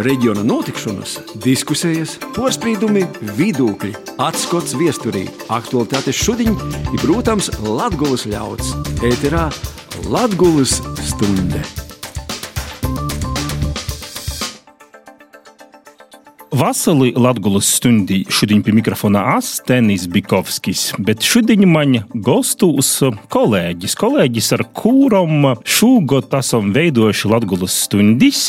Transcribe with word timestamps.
reģiona 0.00 0.44
notikšanas, 0.46 1.18
diskusijas, 1.44 2.16
porcelāna, 2.36 3.04
vidūkļi, 3.36 3.92
atskats 4.22 4.76
viesturī, 4.78 5.26
aktuālitātes 5.52 6.16
šodien 6.16 6.56
ir, 6.56 6.98
protams, 7.04 7.52
Latvijas 7.66 8.26
ļauds. 8.30 8.74
Ēterā 9.04 9.48
Latvijas 10.08 10.80
stunde! 11.12 11.81
Vasarī 16.62 17.08
Latvijas 17.18 17.66
stundī 17.74 18.20
šodien 18.30 18.60
pie 18.62 18.70
mikrofona 18.76 19.24
Astenis 19.32 20.04
Bikovskis, 20.06 20.92
bet 21.02 21.24
šodien 21.26 21.64
man 21.66 21.96
gostos 22.14 22.90
kolēģis, 23.34 23.96
kolēģis 23.98 24.50
ar 24.54 24.62
kūrom 24.78 25.48
šogad 25.66 26.36
esam 26.38 26.70
veidojuši 26.76 27.30
Latvijas 27.32 27.80
stundis. 27.88 28.44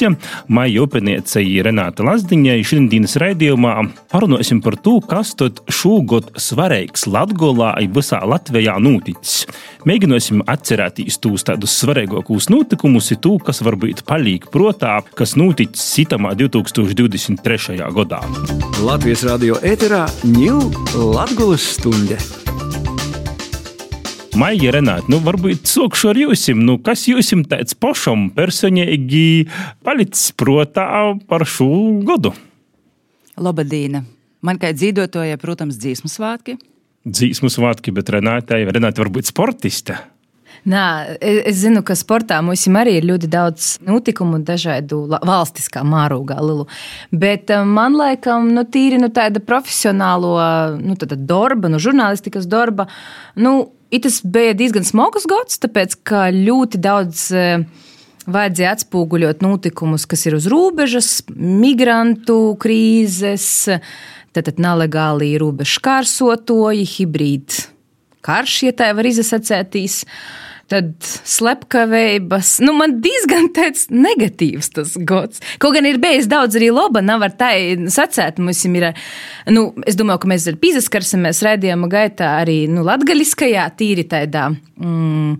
Maija 0.46 0.84
upeniece 0.86 1.42
ir 1.42 1.66
Renāta 1.66 2.06
Lazdiņa, 2.06 2.60
šodienas 2.70 3.18
raidījumā 3.23 3.73
parunāsim 4.14 4.62
par 4.62 4.78
to, 4.78 5.00
kas 5.09 5.34
tad 5.40 5.64
šogad 5.66 6.36
svarīgs 6.38 7.08
Latgolā 7.09 7.72
un 7.82 7.98
visā 7.98 8.22
Latvijā 8.30 8.78
noticis. 8.78 9.48
Mēģināsim 9.90 10.45
atcerēties 10.54 11.18
tos 11.23 11.48
tādus 11.50 11.73
svarīgākos 11.82 12.52
notikumus, 12.54 13.09
to, 13.18 13.34
kas 13.42 13.66
varbūt 13.66 14.06
palīk 14.06 14.52
protā, 14.54 15.00
kas 15.18 15.34
noticis 15.40 15.90
citamā 15.98 16.38
2023. 16.38 17.82
gadā. 17.82 18.03
Latvijas 18.84 19.22
radio 19.24 19.56
ēterā 19.64 20.02
ņūl 20.28 20.74
Latvijas 21.16 21.64
stunde. 21.78 22.18
Maija 24.36 24.74
Renāte, 24.76 25.08
nu 25.08 25.22
varbūt 25.24 25.64
sākšu 25.70 26.10
ar 26.12 26.20
jums. 26.20 26.44
Nu, 26.60 26.76
kas 26.84 27.06
jums 27.08 27.48
tāds 27.48 27.78
pašam 27.80 28.26
personīgi 28.36 29.48
palicis 29.88 30.34
prātā 30.36 31.16
par 31.30 31.48
šo 31.48 31.70
gadu? 32.04 32.34
Labadīna! 33.40 34.04
Man 34.44 34.60
kā 34.60 34.73
dzīvotājai, 34.76 35.40
protams, 35.40 35.80
dzīsmu 35.80 36.12
svētki. 36.12 36.58
Dzīsmu 37.08 37.48
svētki, 37.56 37.95
bet 37.95 38.12
Renāte, 38.12 38.60
Renāte 38.67 39.00
varbūt 39.00 39.32
sportiste. 39.32 39.95
Nā, 40.64 41.17
es 41.19 41.58
zinu, 41.59 41.81
ka 41.83 41.95
sportā 42.00 42.38
mums 42.44 42.61
arī 42.80 42.95
ir 42.95 43.08
ļoti 43.09 43.28
daudz 43.28 43.66
notikumu, 43.83 44.39
dažādu 44.47 45.02
valstiskā 45.11 45.83
mārūgā 45.83 46.38
lielu. 46.39 46.67
Bet 47.11 47.52
man 47.67 47.97
laikam, 48.00 48.47
nu, 48.55 48.64
tīri 48.64 49.02
nu, 49.02 49.09
tāda 49.11 49.44
profesionālo 49.44 50.38
nu, 50.80 50.95
darba, 50.95 51.67
nu, 51.67 51.81
žurnālistikas 51.83 52.47
darba, 52.47 52.88
nu, 53.36 53.73
tas 53.92 54.22
bija 54.23 54.55
diezgan 54.55 54.88
smags 54.88 55.28
gads, 55.28 55.59
tāpēc 55.64 56.00
ka 56.08 56.30
ļoti 56.31 56.80
daudz. 56.83 57.31
Vajadzēja 58.23 58.70
atspoguļot 58.77 59.42
notikumus, 59.44 60.05
kas 60.08 60.22
ir 60.30 60.38
uz 60.38 60.45
robežas, 60.48 61.09
migrantu 61.36 62.53
krīzes, 62.55 63.50
tātad 64.31 64.64
nelegāli 64.64 65.33
robežu 65.44 65.83
kārsotoji, 65.83 66.88
hibrīdi 66.88 67.73
karš, 68.24 68.64
ja 68.70 68.74
tā 68.80 68.90
var 68.98 69.08
izsacētīs. 69.10 70.04
Tad 70.72 70.94
slepkavības, 71.28 72.54
nu, 72.64 72.72
man 72.78 72.96
diezgan 73.04 73.50
tāds 73.54 73.90
negatīvs 73.92 74.72
tas 74.74 74.94
gads. 74.96 75.44
Kaut 75.62 75.76
gan 75.76 75.86
ir 75.86 76.00
bijis 76.02 76.30
daudz 76.32 76.56
arī 76.58 76.72
laba, 76.74 77.02
nav 77.04 77.26
ar 77.28 77.36
tā 77.38 77.52
sacēt. 77.92 78.40
Mums 78.42 78.64
ir, 78.70 78.88
nu, 79.52 79.66
es 79.86 80.00
domāju, 80.00 80.24
ka 80.24 80.32
mēs 80.32 80.48
ar 80.50 80.58
pīzaskarsimies 80.64 81.44
redzējuma 81.46 81.92
gaitā 81.92 82.32
arī, 82.40 82.64
nu, 82.72 82.88
latgaļiskajā 82.88 83.68
tīri 83.78 84.08
tādā. 84.16 84.48
Mm, 84.80 85.36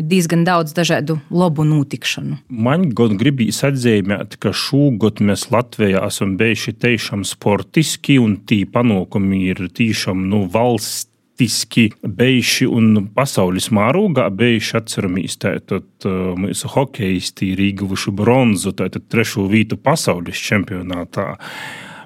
diezgan 0.00 0.44
daudz 0.44 0.72
dažādu 0.76 1.18
labu 1.34 1.64
notikšanu. 1.66 2.38
Man 2.48 2.88
gan 2.96 3.18
gribīs 3.20 3.60
atzīmēt, 3.66 4.38
ka 4.40 4.52
šogad 4.56 5.20
mēs 5.24 5.48
Latvijā 5.52 6.02
esam 6.06 6.36
bijuši 6.40 6.76
tiešām 6.80 7.24
sportiski, 7.28 8.18
un 8.22 8.38
tī 8.46 8.62
panākumi 8.70 9.44
ir 9.50 9.66
tiešām 9.76 10.26
nu, 10.30 10.44
valsts 10.50 11.09
praktiski 11.40 11.90
bijuši 12.04 12.66
un 12.68 13.06
pasaules 13.16 13.70
mārūgā 13.72 14.26
bijuši 14.36 14.74
atceramies. 14.76 15.38
Tātad 15.40 16.04
uh, 16.04 16.36
mūsu 16.36 16.68
hokeisti 16.68 17.54
ir 17.54 17.62
ieguvuši 17.64 18.12
bronzu, 18.12 18.74
tātad 18.76 19.06
trešo 19.08 19.46
vietu 19.48 19.78
pasaules 19.80 20.36
čempionātā. 20.36 21.38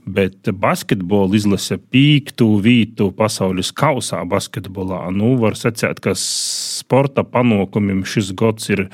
Bet 0.06 0.46
basketbola 0.46 1.34
izlase 1.34 1.80
pīktu 1.80 2.46
vītu 2.62 3.10
pasaules 3.16 3.72
kausā 3.74 4.22
basketbolā. 4.22 5.10
Nu, 5.10 5.34
var 5.42 5.58
secēt, 5.58 5.98
ka 5.98 6.14
sporta 6.14 7.24
panākumiem 7.24 8.04
šis 8.06 8.30
gads 8.38 8.70
ir 8.70 8.86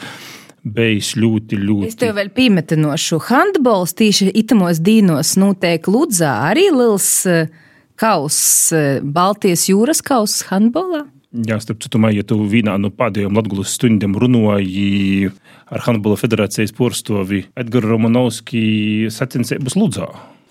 bijis 0.65 1.19
ļoti, 1.21 1.59
ļoti. 1.61 1.89
Es 1.93 2.01
tev 2.01 2.17
vēl 2.17 2.33
piemetinošu 2.33 3.21
handbols 3.28 3.93
tieši 3.93 4.33
itamos 4.33 4.81
dīnos 4.81 5.37
notiek 5.37 5.84
Ludzā 5.84 6.39
arī 6.49 6.71
liels. 6.72 7.19
Uh 7.28 7.67
kauss, 8.00 8.72
eh, 8.72 9.00
Baltijas 9.05 9.66
jūras 9.69 10.00
kauss 10.05 10.47
handbolā? 10.50 11.05
Jā, 11.31 11.61
starp 11.62 11.78
citu, 11.84 12.00
ja 12.11 12.25
tu 12.27 12.41
vienā 12.50 12.75
no 12.81 12.91
pēdējām 12.91 13.37
Latvijas 13.38 13.77
stundām 13.77 14.16
runāji 14.19 15.31
ar 15.71 15.84
Handbola 15.84 16.16
federācijas 16.19 16.72
porstovi 16.75 17.44
Edgars 17.55 17.87
Romanovskis 17.87 19.15
sacensības 19.15 19.77
Ludzā. 19.78 20.09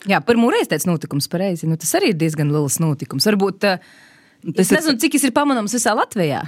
Jā, 0.07 0.21
pirmo 0.23 0.47
reizi 0.53 0.69
tāds 0.71 0.87
notikums 0.87 1.27
pareizi. 1.27 1.67
Nu, 1.67 1.75
tas 1.75 1.91
arī 1.99 2.13
ir 2.13 2.21
diezgan 2.21 2.53
liels 2.53 2.79
notikums. 2.79 3.27
Varbūt 3.27 3.67
eh, 3.67 3.83
tas 4.55 4.63
es 4.63 4.71
nezinu, 4.71 4.95
ir... 4.95 5.01
cik 5.03 5.17
tas 5.17 5.27
ir 5.27 5.35
pamanāms 5.35 5.75
visā 5.75 5.97
Latvijā. 5.97 6.45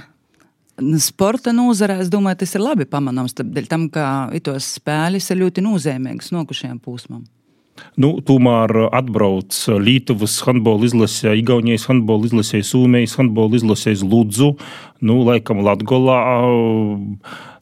Sporta 1.04 1.52
nozarē, 1.52 1.98
es 2.00 2.08
domāju, 2.08 2.40
tas 2.40 2.56
ir 2.56 2.64
labi 2.64 2.88
pamanāms. 2.88 3.36
Dēļ 3.36 3.68
tam, 3.68 3.90
ka 3.92 4.06
tos 4.40 4.78
spēles 4.78 5.28
ir 5.28 5.42
ļoti 5.44 5.66
nozīmīgas 5.68 6.32
nokušajām 6.32 6.80
pūsmām. 6.80 7.26
Nu, 8.00 8.14
tomēr 8.24 8.88
atbrauc 8.88 9.56
Lietuvas 9.82 10.38
handbola 10.46 10.86
izlase, 10.88 11.34
Igaunijas 11.36 11.84
handbola 11.90 12.28
izlase, 12.28 12.62
Somijas 12.64 13.18
handbola 13.20 13.58
izlase 13.58 13.92
uz 13.92 14.04
Ludzu. 14.06 14.54
Nu, 15.02 15.18
laikam, 15.26 15.60
Latvijā 15.66 16.18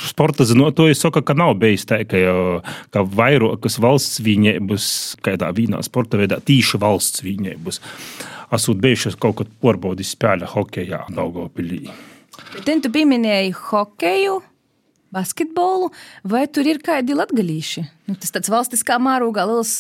sporta 0.06 0.44
zinotāji 0.44 0.97
saka, 0.98 1.22
ka 1.25 1.34
nav 1.36 1.56
bijis 1.60 1.86
tā, 1.88 2.03
ka, 2.09 2.20
ka 2.94 3.04
vairākas 3.04 3.80
valsts 3.82 4.20
vienības, 4.25 4.86
kādā 5.25 5.50
vienā 5.56 5.82
sporta 5.86 6.20
veidā, 6.20 6.41
tīši 6.44 6.80
valsts 6.80 7.25
vienības, 7.25 7.80
esot 8.54 8.80
bijušas 8.82 9.19
kaut 9.20 9.41
kad 9.41 9.50
porbaudījis 9.64 10.14
spēle 10.16 10.48
hokeja 10.53 11.04
Daugopilī. 11.16 11.88
Bet 12.54 12.70
tu 12.84 12.92
pieminēji 12.92 13.53
hokeju 13.70 14.41
basketbolu, 15.15 15.91
vai 16.25 16.47
tur 16.50 16.69
ir 16.71 16.81
kādi 16.84 17.16
latgadījuši? 17.19 17.84
Nu, 18.10 18.16
tas 18.19 18.32
tāds 18.34 18.50
valstiskā 18.50 18.97
mārūgā 19.03 19.44
liels, 19.47 19.75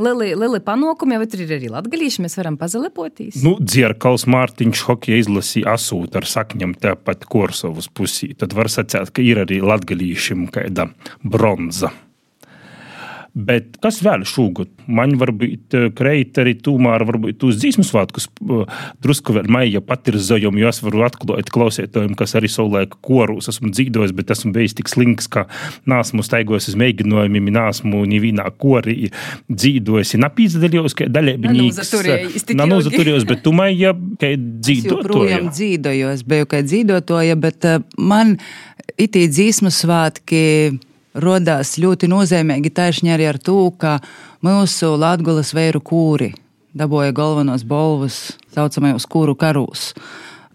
lieli, 0.00 0.32
lieli 0.36 0.60
panākumi, 0.64 1.20
vai 1.20 1.28
tur 1.30 1.44
ir 1.44 1.54
arī 1.56 1.70
latgadījuši, 1.72 2.24
mēs 2.26 2.36
varam 2.40 2.58
pazalepoties? 2.60 3.40
Nu, 3.44 3.56
Dzierkals 3.60 4.26
Mārtiņš 4.30 4.84
hokeja 4.88 5.22
izlasīja 5.24 5.76
asūt 5.78 6.20
ar 6.20 6.28
sakņam 6.28 6.76
tepat 6.80 7.24
Korsovas 7.30 7.88
pusī. 7.88 8.32
Tad 8.36 8.56
var 8.56 8.72
sacēt, 8.72 9.14
ka 9.14 9.24
ir 9.24 9.44
arī 9.46 9.62
latgadījušim 9.64 10.48
kāda 10.52 10.90
bronza. 11.24 11.94
Bet 13.30 13.76
kas 13.82 14.00
vēl 14.02 14.24
šogad? 14.26 14.70
Man 14.90 15.14
varbūt 15.20 15.74
eh, 15.78 15.84
kreiteri 15.94 16.56
tomēr 16.58 17.04
varbūt 17.06 17.44
uz 17.46 17.60
dzīsmu 17.62 17.84
svētkus 17.86 18.26
eh, 18.26 18.80
drusku 19.04 19.36
vēl 19.36 19.46
maija 19.52 19.82
pat 19.86 20.10
ir 20.10 20.18
zojumi, 20.18 20.64
jo 20.64 20.72
es 20.72 20.82
varu 20.82 21.04
atklāt 21.06 21.52
klausētājiem, 21.54 22.16
kas 22.18 22.34
arī 22.38 22.50
savulaik 22.50 22.96
korus 23.06 23.46
esmu 23.52 23.70
dzīvojis, 23.70 24.14
bet 24.18 24.34
esmu 24.34 24.50
bijis 24.56 24.74
tik 24.80 24.90
slinks, 24.90 25.30
ka 25.30 25.46
nāsmu 25.90 26.26
staigojis 26.26 26.72
uz 26.72 26.78
mēģinājumiem, 26.82 27.52
nāsmu 27.54 28.02
nevienā 28.10 28.48
korī 28.58 29.12
dzīvojis. 29.46 30.16
Napīdzaļos, 30.26 30.98
ka 30.98 31.06
daļēbiņīgs. 31.14 32.50
Nanozaturējos, 32.58 33.30
bet 33.30 33.46
tu 33.46 33.54
maija, 33.54 33.94
ka 34.18 34.34
dzīvotoja. 34.34 35.06
Joprojām 35.06 35.50
dzīvojos, 35.54 36.26
biju 36.34 36.50
kā 36.50 36.64
dzīvotoja, 36.66 37.38
bet 37.46 37.70
eh, 37.70 37.82
man 37.94 38.40
itī 38.98 39.28
dzīsmu 39.30 39.70
svētki 39.70 40.46
rodās 41.22 41.76
ļoti 41.80 42.08
nozīmīgi 42.10 42.72
taisni 42.74 43.12
arī 43.14 43.28
ar 43.30 43.38
to, 43.38 43.70
ka 43.78 43.98
mūsu 44.44 44.94
Latvijas 45.00 45.54
vēju 45.56 45.82
kūri 45.84 46.32
dabūja 46.76 47.14
galvenos 47.14 47.64
balvas 47.66 48.30
saucamajos 48.54 49.06
kūru 49.10 49.36
karūs. 49.38 49.90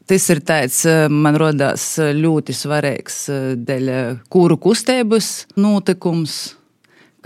Tas 0.06 0.28
ir 0.30 0.42
tāds, 0.46 0.84
eh, 0.86 1.08
man 1.10 1.36
rodās 1.42 1.96
ļoti 1.98 2.54
svarīgs 2.54 3.18
eh, 3.34 3.46
dēļ 3.58 3.90
kūru 4.30 4.60
kustības 4.62 5.48
notikums, 5.58 6.56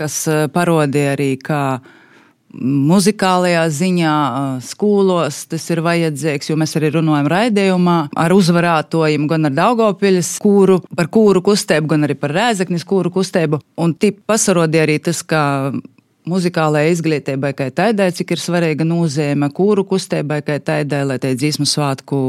kas 0.00 0.22
eh, 0.28 0.46
parodīja 0.48 1.12
arī, 1.18 1.34
kā 1.36 1.80
muzikālajā 2.54 3.62
ziņā, 3.74 4.14
skolos 4.64 5.44
tas 5.50 5.66
ir 5.70 5.82
vajadzīgs, 5.86 6.50
jo 6.50 6.56
mēs 6.58 6.74
arī 6.78 6.92
runājam 6.96 7.30
raidījumā 7.30 7.96
ar 8.18 8.34
uzvarētojiem, 8.34 9.28
gan 9.30 9.50
ar 9.50 9.54
Daugopiļas 9.58 10.32
kūru, 10.42 10.80
par 10.96 11.10
kūru 11.12 11.44
kustību, 11.46 11.92
gan 11.94 12.08
arī 12.08 12.18
par 12.18 12.34
Rēzeknis 12.34 12.86
kūru 12.88 13.12
kustību. 13.14 13.60
Un 13.80 13.94
tip 13.94 14.24
pasarodīja 14.30 14.86
arī 14.88 14.98
tas, 15.04 15.22
ka 15.22 15.42
muzikālajai 16.30 16.90
izglītībai, 16.94 17.54
kā 17.56 17.70
tādai, 17.74 18.10
cik 18.16 18.34
ir 18.34 18.42
svarīga 18.42 18.86
nozīme 18.86 19.50
kūru 19.54 19.86
kustībai, 19.88 20.42
kā 20.46 20.58
tādai, 20.62 21.04
lai 21.06 21.18
tai 21.22 21.36
dzīsmu 21.38 21.68
svētku 21.68 22.20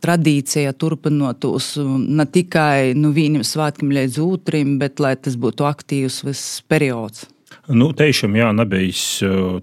tradīcija 0.00 0.72
turpinotos 0.80 1.74
ne 1.80 2.24
tikai 2.24 2.94
nu, 2.96 3.12
vienam 3.16 3.44
svētkiem 3.44 3.92
līdz 3.98 4.22
otram, 4.24 4.78
bet 4.80 5.02
lai 5.02 5.16
tas 5.20 5.36
būtu 5.36 5.68
aktīvs 5.68 6.22
viss 6.24 6.62
periods. 6.70 7.26
Nu, 7.70 7.90
Tiešām, 7.94 8.34
jā, 8.34 8.48
nebijis 8.56 9.02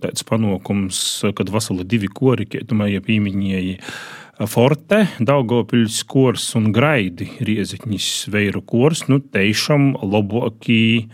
tāds 0.04 0.24
panākums, 0.27 1.00
kad 1.36 1.50
vasarā 1.51 1.83
divi 1.83 2.07
kori, 2.07 2.48
tomēr 2.48 3.01
pieminēja. 3.04 3.81
Forte, 4.48 5.01
Daugopils 5.18 6.04
kors 6.07 6.45
un 6.59 6.69
Graidi 6.71 7.25
Riezikņas 7.42 8.27
veiru 8.31 8.62
kors, 8.62 9.07
nu, 9.09 9.18
tiešām 9.19 9.95
labākī. 10.06 11.07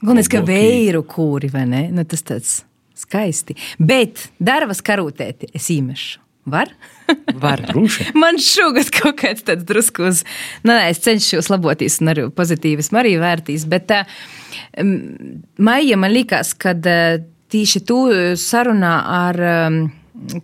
Galvenais, 0.00 0.30
ka 0.30 0.44
veiru 0.46 1.02
kūri, 1.10 1.50
vai 1.52 1.64
ne? 1.68 1.82
Nu, 1.92 2.06
tas 2.08 2.22
tāds 2.24 2.52
skaisti. 2.96 3.58
Bet 3.82 4.28
darbas 4.38 4.80
karotēti 4.86 5.50
es 5.56 5.68
īmešu. 5.74 6.25
Var? 6.46 6.70
Var. 7.34 7.62
Man 8.22 8.38
šogad 8.42 8.90
kaut 8.94 9.18
kāds 9.22 9.42
tāds 9.46 9.66
drusku 9.66 10.06
uz, 10.06 10.22
nu, 10.62 10.70
nē, 10.70 10.92
es 10.92 11.02
cenšos 11.02 11.50
laboties 11.50 11.98
un 12.02 12.12
arī 12.14 12.28
pozitīvas 12.34 12.92
arī 12.94 13.16
vērtīs, 13.18 13.66
bet 13.70 13.90
uh, 13.94 14.06
maija 15.58 15.98
man 15.98 16.14
likās, 16.14 16.54
kad 16.54 16.86
uh, 16.86 17.18
tīši 17.50 17.82
tu 17.86 17.98
sarunā 18.38 18.94
ar 19.16 19.42
um, 19.50 19.80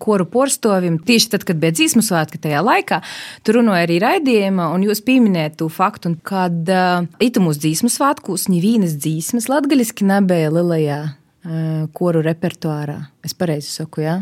koru 0.03 0.27
porstovim, 0.29 0.99
tieši 1.07 1.33
tad, 1.33 1.47
kad 1.49 1.63
bija 1.63 1.75
dzīsmu 1.79 2.03
svētki 2.05 2.43
tajā 2.43 2.61
laikā, 2.67 3.01
tur 3.47 3.61
runāja 3.61 3.87
arī 3.87 4.03
raidījuma, 4.03 4.69
un 4.75 4.85
jūs 4.89 5.01
pieminējat 5.07 5.59
to 5.63 5.71
faktu, 5.73 6.17
kad 6.27 6.67
uh, 6.67 7.09
itu 7.23 7.43
mūsu 7.43 7.63
dzīsmu 7.69 7.95
svētkos 7.95 8.51
ņivīnas 8.53 8.99
dzīsmas 9.01 9.51
latgaļiski 9.53 10.11
nebija 10.11 10.53
lielajā 10.53 11.03
koru 11.97 12.23
repertuārā. 12.23 12.99
Es 13.27 13.35
pareizi 13.35 13.71
saku, 13.73 14.05
jā? 14.05 14.21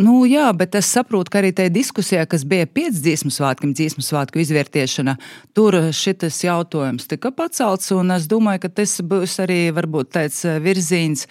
Nu, 0.00 0.22
jā, 0.24 0.46
bet 0.56 0.74
es 0.78 0.88
saprotu, 0.88 1.28
ka 1.32 1.42
arī 1.42 1.50
tajā 1.56 1.72
diskusijā, 1.74 2.22
kas 2.24 2.46
bija 2.48 2.68
pēc 2.68 2.96
dziesmu 2.96 3.32
svētkiem, 3.34 3.74
dziesmu 3.76 4.04
svētku 4.04 4.40
izvērtēšana, 4.40 5.18
tur 5.56 5.76
šis 5.92 6.40
jautājums 6.46 7.08
tika 7.10 7.32
pacelts. 7.36 7.92
Es 7.92 8.28
domāju, 8.30 8.64
ka 8.64 8.72
tas 8.80 8.96
būs 9.04 9.36
arī 9.44 9.60
tāds 10.08 10.44
virziens 10.64 11.26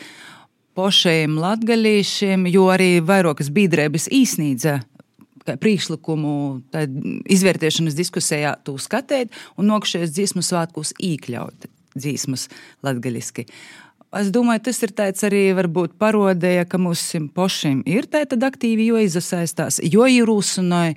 pošiem 0.78 1.40
latgaļīšiem, 1.42 2.46
jo 2.52 2.68
arī 2.70 3.00
vairākas 3.02 3.50
biedrības 3.50 4.10
īsnīdza 4.14 4.82
priekšlikumu 5.46 6.36
izvērtēšanas 7.30 7.98
diskusijā 7.98 8.56
tu 8.66 8.78
skatīt 8.82 9.34
un 9.58 9.70
nokšējos 9.74 10.14
dziesmu 10.14 10.46
svētkos 10.46 10.94
īkļaut 11.02 11.70
dziesmas 11.96 12.50
latgaļiski. 12.86 13.46
Es 14.16 14.32
domāju, 14.32 14.64
tas 14.70 14.82
ir 14.86 14.94
tāds 14.96 15.26
arī 15.28 15.50
varbūt 15.58 15.98
parodēja, 16.00 16.66
ka 16.70 16.80
mums 16.80 17.04
pašiem 17.36 17.82
ir 17.90 18.08
tāda 18.12 18.40
aktīvi 18.48 18.90
jāizasaistās, 18.94 19.82
jo 19.84 20.08
ir 20.08 20.32
uzsunāja. 20.32 20.96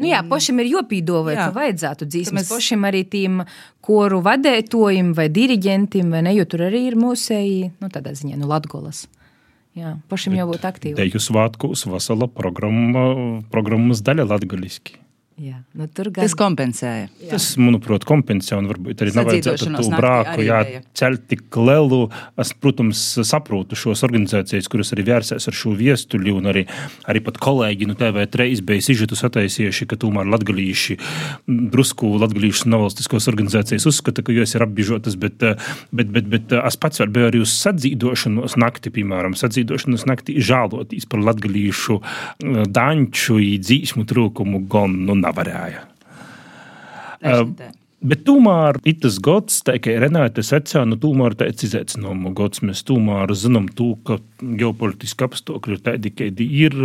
Nu 0.00 0.06
jā, 0.06 0.20
pašam 0.28 0.60
ir 0.62 0.68
jopīdovai, 0.70 1.34
ka 1.34 1.48
vajadzētu 1.54 2.06
dzīsmas. 2.06 2.44
Mēs... 2.44 2.50
Pašam 2.52 2.86
arī 2.86 3.02
tiem 3.10 3.40
koru 3.84 4.20
vadētojiem 4.22 5.10
vai 5.16 5.26
diriģentiem, 5.34 6.12
vai 6.14 6.22
ne, 6.28 6.34
jo 6.36 6.46
tur 6.48 6.68
arī 6.68 6.84
ir 6.92 6.98
mūsēji, 7.00 7.72
nu 7.82 7.90
tādā 7.90 8.14
ziņā, 8.16 8.38
nu 8.38 8.48
Latgolas. 8.50 9.08
Jā, 9.78 9.96
pašam 10.10 10.34
jābūt 10.38 10.64
aktīvam. 10.66 10.98
Deju 10.98 11.20
svētkos 11.22 11.84
vesela 11.90 12.26
programma, 12.30 13.04
programmas 13.52 14.02
daļa 14.06 14.26
latgaliski. 14.32 14.98
Jā, 15.40 15.56
nu 15.72 15.86
gan... 15.88 16.18
Tas 16.18 16.34
kompensēja. 16.36 17.06
Jā. 17.22 17.28
Tas, 17.30 17.44
manuprāt, 17.56 18.04
kompensē 18.04 18.58
un 18.60 18.66
varbūt 18.68 19.00
arī 19.00 19.12
nevajadzētu 19.16 19.68
to 19.72 19.84
brāku 19.94 20.42
jāceļ 20.44 21.14
tik 21.30 21.56
lielu. 21.56 22.00
Es, 22.40 22.50
protams, 22.52 23.00
saprotu 23.24 23.78
šos 23.78 24.04
organizācijas, 24.04 24.68
kuras 24.68 24.92
arī 24.92 25.06
vērsēs 25.06 25.48
ar 25.48 25.56
šo 25.56 25.72
viestuļu, 25.78 26.34
un 26.42 26.50
arī, 26.52 26.66
arī 27.08 27.22
pat 27.24 27.40
kolēģi 27.40 27.88
no 27.88 27.94
nu, 27.94 27.98
TV3 28.02 28.60
bija 28.68 28.84
sižetus 28.84 29.24
attaisījuši, 29.30 29.88
ka 29.88 29.96
tomēr 30.02 30.28
latgalīši, 30.28 30.98
drusku 31.48 32.12
latgalīšas 32.20 32.68
nevalstiskos 32.74 33.30
organizācijas 33.32 33.88
uzskata, 33.88 34.26
ka 34.26 34.36
jūs 34.36 34.52
ir 34.58 34.66
apbižotas, 34.66 35.16
bet, 35.24 35.40
bet, 35.40 36.12
bet, 36.12 36.28
bet 36.36 36.56
es 36.60 36.80
pats 36.84 37.00
biju 37.08 37.30
arī 37.30 37.40
uz 37.46 37.56
sadzīdošanos 37.62 38.58
nakti, 38.60 38.92
piemēram, 38.98 39.38
sadzīdošanos 39.40 40.04
nakti 40.10 40.36
žālotīs 40.44 41.08
par 41.08 41.24
latgalīšu 41.30 42.00
daņču, 42.76 43.40
dzīsmu 43.64 44.04
trūkumu 44.10 44.64
gan. 44.68 45.00
Nu, 45.08 45.16
nevarēja. 45.30 45.86
Uh, 47.20 47.50
bet 48.00 48.22
tomēr 48.24 48.78
tas 49.02 49.18
gads, 49.20 49.58
tā 49.66 49.74
kā 49.82 49.92
Renāte 50.00 50.40
secināja, 50.40 50.88
nu, 50.88 50.96
tomēr 51.00 51.34
tāds 51.36 51.66
izaicinājuma 51.66 52.32
gads. 52.36 52.62
Mēs 52.64 52.80
tomēr 52.88 53.32
zinām, 53.36 53.66
to, 53.76 53.90
ka 54.08 54.16
ģeopolitiski 54.40 55.26
apstākļi 55.26 55.76
ir 55.76 55.82
tādi, 55.84 56.12
kādi 56.16 56.46
ir. 56.62 56.78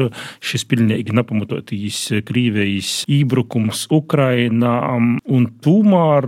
Šis 0.43 0.67
pilnīgi 0.67 1.15
nepamatotīgs 1.15 2.01
Krievijas 2.27 2.91
ībrukums 3.07 3.85
Ukrainā. 3.95 4.75
Un 5.23 5.47
tomēr 5.63 6.27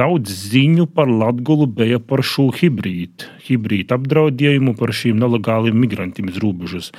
daudz 0.00 0.32
ziņu 0.54 0.88
par 0.96 1.12
Latgulu 1.12 1.68
bija 1.68 2.00
par 2.00 2.24
šo 2.24 2.48
hibrīdu, 2.56 3.28
hibrīdu 3.44 3.98
apdraudējumu, 3.98 4.72
par 4.80 4.96
šīm 4.96 5.20
nelegāliem 5.20 5.76
migrantiem 5.84 6.32
uz 6.32 6.40
robežas. 6.40 6.90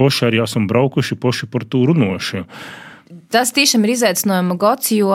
Poši 0.00 0.26
arī 0.26 0.40
esam 0.42 0.64
braukuši, 0.66 1.20
poši 1.20 1.46
par 1.52 1.68
to 1.70 1.84
runājuši. 1.92 2.46
Tas 3.32 3.52
tiešām 3.54 3.86
ir 3.86 3.94
izaicinājuma 3.94 4.56
gads, 4.60 4.90
jo 4.94 5.14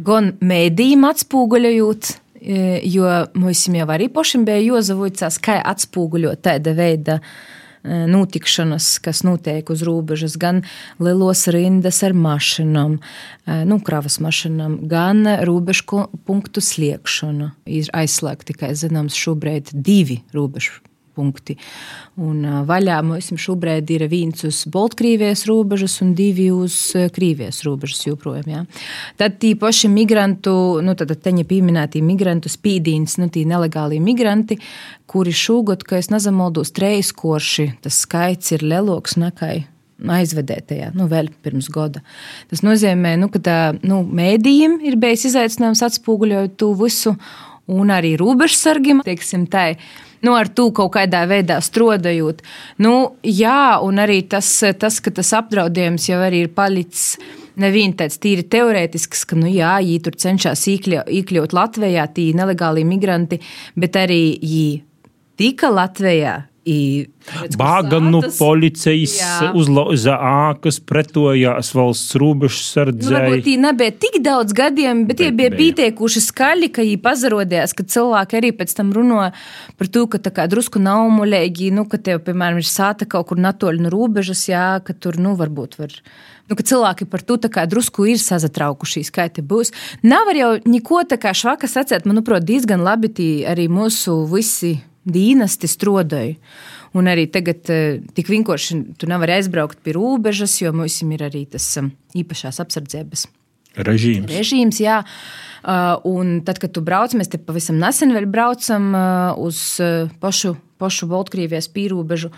gan 0.00 0.34
mēdījiem 0.40 1.06
atspoguļojot, 1.10 2.10
e, 2.40 2.80
jo 2.88 3.06
mums 3.38 3.66
jau 3.68 3.88
arī 3.92 4.10
pašam 4.12 4.46
bija 4.48 4.62
jāzavojas, 4.62 5.38
kā 5.42 5.60
atspoguļot 5.72 6.42
tāda 6.46 6.74
veida 6.76 7.18
e, 7.20 8.02
notikšanas, 8.10 8.92
kas 9.04 9.22
notiek 9.26 9.70
uz 9.70 9.84
robežas, 9.86 10.36
gan 10.40 10.62
lielos 11.02 11.46
rindas 11.52 12.02
ar 12.06 12.16
mašīnām, 12.16 12.98
e, 12.98 13.62
nu, 13.68 13.80
kravas 13.84 14.20
mašīnām, 14.24 14.80
gan 14.90 15.24
robežu 15.46 16.06
punktu 16.26 16.64
sliekšanu. 16.64 17.52
Ir 17.70 17.90
aizslēgti 17.96 18.54
tikai 18.54 18.74
zināms 18.78 19.18
šobrīd 19.18 19.74
divi 19.76 20.22
robežu 20.36 20.80
punkti. 21.20 21.58
Un 22.20 22.42
vaļā 22.68 22.98
mums 23.06 23.30
šobrīd 23.40 23.92
ir 23.94 24.06
viens 24.10 24.44
uz 24.48 24.64
Baltkrievijas 24.72 25.44
robežas 25.48 25.98
un 26.04 26.14
divi 26.18 26.48
uz 26.52 26.76
Krievijas 27.14 27.62
robežas 27.68 28.02
joprojām. 28.08 28.48
Ja. 28.50 28.64
Tad 29.20 29.38
tī 29.42 29.54
paši 29.60 29.92
migrantu, 29.92 30.54
nu 30.84 30.96
tad 30.98 31.12
teņa 31.12 31.44
pieminētī 31.48 32.02
migrantu 32.04 32.52
spīdīns, 32.52 33.18
nu 33.20 33.28
tī 33.32 33.44
nelegāli 33.48 34.00
migranti, 34.02 34.58
kuri 35.10 35.34
šogad, 35.34 35.84
ka 35.86 35.98
es 36.00 36.10
nezamaldos, 36.12 36.72
trejas 36.76 37.12
korši, 37.16 37.72
tas 37.84 38.02
skaits 38.06 38.56
ir 38.56 38.66
leloks 38.66 39.18
nekai 39.20 39.64
aizvedētajā, 40.00 40.92
nu, 40.96 41.06
vēl 41.10 41.28
pirms 41.44 41.68
gada. 41.72 42.00
Tas 42.50 42.62
nozīmē, 42.64 43.16
nu, 43.20 43.28
ka 43.32 43.42
tā, 43.44 43.58
nu, 43.84 44.00
mēdījiem 44.06 44.78
ir 44.88 44.96
bijis 45.00 45.26
izaicinājums 45.30 45.82
atspoguļot 45.90 46.56
to 46.60 46.72
visu, 46.78 47.16
un 47.70 47.92
arī 47.94 48.14
robežsargiem, 48.20 49.02
teiksim, 49.06 49.46
tā 49.50 49.74
nu, 50.26 50.34
ar 50.36 50.50
to 50.52 50.68
kaut 50.76 50.92
kādā 50.96 51.24
veidā 51.30 51.60
strodojot. 51.64 52.42
Nu, 52.82 52.94
jā, 53.24 53.78
un 53.84 54.00
arī 54.02 54.22
tas, 54.28 54.48
tas, 54.80 55.00
ka 55.00 55.12
tas 55.14 55.32
apdraudējums 55.36 56.10
jau 56.10 56.20
ir 56.44 56.50
palicis. 56.56 57.14
Neviens 57.60 57.96
tāds 57.98 58.20
tīri 58.22 58.44
teorētisks, 58.48 59.26
ka, 59.28 59.36
nu, 59.36 59.48
jā, 59.50 59.74
viņi 59.82 59.98
tur 60.04 60.14
cenšas 60.16 60.62
iekļūt 60.70 61.56
Latvijā, 61.56 62.06
tie 62.14 62.30
nelegāli 62.36 62.86
migranti, 62.88 63.40
bet 63.76 63.98
arī 64.00 64.22
viņi 64.40 64.70
tika 65.40 65.68
Latvijā, 65.72 66.38
Bāganu 67.56 68.20
policijas 68.36 69.16
uzlauza 69.56 70.16
ākas, 70.20 70.76
pretojās 70.84 71.70
valsts 71.76 72.16
robežu 72.20 72.60
sardzēji. 72.66 73.08
Nu, 73.08 73.16
varbūt 73.16 73.44
tī 73.46 73.54
nebija 73.60 73.94
tik 74.04 74.18
daudz 74.24 74.54
gadiem, 74.56 75.06
bet 75.08 75.22
tie 75.22 75.30
bija 75.36 75.54
pietiekuši 75.56 76.22
skaļi, 76.26 76.68
ka 76.74 76.84
viņi 76.84 76.98
pazarodījās, 77.04 77.72
ka 77.76 77.86
cilvēki 77.94 78.40
arī 78.40 78.50
pēc 78.56 78.74
tam 78.76 78.92
runā 78.96 79.30
par 79.80 79.88
to, 79.88 80.04
ka 80.10 80.20
tā 80.20 80.34
kā 80.36 80.44
drusku 80.52 80.82
nav 80.82 81.06
muļēgi, 81.16 81.70
nu, 81.76 81.86
ka 81.88 82.00
tev, 82.00 82.20
piemēram, 82.28 82.60
ir 82.60 82.68
sāta 82.68 83.08
kaut 83.08 83.30
kur 83.30 83.40
natoļi 83.40 83.86
no 83.86 83.94
robežas, 83.94 84.44
jā, 84.50 84.66
ka 84.84 84.92
tur, 84.92 85.16
nu, 85.20 85.36
varbūt 85.40 85.80
var. 85.80 85.96
Nu, 86.50 86.58
ka 86.58 86.66
cilvēki 86.66 87.06
par 87.06 87.22
to 87.22 87.38
drusku 87.40 88.04
ir 88.10 88.18
sazatraukušies, 88.18 89.12
kā 89.14 89.28
te 89.30 89.40
būs. 89.40 89.70
Nav 90.02 90.28
jau 90.34 90.58
neko 90.66 91.04
tā 91.06 91.16
kā 91.16 91.32
švaka 91.32 91.70
sacēt, 91.70 92.04
manuprāt, 92.10 92.44
diezgan 92.44 92.82
labi 92.82 93.08
arī 93.46 93.68
mūsu 93.70 94.26
visi 94.26 94.80
dīnasti 95.08 95.68
strodoju. 95.70 96.36
Un 96.98 97.06
arī 97.06 97.28
tagad 97.30 97.68
eh, 97.70 98.00
tik 98.16 98.30
vienkārši 98.32 98.80
tu 98.98 99.08
nevari 99.10 99.36
aizbraukt 99.38 99.78
pie 99.84 99.94
robežas, 99.94 100.56
jo 100.58 100.72
mums 100.74 100.98
ir 101.06 101.22
arī 101.22 101.44
tas 101.50 101.66
um, 101.78 101.92
īpašās 102.18 102.58
apsardzības 102.64 103.28
režīms. 103.78 104.26
režīms 104.26 104.80
jā. 104.82 105.00
Uh, 105.60 106.00
un 106.08 106.40
tad, 106.42 106.58
kad 106.58 106.72
tu 106.74 106.82
brauc, 106.82 107.14
mēs 107.14 107.30
te 107.30 107.38
pavisam 107.38 107.78
nesen 107.78 108.14
vēl 108.16 108.26
braucam 108.26 108.90
uh, 108.90 109.38
uz 109.38 109.78
pašu, 110.22 110.56
pašu 110.80 111.06
Baltkrievijas 111.10 111.70
pīrāņu. 111.70 112.32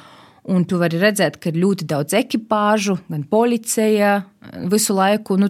Un 0.52 0.64
tu 0.66 0.74
vari 0.80 0.98
redzēt, 0.98 1.36
ka 1.38 1.52
ir 1.52 1.60
ļoti 1.62 1.86
daudz 1.86 2.16
ekipāžu, 2.18 2.96
gan 3.06 3.22
policija 3.30 4.24
visu 4.72 4.96
laiku. 4.98 5.36
Nu, 5.38 5.46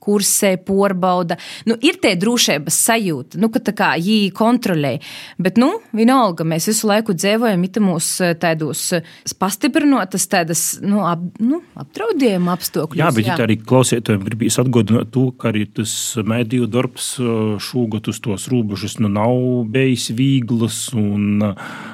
kursē, 0.00 0.54
porbauda. 0.64 1.36
Nu, 1.68 1.76
ir 1.84 2.00
tie 2.02 2.14
drošības 2.20 2.78
sajūta, 2.88 3.40
nu, 3.40 3.50
ka 3.52 3.62
tā 3.64 3.74
kā 3.76 3.90
viņi 4.00 4.32
kontrolē. 4.36 4.96
Bet, 5.40 5.60
nu, 5.60 5.72
vienalga, 5.96 6.46
mēs 6.48 6.70
visu 6.70 6.88
laiku 6.90 7.14
dzīvojam 7.16 7.64
itāmos 7.68 8.08
tādos 8.40 8.86
pastiprinotas, 9.40 10.26
tādas, 10.30 10.64
nu, 10.82 11.04
ap, 11.08 11.22
nu 11.42 11.60
apdraudējuma 11.80 12.56
apstākļos. 12.56 13.00
Jā, 13.00 13.10
bet 13.14 13.28
jā. 13.28 13.38
arī 13.44 13.58
klausītājiem 13.60 14.24
gribīs 14.26 14.58
atgādināt 14.62 15.12
to, 15.14 15.28
ka 15.36 15.50
arī 15.52 15.66
tas 15.68 15.92
mediju 16.24 16.68
darbs 16.70 17.12
šogad 17.62 18.10
uz 18.10 18.20
tos 18.24 18.48
robežas 18.52 18.98
nu, 19.00 19.10
nav 19.12 19.66
bijis 19.70 20.10
viegls 20.16 20.90
un 20.96 21.42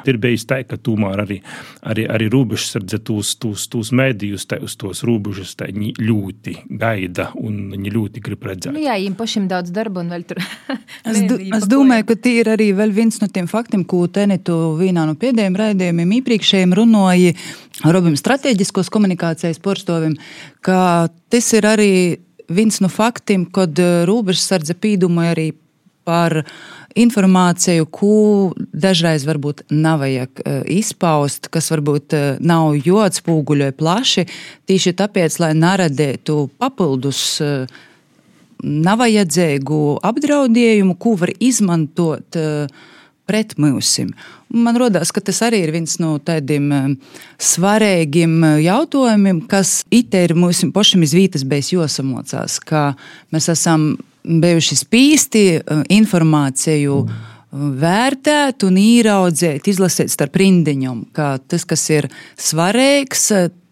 ir 0.06 0.20
bijis 0.22 0.46
tā, 0.48 0.62
ka 0.66 0.78
tomēr 0.78 1.24
arī, 1.26 1.40
arī, 1.86 2.06
arī 2.12 2.28
robežsardze 2.32 3.00
tos, 3.06 3.34
tos, 3.42 3.66
tos 3.72 3.92
medijus 3.96 4.46
uz 4.62 4.76
tos 4.78 5.02
robežas 5.06 5.56
ļoti 5.56 6.56
gaida 6.68 7.30
un 7.40 7.70
viņi 7.72 7.92
ļoti 7.96 8.22
grib 8.24 8.44
redzēt. 8.46 8.72
Nu, 8.74 8.82
jā, 8.82 8.94
viņiem 9.00 9.16
pašiem 9.18 9.48
daudz 9.50 9.72
darba 9.74 10.04
un 10.04 10.12
vēl 10.14 10.26
tur. 10.28 10.40
es, 10.40 11.22
du, 11.30 11.38
es 11.58 11.66
domāju, 11.70 12.08
ka 12.10 12.18
tie 12.26 12.36
ir 12.42 12.52
arī 12.52 12.70
viens 12.76 13.20
no 13.22 13.30
tiem 13.32 13.48
faktiem, 13.50 13.86
ko 13.88 14.04
Tenitu 14.12 14.76
vienā 14.80 15.06
no 15.08 15.16
pēdējiem 15.18 15.58
raidījumiem 15.62 16.14
iepriekšējiem 16.20 16.76
runāja 16.76 17.34
Robim 17.84 18.14
strateģiskos 18.16 18.88
komunikācijas 18.92 19.60
porstovim, 19.60 20.14
ka 20.64 21.10
tas 21.32 21.50
ir 21.56 21.66
arī 21.68 21.92
viens 22.48 22.80
no 22.80 22.88
faktiem, 22.92 23.46
kad 23.52 23.76
eh, 23.82 24.04
robežsardze 24.08 24.76
pīdumoja 24.80 25.34
arī 25.34 25.50
par 26.06 26.44
informāciju, 26.96 27.86
ko 27.92 28.14
dažreiz 28.56 29.26
varbūt 29.28 29.66
nav 29.74 30.00
vajag 30.04 30.42
uh, 30.42 30.62
izpaust, 30.72 31.50
kas 31.52 31.70
varbūt 31.72 32.16
uh, 32.16 32.26
nav 32.40 32.76
jāatspūguļoja 32.80 33.76
plaši, 33.76 34.26
tieši 34.68 34.94
tāpēc, 34.96 35.38
lai 35.42 35.52
neradītu 35.58 36.38
papildus 36.60 37.22
uh, 37.44 37.66
nevajadzīgu 38.64 39.80
apdraudējumu, 40.06 40.96
ko 40.96 41.12
var 41.20 41.30
izmantot 41.44 42.38
pret 43.28 43.52
mums. 43.60 43.90
Man 44.48 44.78
liekas, 44.80 45.12
ka 45.12 45.20
tas 45.20 45.42
arī 45.44 45.60
ir 45.66 45.74
viens 45.74 45.98
no 46.00 46.14
tādiem 46.24 46.96
svarīgiem 47.36 48.38
jautājumiem, 48.64 49.42
kas 49.50 49.82
itē 49.92 50.24
ir 50.30 50.36
mums 50.40 50.64
pašam 50.72 51.04
izvītas 51.04 51.44
bez 51.44 51.68
josamocās, 51.74 52.56
ka 52.64 52.94
mēs 53.34 53.50
esam 53.52 53.90
bijuši 54.26 54.78
spīsti 54.82 55.44
eh, 55.56 55.82
informāciju 55.96 57.00
vērtēt 57.56 58.66
un 58.66 58.76
ieraudzīt, 58.80 59.68
izlasīt 59.70 60.10
starp 60.12 60.36
rindiņām, 60.42 61.06
ka 61.16 61.36
tas, 61.48 61.64
kas 61.68 61.86
ir 61.94 62.08
svarīgs, 62.36 63.30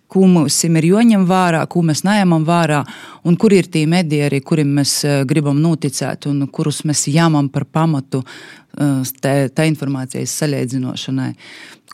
ko 0.08 0.28
mums 0.30 0.60
ir 0.64 0.86
jāņem 0.86 1.24
vērā, 1.26 1.64
ko 1.68 1.82
mēs 1.84 2.04
neņemam 2.06 2.44
vērā, 2.46 2.84
un 3.26 3.36
kur 3.40 3.52
ir 3.56 3.66
tie 3.66 3.82
mediji, 3.90 4.22
arī 4.28 4.40
kuriem 4.46 4.76
mēs 4.78 4.96
eh, 5.08 5.22
gribam 5.28 5.60
noticēt, 5.62 6.28
un 6.30 6.46
kurus 6.54 6.84
mēs 6.88 7.08
jāmam 7.10 7.50
par 7.52 7.66
pamatu 7.66 8.22
eh, 8.24 9.14
tā 9.20 9.68
informācijas 9.68 10.38
salīdzinošanai, 10.42 11.32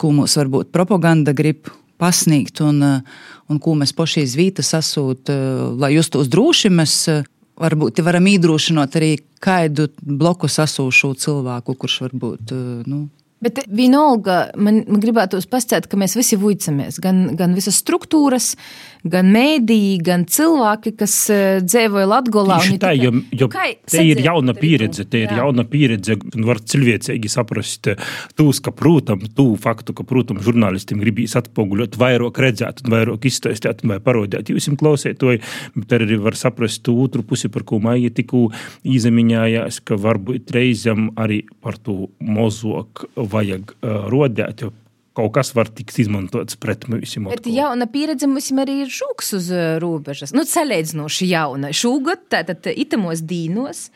ko 0.00 0.14
mums 0.16 0.36
varbūt 0.36 0.72
propaganda 0.72 1.34
grib 1.36 1.72
pasniegt, 2.00 2.62
un, 2.64 2.80
un 2.80 3.58
ko 3.60 3.74
mēs 3.76 3.92
paši 3.96 4.24
izvīta 4.24 4.64
sasūtām, 4.64 5.76
lai 5.80 5.92
justos 5.92 6.30
droši. 6.32 6.70
Mēs 6.72 6.94
varbūt 7.60 8.02
varam 8.04 8.26
iedrošināt 8.30 8.98
arī 9.00 9.14
kādu 9.42 9.88
bloku 10.00 10.50
sasūšu 10.50 11.14
cilvēku, 11.20 11.76
kurš 11.80 12.02
varbūt. 12.08 12.54
Eh, 12.56 12.68
nu, 12.90 13.06
Bet 13.40 13.62
vienalga, 13.72 14.50
man, 14.60 14.82
man 14.84 15.00
gribētu 15.00 15.38
pastāstīt, 15.48 15.86
ka 15.88 15.96
mēs 15.96 16.12
visi 16.12 16.36
vuicamies. 16.36 16.98
Gan, 17.00 17.22
gan 17.40 17.54
visas 17.56 17.78
struktūras, 17.80 18.50
gan 19.04 19.30
mēdīji, 19.34 19.98
gan 20.06 20.26
cilvēki, 20.28 20.94
kas 21.00 21.14
uh, 21.32 21.60
dzīvoja 21.64 22.08
Latgolā. 22.10 22.60
Tā, 22.80 22.92
jo, 22.98 23.12
jo 23.36 23.50
te 23.50 24.04
ir 24.06 24.22
jauna 24.24 24.54
pieredze, 24.56 25.06
te 25.08 25.24
ir 25.24 25.32
jā. 25.32 25.40
jauna 25.42 25.64
pieredze, 25.68 26.18
un 26.34 26.48
var 26.48 26.60
cilvēcīgi 26.60 27.30
saprast 27.32 27.90
tūs, 28.38 28.62
ka, 28.64 28.74
protams, 28.76 29.30
tū 29.36 29.48
faktu, 29.60 29.94
ka, 29.96 30.06
protams, 30.08 30.44
žurnālistiem 30.46 31.00
gribīs 31.02 31.36
atpoguļot 31.38 31.98
vairāk 32.00 32.42
redzēt 32.44 32.84
un 32.84 32.94
vairāk 32.96 33.28
izstāstīt 33.30 33.84
vai 33.86 34.00
parodēt 34.02 34.52
jūs 34.52 34.68
klausētoji, 34.80 35.42
bet 35.76 35.94
arī 35.96 36.18
var 36.20 36.36
saprast 36.38 36.84
to 36.86 36.94
otru 37.02 37.24
pusi, 37.26 37.50
par 37.52 37.64
ko 37.68 37.80
Maija 37.82 38.12
tikko 38.14 38.48
izemiņājās, 38.88 39.80
ka 39.86 39.98
varbūt 40.00 40.52
reizam 40.56 41.10
arī 41.20 41.42
par 41.62 41.78
to 41.80 42.10
mozok 42.20 43.06
vajag 43.16 43.74
uh, 43.80 44.06
rodēt, 44.12 44.64
jo 44.64 44.74
kaut 45.16 45.32
kas 45.34 45.50
var 45.56 45.70
tikt 45.74 45.98
izmantots 46.02 46.58
pret 46.60 46.86
mums. 46.90 47.16
Bet 47.30 47.48
jauna 47.50 47.88
pieredze 47.90 48.28
mums 48.30 48.50
arī 48.62 48.82
ir 48.84 48.94
žūks 48.94 49.34
uz 49.38 49.50
robežas. 49.82 50.34
Nu, 50.36 50.46
salīdzinoši 50.46 51.30
jauna. 51.32 51.74
Šogad, 51.76 52.28
tātad 52.32 52.70
itamos 52.74 53.24
dīnos. 53.26 53.88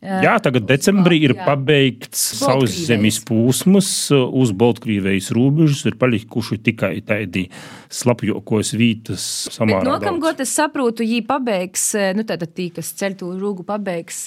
Jā, 0.00 0.38
tagad 0.40 0.64
decembrī 0.64 1.18
ir 1.26 1.34
pabeigts 1.36 2.22
sauszemes 2.38 3.18
posms 3.28 3.90
uz 4.16 4.52
Baltkrievijas 4.56 5.28
robežas. 5.36 5.82
Ir 5.90 5.98
palikuši 6.00 6.56
tikai 6.70 6.94
tādi 7.04 7.44
slapjokos 7.92 8.72
vītas 8.80 9.26
samārā. 9.52 9.84
Nākamgad 9.90 10.40
es 10.40 10.54
saprotu, 10.56 11.04
jī 11.04 11.20
pabeigs, 11.28 11.90
nu 12.16 12.24
tātad 12.24 12.54
tī, 12.56 12.70
kas 12.78 12.94
ceļ 12.96 13.18
to 13.20 13.34
rūgu 13.42 13.66
pabeigs, 13.68 14.22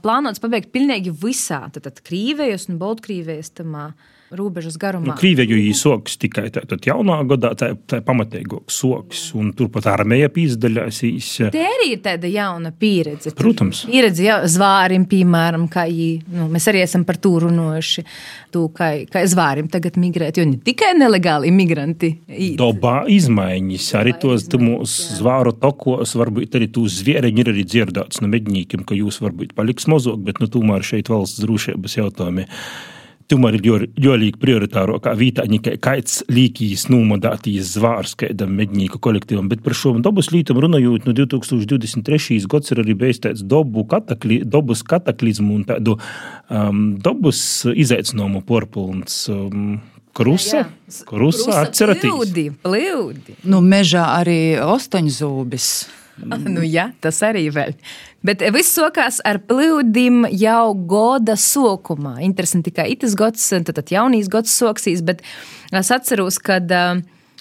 plānots 0.00 0.40
pabeigt 0.40 0.72
pilnīgi 0.72 1.12
visā, 1.12 1.66
tātad 1.74 2.00
Krīvējas 2.06 2.70
un 2.72 2.80
Baltkrievijas 2.80 3.52
tamā. 3.60 3.90
Uh, 3.90 4.16
robežas 4.30 4.76
garumā. 4.78 5.10
Nu, 5.10 5.14
Krīviju 5.18 5.56
īsoks 5.58 6.14
tikai 6.22 6.46
tādā 6.54 6.78
jaunā 6.86 7.18
gadā, 7.32 7.50
tā, 7.58 7.72
tā 7.90 7.98
ir 7.98 8.04
pamatīgāks 8.06 8.76
soks, 8.80 9.22
un 9.38 9.50
turpat 9.58 9.88
armija 9.90 10.30
pīzdaļās. 10.32 11.00
Te 11.50 11.64
arī 11.66 11.88
ir 11.96 12.02
tāda 12.04 12.30
jauna 12.30 12.70
pieredze. 12.70 13.32
Protams. 13.36 13.82
Pieredze 13.90 14.26
jau 14.28 14.38
zvārim, 14.50 15.06
piemēram, 15.10 15.66
kā 15.72 15.86
jī, 15.90 16.10
nu, 16.30 16.46
mēs 16.52 16.68
arī 16.70 16.84
esam 16.84 17.04
par 17.08 17.18
to 17.22 17.32
runājuši, 17.46 18.04
tu, 18.54 18.68
kā, 18.76 18.92
kā 19.10 19.24
zvārim 19.30 19.70
tagad 19.72 19.98
migrēt, 20.00 20.38
jo 20.38 20.46
ne 20.46 20.60
tikai 20.62 20.92
nelegāli 20.98 21.50
imigranti. 21.50 22.12
Dobā 22.60 23.02
izmaiņas, 23.10 23.90
arī 23.98 24.14
tos 24.22 24.46
mūsu 24.60 25.18
zvāru 25.18 25.56
tokos, 25.58 26.14
varbūt 26.20 26.54
arī 26.60 26.70
tūs 26.70 27.00
zviereņi 27.02 27.42
ir 27.42 27.52
arī 27.54 27.66
dzirdēts 27.66 28.22
no 28.22 28.30
medņīkiem, 28.30 28.86
ka 28.86 28.98
jūs 28.98 29.20
varbūt 29.24 29.56
paliks 29.58 29.90
mozog, 29.90 30.22
bet 30.26 30.38
nu, 30.42 30.50
tomēr 30.50 30.86
šeit 30.86 31.10
valsts 31.10 31.42
drošības 31.42 31.98
jautājumi 31.98 32.46
tomēr 33.30 33.58
ir 33.58 33.86
ļoti 34.00 34.30
prioritāro 34.40 34.98
kā 35.02 35.14
vītā, 35.18 35.46
ka 35.64 35.76
kaits 35.90 36.20
līkīs 36.30 36.88
nūmodātīs 36.90 37.74
zvārs 37.76 38.16
kādam 38.18 38.56
medņīku 38.58 39.00
kolektīvam, 39.02 39.48
bet 39.50 39.62
par 39.64 39.76
šo 39.78 39.94
dabas 40.02 40.30
lītam 40.34 40.60
runājot, 40.62 41.06
no 41.06 41.14
2023. 41.16 42.40
gads 42.50 42.74
ir 42.74 42.82
arī 42.82 42.96
bijis 42.98 43.22
tāds 43.26 43.46
dobu 43.46 43.86
katakli, 43.90 44.42
dobas 44.44 44.82
kataklizmu 44.86 45.60
un 45.60 45.64
tādu 45.68 45.96
um, 46.50 46.84
dabas 47.02 47.40
izaicinājumu 47.70 48.44
porpilns. 48.46 49.22
Um, 49.32 49.80
Krusa, 50.10 50.56
jā, 50.56 50.62
jā. 50.90 51.04
krusa 51.06 51.60
atceraties. 51.62 52.10
Plūdi, 52.10 52.48
plūdi. 52.64 53.36
Nu, 53.46 53.60
mežā 53.62 54.08
arī 54.18 54.58
ostoņzūbis. 54.58 55.68
nu, 56.54 56.64
jā, 56.66 56.90
tas 57.00 57.20
arī 57.26 57.46
vēl. 57.54 57.76
Bet 58.26 58.42
viss 58.52 58.76
sākās 58.76 59.20
ar 59.24 59.40
plūdim 59.48 60.26
jau 60.36 60.74
gada 60.90 61.38
sākumā. 61.40 62.18
Interesanti, 62.26 62.72
ka 62.74 62.84
itas 62.84 63.16
gads, 63.16 63.46
tad, 63.64 63.80
jaunīs 63.88 64.28
gads 64.32 64.52
soksīs, 64.60 65.00
bet 65.06 65.24
es 65.72 65.92
atceros, 65.94 66.36
uh, 66.44 67.00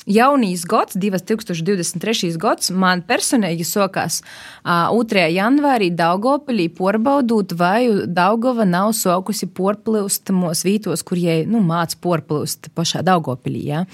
jaunīs 0.09 0.63
gads, 0.69 0.97
2023. 0.99 2.31
gads, 2.39 2.71
man 2.71 3.03
personīgi 3.05 3.65
sākās 3.67 4.21
uh, 4.63 4.89
2. 4.95 5.25
janvārī 5.35 5.89
Daugopilī 5.95 6.69
porbaudot, 6.73 7.53
vai 7.59 8.07
Daugova 8.07 8.65
nav 8.65 8.93
sākusi 8.97 9.49
porplūst 9.51 10.33
mūsu 10.35 10.69
vītos, 10.69 11.05
kur 11.05 11.19
jai, 11.19 11.43
nu, 11.49 11.61
māc 11.65 11.97
porplūst 12.01 12.71
pašā 12.77 13.03
Daugopilī, 13.05 13.67
jā. 13.73 13.85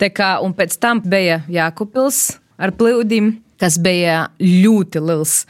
Tā 0.00 0.10
kā, 0.14 0.34
un 0.42 0.56
pēc 0.56 0.78
tam 0.82 1.04
bija 1.04 1.42
Jākupils 1.52 2.38
ar 2.62 2.74
plūdim 2.78 3.36
kas 3.62 3.78
bija 3.82 4.26
ļoti 4.42 5.02
liels 5.02 5.42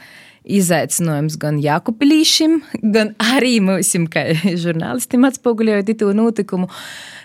izaicinājums 0.43 1.37
gan 1.39 1.57
Jākupilīšiem, 1.63 2.59
gan 2.93 3.13
arī 3.23 3.57
mums, 3.63 3.93
kā 4.13 4.27
žurnālistiem, 4.65 5.25
atspoguļojot 5.29 5.93
to 5.99 6.11
notikumu. 6.17 6.69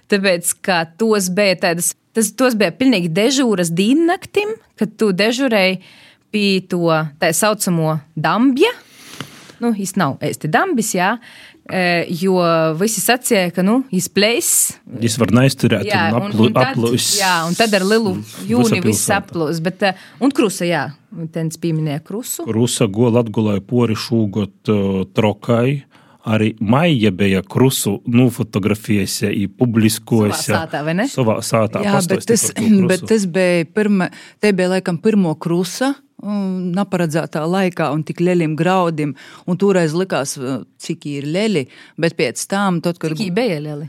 Tāpēc, 0.09 0.55
ka 0.65 0.85
tos 0.97 1.29
bija 1.37 1.59
tādas, 1.67 1.93
tas, 2.17 2.31
tos 2.33 2.57
bija 2.57 2.73
pilnīgi 2.73 3.11
dežūras 3.13 3.75
diennaktim, 3.77 4.55
kad 4.81 4.95
tu 4.97 5.11
dežurēji 5.13 5.83
pie 6.33 6.61
to 6.71 6.87
tā 7.21 7.33
saucamo 7.37 7.99
dambja. 8.17 8.71
Nu, 9.59 9.75
viņš 9.75 9.93
nav 9.99 10.23
īsti 10.23 10.49
dambis, 10.55 10.95
jā, 10.95 11.17
jo 11.69 12.39
visi 12.81 13.03
sacīja, 13.03 13.51
ka 13.53 13.65
nu, 13.67 13.83
izplēs. 13.95 14.53
Viņš 14.89 15.17
var 15.21 15.35
neizturēt, 15.37 15.89
jā, 15.89 16.07
un, 16.15 16.23
aplu, 16.23 16.47
un 16.47 16.55
tad, 16.57 16.71
aplūs. 16.73 17.09
Jā, 17.21 17.35
un 17.49 17.59
tad 17.59 17.77
ar 17.77 17.85
lielu 17.85 18.15
jūni 18.49 18.81
viss 18.85 19.11
aplūs. 19.13 19.61
Bet, 19.65 19.85
un 20.25 20.33
krusa, 20.35 20.65
jā, 20.69 20.87
tens 21.35 21.61
pieminēja 21.61 22.01
krusu. 22.07 22.47
Krusa 22.49 22.89
gola 22.93 23.21
atgulēja 23.25 23.65
pori 23.69 23.99
šūgot 23.99 24.73
uh, 24.73 25.05
trokai. 25.17 25.85
Arī 26.29 26.51
maija 26.61 27.13
bija 27.15 27.41
krusu 27.47 28.03
nofotografējusi, 28.11 29.47
publiskojusi. 29.57 30.51
Savā 30.51 30.65
sātā, 30.67 30.83
vai 30.85 30.97
ne? 30.99 31.07
Savā 31.09 31.39
sātā. 31.47 31.85
Jā, 31.87 32.01
bet 32.11 32.27
tas, 32.33 32.51
bet 32.91 33.07
tas 33.09 33.25
bija, 33.33 33.65
pirma, 33.77 34.11
te 34.43 34.53
bija 34.57 34.75
laikam 34.75 34.99
pirmo 35.01 35.33
krusa 35.41 35.95
neparedzētā 36.23 37.45
laikā 37.47 37.91
un 37.95 38.03
tik 38.07 38.21
lieliem 38.21 38.57
graudiem. 38.59 39.15
Un 39.47 39.59
toreiz 39.61 39.95
likās, 39.95 40.37
uh, 40.39 40.65
cik 40.79 41.07
ir 41.07 41.29
lieli, 41.29 41.69
bet 41.97 42.17
pēc 42.19 42.43
tam, 42.51 42.83
tad, 42.85 42.99
kad 42.99 43.17
Cik 43.17 43.35
bija 43.37 43.61
lieli? 43.63 43.89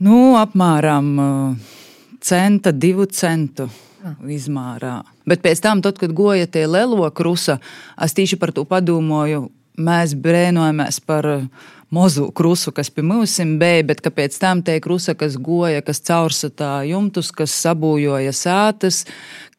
nu, 0.00 0.36
apmēram 0.40 1.08
uh, 1.18 1.72
centa, 2.20 2.72
divu 2.72 3.06
centu. 3.06 3.68
Izmērā. 4.00 5.02
Bet 5.28 5.42
pēc 5.44 5.60
tam, 5.60 5.82
tad, 5.84 5.98
kad 6.00 6.14
goja 6.16 6.46
tie 6.48 6.64
lielo 6.64 7.04
krusa, 7.12 7.58
es 8.00 8.16
tieši 8.16 8.38
par 8.40 8.54
to 8.56 8.64
padomāju. 8.64 9.50
Mēs 9.80 10.14
brēnojamies 10.16 10.98
par 11.04 11.28
uh, 11.28 11.44
mazu 11.90 12.30
krusu, 12.30 12.72
kas 12.72 12.90
pie 12.90 13.02
mums 13.02 13.36
bija, 13.60 13.84
bet 13.86 14.02
pēc 14.02 14.38
tam 14.40 14.62
tie 14.62 14.78
krusa, 14.82 15.14
kas 15.18 15.36
goja, 15.36 15.82
kas 15.82 16.02
caursatā 16.06 16.80
jumtus, 16.88 17.30
kas 17.34 17.54
sabūjoja 17.64 18.32
sētas. 18.36 19.04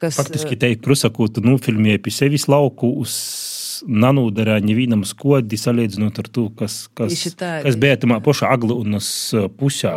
Kas, 0.01 0.17
Faktiski 0.17 0.58
te 0.58 0.72
ir 0.74 0.79
krusa, 0.81 1.12
ko 1.13 1.27
tu 1.29 1.43
nofilmēji 1.46 2.01
pie 2.01 2.13
sevis 2.15 2.48
lauku. 2.50 2.89
Uz 3.03 3.15
nanūdarā 3.88 4.58
nevienam 4.63 5.03
skodi 5.08 5.58
salīdzinot 5.60 6.20
ar 6.22 6.27
to, 6.34 6.48
kas, 6.58 6.75
kas, 6.98 7.15
tā, 7.38 7.51
kas 7.65 7.77
bija 7.81 7.98
tamā 8.01 8.20
pašā 8.24 8.50
Aglunas 8.53 9.08
pusē. 9.58 9.93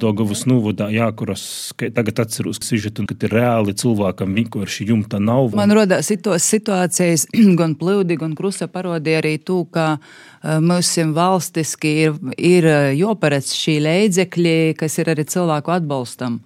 Dogavas 0.00 0.44
novadā, 0.48 0.88
jā, 0.92 1.08
kuras 1.16 1.44
tagad 1.78 2.24
atceros, 2.24 2.60
ka 2.62 2.68
sižetu, 2.68 3.06
ka 3.08 3.16
ir 3.16 3.36
reāli 3.36 3.76
cilvēkam 3.78 4.36
vienkārši 4.36 4.88
jumta 4.92 5.20
nav. 5.22 5.52
Man 5.58 5.74
radās 5.76 6.12
tos 6.22 6.48
situācijas, 6.54 7.28
gan 7.60 7.76
plūdi, 7.80 8.18
gan 8.20 8.36
krusta 8.38 8.68
parodīja 8.72 9.22
arī 9.22 9.36
to, 9.42 9.62
ka 9.72 9.96
mums 10.42 10.94
valstiski 11.16 11.96
ir, 12.06 12.20
ir 12.36 12.68
jāparedz 12.98 13.54
šī 13.56 13.78
līdzekļi, 13.86 14.56
kas 14.80 15.00
ir 15.00 15.12
arī 15.14 15.26
cilvēku 15.28 15.76
atbalstam. 15.78 16.40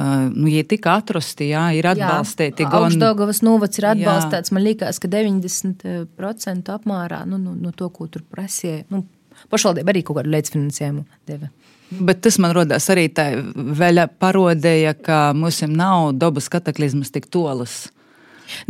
Uh, 0.00 0.30
nu, 0.32 0.48
ja 0.48 0.62
tika 0.64 0.94
atrasti, 0.96 1.50
jā, 1.50 1.66
ir 1.76 1.84
atbalstīti 1.90 2.64
gan 2.64 2.86
Augstdaugavas 2.86 3.42
novads 3.44 3.76
ir 3.76 3.84
Jā. 3.84 3.90
atbalstīts. 3.92 4.52
Man 4.56 4.64
liekas, 4.64 5.00
ka 5.02 5.10
90% 5.12 6.70
apmērā 6.72 7.18
nu, 7.28 7.40
no, 7.42 7.52
no 7.58 7.72
to, 7.76 7.90
ko 7.92 8.06
tur 8.08 8.24
prasīja. 8.24 8.86
Nu, 8.88 9.04
Pašvaldība 9.52 9.92
arī 9.92 10.02
kaut 10.04 10.18
kādu 10.20 10.32
līdzfinansējumu 10.32 11.04
deva. 11.28 11.50
Bet 11.90 12.20
tas 12.24 12.38
man 12.42 12.54
radās 12.54 12.86
arī 12.92 13.08
tā 13.12 13.26
vēl 13.54 14.02
parodēja, 14.22 14.94
ka 14.94 15.20
mums 15.36 15.60
nav 15.66 16.14
dabas 16.18 16.48
kataklizmas 16.52 17.12
tik 17.12 17.26
tolas. 17.32 17.88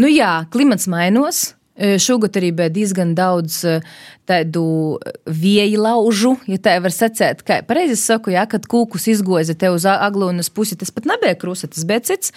Nu 0.00 0.10
jā, 0.10 0.32
klimats 0.52 0.88
mainās. 0.90 1.50
Šogad 1.80 2.37
arī 2.37 2.50
bija 2.52 2.72
diezgan 2.72 3.14
daudz 3.16 3.62
tādu 4.30 4.64
vieju 5.26 5.80
laužu, 5.82 6.34
ja 6.50 6.58
tā 6.62 6.76
var 6.82 6.94
sacīt. 6.94 7.42
Kā 7.46 7.60
pareizi 7.66 7.96
saku, 7.99 8.32
jā, 8.34 8.44
kad 8.50 8.66
kūkus 8.70 9.08
izgoza 9.10 9.56
te 9.58 9.70
uz 9.72 9.87
aglūnas 9.88 10.52
pusi, 10.54 10.78
tas 10.78 10.92
pat 10.94 11.08
nebija 11.10 11.34
krusta, 11.40 11.70
tas 11.72 11.87
bija 11.88 12.04
cits, 12.06 12.34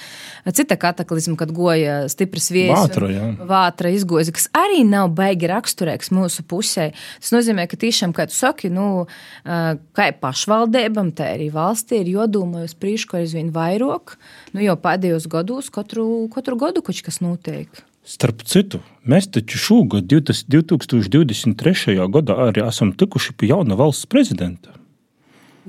cita 0.57 0.77
kataklizma, 0.79 1.37
kad 1.39 1.53
goja 1.53 2.03
stipras 2.11 2.49
viejas. 2.53 2.87
Vātra, 2.87 3.11
jā. 3.13 3.29
Vātra 3.49 3.93
izgoza, 3.93 4.33
kas 4.35 4.49
arī 4.57 4.81
nav 4.89 5.11
baigi 5.17 5.51
raksturīgs 5.51 6.13
mūsu 6.15 6.45
pusē. 6.49 6.89
Tas 7.21 7.35
nozīmē, 7.35 7.67
ka 7.69 7.79
tiešām, 7.79 8.15
kā 8.15 8.27
tu 8.31 8.37
saki, 8.37 8.73
nu, 8.73 9.05
kā 9.45 10.09
pašvaldībam, 10.23 11.13
tā 11.13 11.33
arī 11.37 11.51
valstī 11.53 12.01
ir 12.01 12.13
jodomā 12.17 12.65
uz 12.65 12.77
priekšu 12.79 13.19
aizvien 13.21 13.53
vairāk, 13.53 14.17
nu, 14.55 14.65
jau 14.65 14.79
pēdējos 14.81 15.29
gados 15.29 15.69
katru, 15.73 16.29
katru 16.33 16.57
gadu 16.65 16.85
kaut 16.85 17.05
kas 17.05 17.21
notiek. 17.21 17.83
Starp 18.03 18.41
citu, 18.43 18.81
mēs 19.07 19.29
taču 19.31 19.59
šogad, 19.61 20.09
2023. 20.11 21.95
gadā, 22.11 22.35
arī 22.49 22.65
esam 22.67 22.91
tikuši 22.99 23.35
pie 23.39 23.53
jauna 23.53 23.77
valsts 23.79 24.09
prezidenta. 24.11 24.75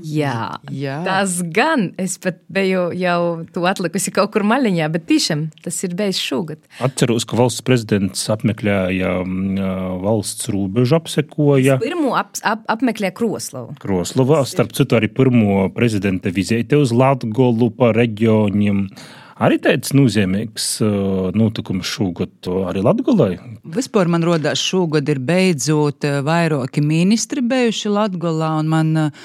Jā, 0.02 0.58
Jā. 0.74 0.96
tas 1.06 1.36
gan. 1.54 1.92
Es 2.00 2.16
pat 2.18 2.40
biju 2.50 2.88
jau 2.98 3.44
to 3.54 3.62
atlikusi 3.70 4.10
kaut 4.14 4.32
kur 4.34 4.42
maļiņā, 4.46 4.88
bet 4.90 5.06
tiešām 5.06 5.46
tas 5.62 5.78
ir 5.86 5.94
bijis 5.94 6.18
šogad. 6.18 6.58
Atceros, 6.82 7.26
ka 7.28 7.38
valsts 7.38 7.62
prezidents 7.66 8.26
apmeklēja 8.34 9.20
mm, 9.22 10.02
valsts 10.02 10.50
robežu, 10.50 10.98
apsekoja 10.98 11.78
Pirmo 11.82 12.16
ap, 12.18 12.34
ap, 12.42 12.64
apmeklēja 12.74 13.14
Kroslavu. 13.14 13.76
Kroslovā. 13.82 14.42
Starp 14.48 14.74
citu, 14.74 14.98
arī 14.98 15.12
pirmo 15.14 15.68
prezidenta 15.74 16.34
vizīti 16.34 16.78
uz 16.80 16.90
Latviju 16.94 17.70
pa 17.78 17.92
reģioniem. 17.94 18.88
Arī 19.34 19.56
tāds 19.58 19.90
nozīmīgs 19.90 20.66
uh, 20.84 21.30
notikums 21.34 21.88
šogad 21.90 22.46
arī 22.70 22.84
Latvijai. 22.84 23.38
Vispār 23.74 24.06
man 24.12 24.22
rodās, 24.22 24.60
šogad 24.62 25.08
ir 25.10 25.18
beidzot 25.24 26.04
eh, 26.06 26.20
vairāki 26.22 26.82
ministri 26.84 27.42
bijuši 27.42 27.90
Latvijā. 27.90 28.50
Man, 28.68 28.92
eh, 28.96 29.24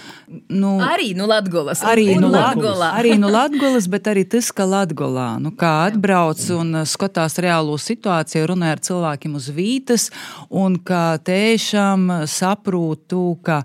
nu, 0.49 0.71
Arī 0.81 1.11
no 1.17 1.27
Latvijas. 1.29 1.83
Arī 1.85 2.07
un 2.15 2.25
no 2.25 2.31
Latgolā. 2.33 2.87
Latvijas, 2.87 2.95
arī 3.03 3.13
no 3.21 3.29
Latvijas, 3.35 3.89
bet 3.91 4.09
arī 4.09 4.23
tas, 4.31 4.49
ka 4.55 4.65
Latvijā 4.65 5.27
nu, 5.43 5.53
kā 5.59 5.73
atbrauc 5.91 6.41
un 6.57 6.81
uh, 6.81 6.87
skatās 6.89 7.37
reālo 7.43 7.77
situāciju, 7.77 8.47
runā 8.49 8.73
ar 8.73 8.81
cilvēkiem 8.81 9.37
uz 9.37 9.51
vītas, 9.53 10.09
un 10.49 10.79
ka 10.81 11.19
tiešām 11.21 12.09
uh, 12.09 12.25
saprotu, 12.25 13.35
ka 13.45 13.61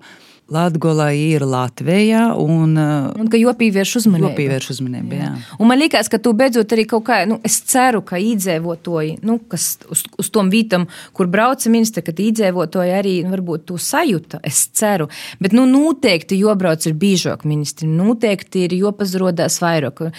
Latvijā 0.53 1.07
ir 1.17 1.41
Latvija 1.49 2.35
un 2.37 2.75
uh, 2.77 3.07
Un 3.17 3.31
ka 3.33 3.39
jopīvērš 3.41 3.95
uzmanību. 4.03 4.29
Jopīvērš 4.29 4.67
uzmanību, 4.75 5.17
jā. 5.17 5.31
Un 5.57 5.71
man 5.71 5.81
liekas, 5.81 6.11
ka 6.13 6.21
tu 6.21 6.35
beidzot 6.37 6.75
arī 6.77 6.85
kaut 6.91 7.07
kā, 7.07 7.23
nu, 7.29 7.39
es 7.49 7.57
ceru, 7.65 8.03
ka 8.05 8.21
īdzēvotoji, 8.21 9.15
nu, 9.25 9.39
kas 9.49 9.71
uz, 9.89 10.05
uz 10.21 10.31
tom 10.35 10.53
vītam, 10.53 10.85
kur 11.17 11.31
brauca 11.33 11.73
ministra, 11.73 12.05
kad 12.05 12.21
īdzēvotoji 12.21 12.93
arī, 12.93 13.15
nu, 13.25 13.33
varbūt 13.33 13.65
to 13.71 13.81
sajūta, 13.81 14.43
es 14.45 14.67
ceru. 14.77 15.09
Bet, 15.41 15.57
nu, 15.57 15.65
noteikti 15.71 16.37
jobrauc 16.43 16.85
ir 16.85 16.97
bīžok 17.01 17.49
ministri, 17.49 17.89
noteikti 17.89 18.67
ir 18.69 18.77
jopazrodās 18.83 19.63
vairāk. 19.65 20.11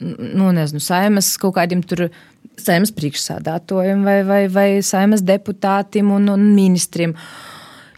Nu, 0.00 0.48
nezinu, 0.56 0.80
saimas 0.80 1.34
kaut 1.40 1.58
kādiem 1.60 1.84
tur. 1.84 2.08
Saimas 2.60 2.92
priekšsādātojiem 2.94 4.04
vai, 4.06 4.20
vai, 4.22 4.44
vai 4.52 4.68
saimas 4.86 5.24
deputātiem 5.26 6.12
un, 6.14 6.28
un 6.30 6.44
ministriem. 6.54 7.16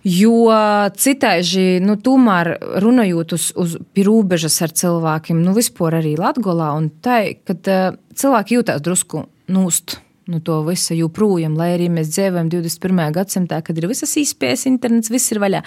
Jo 0.07 0.55
citādi, 0.95 1.81
nu, 1.83 1.97
tomēr 1.99 2.53
runājot 2.85 3.33
uz, 3.35 3.49
uz 3.59 3.73
robežas 4.07 4.61
ar 4.63 4.71
cilvēkiem, 4.71 5.41
nu, 5.43 5.55
vispār 5.57 5.99
arī 5.99 6.15
Latvijā, 6.21 6.69
un 6.79 6.93
tā, 7.03 7.23
kad 7.43 7.71
uh, 7.73 7.97
cilvēki 8.15 8.61
jūtas 8.61 8.85
drusku 8.87 9.25
nūst. 9.51 10.01
Nu, 10.27 10.41
to 10.43 10.57
visu 10.67 10.95
joprojām, 10.99 11.55
lai 11.55 11.69
arī 11.77 11.85
mēs 11.91 12.09
dzīvojam 12.11 12.49
21. 12.51 13.03
gadsimtā, 13.15 13.61
kad 13.63 13.77
ir 13.79 13.87
visas 13.87 14.11
īspējas, 14.19 14.65
internets, 14.67 15.11
viss 15.15 15.31
ir 15.31 15.39
vaļā. 15.39 15.61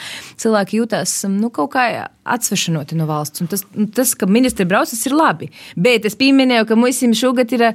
Cilvēki 0.44 0.82
jūtas 0.82 1.14
nu, 1.32 1.48
kaut 1.56 1.72
kā 1.78 1.86
atsvešinoti 2.28 2.98
no 3.00 3.08
valsts. 3.08 3.40
Un 3.40 3.48
tas, 3.48 3.64
nu, 3.72 3.88
tas, 3.96 4.12
ka 4.20 4.28
ministri 4.28 4.68
brauc, 4.68 4.92
tas 4.92 5.08
ir 5.08 5.16
labi. 5.16 5.48
Bet 5.80 6.08
es 6.08 6.20
pieminēju, 6.20 6.68
ka 6.68 6.76
mums 6.80 7.00
šogad 7.22 7.56
ir 7.56 7.70
ā, 7.70 7.74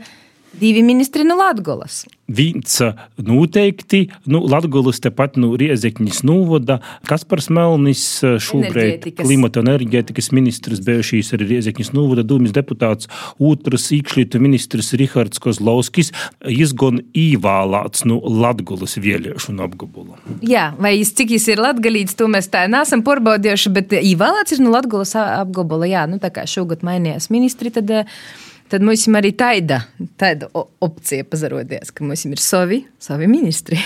divi 0.60 0.82
ministri 0.82 1.24
no 1.26 1.36
Latvijas. 1.38 2.04
Viņš 2.24 2.74
noteikti, 3.20 4.06
nu, 4.32 4.40
Latvijas 4.48 5.02
tepat 5.04 5.34
no 5.36 5.50
Riezekņas 5.60 6.22
novada, 6.24 6.78
Kaspars 7.08 7.50
Melnis, 7.52 8.04
šobrīd 8.22 8.70
Enerģētikas. 8.72 9.26
klimata 9.26 9.60
un 9.60 9.68
enerģētikas 9.74 10.30
ministrs, 10.32 10.80
bijušīs 10.86 11.34
arī 11.36 11.50
Riezekņas 11.52 11.92
novada 11.96 12.24
dūmis 12.24 12.54
deputāts, 12.56 13.10
otrs 13.36 13.90
iekšlietu 13.92 14.40
ministrs 14.40 14.94
Rihards 14.96 15.42
Kozlovskis, 15.42 16.14
izgon 16.48 17.02
īvālāts 17.12 18.06
no 18.08 18.22
Latvijas 18.24 18.96
vēlēšanu 19.04 19.66
apgabala. 19.66 20.16
Jā, 20.40 20.70
vai 20.80 20.96
jis, 20.96 21.12
cik 21.18 21.36
jis 21.36 21.50
ir 21.52 21.60
latgalīts, 21.60 22.16
to 22.16 22.30
mēs 22.32 22.48
tā 22.52 22.64
nesam 22.72 23.04
porbaudījuši, 23.04 23.74
bet 23.74 23.94
īvēlēts 24.00 24.56
ir 24.56 24.64
no 24.64 24.72
Latgulas 24.72 25.12
apgabala. 25.20 25.90
Jā, 25.90 26.08
nu 26.08 26.16
tā 26.22 26.32
kā 26.32 26.48
šogad 26.48 26.86
mainījās 26.86 27.28
ministri, 27.34 27.74
tad, 27.74 27.90
eh, 27.90 28.08
tad 28.72 28.84
mums 28.84 29.06
arī 29.16 29.32
tāda, 29.36 29.82
tāda 30.20 30.48
opcija 30.54 31.26
pazarodies, 31.28 31.92
ka 31.94 32.04
mums 32.06 32.24
ir 32.28 32.40
savi, 32.42 32.82
savi 33.02 33.28
ministri. 33.30 33.78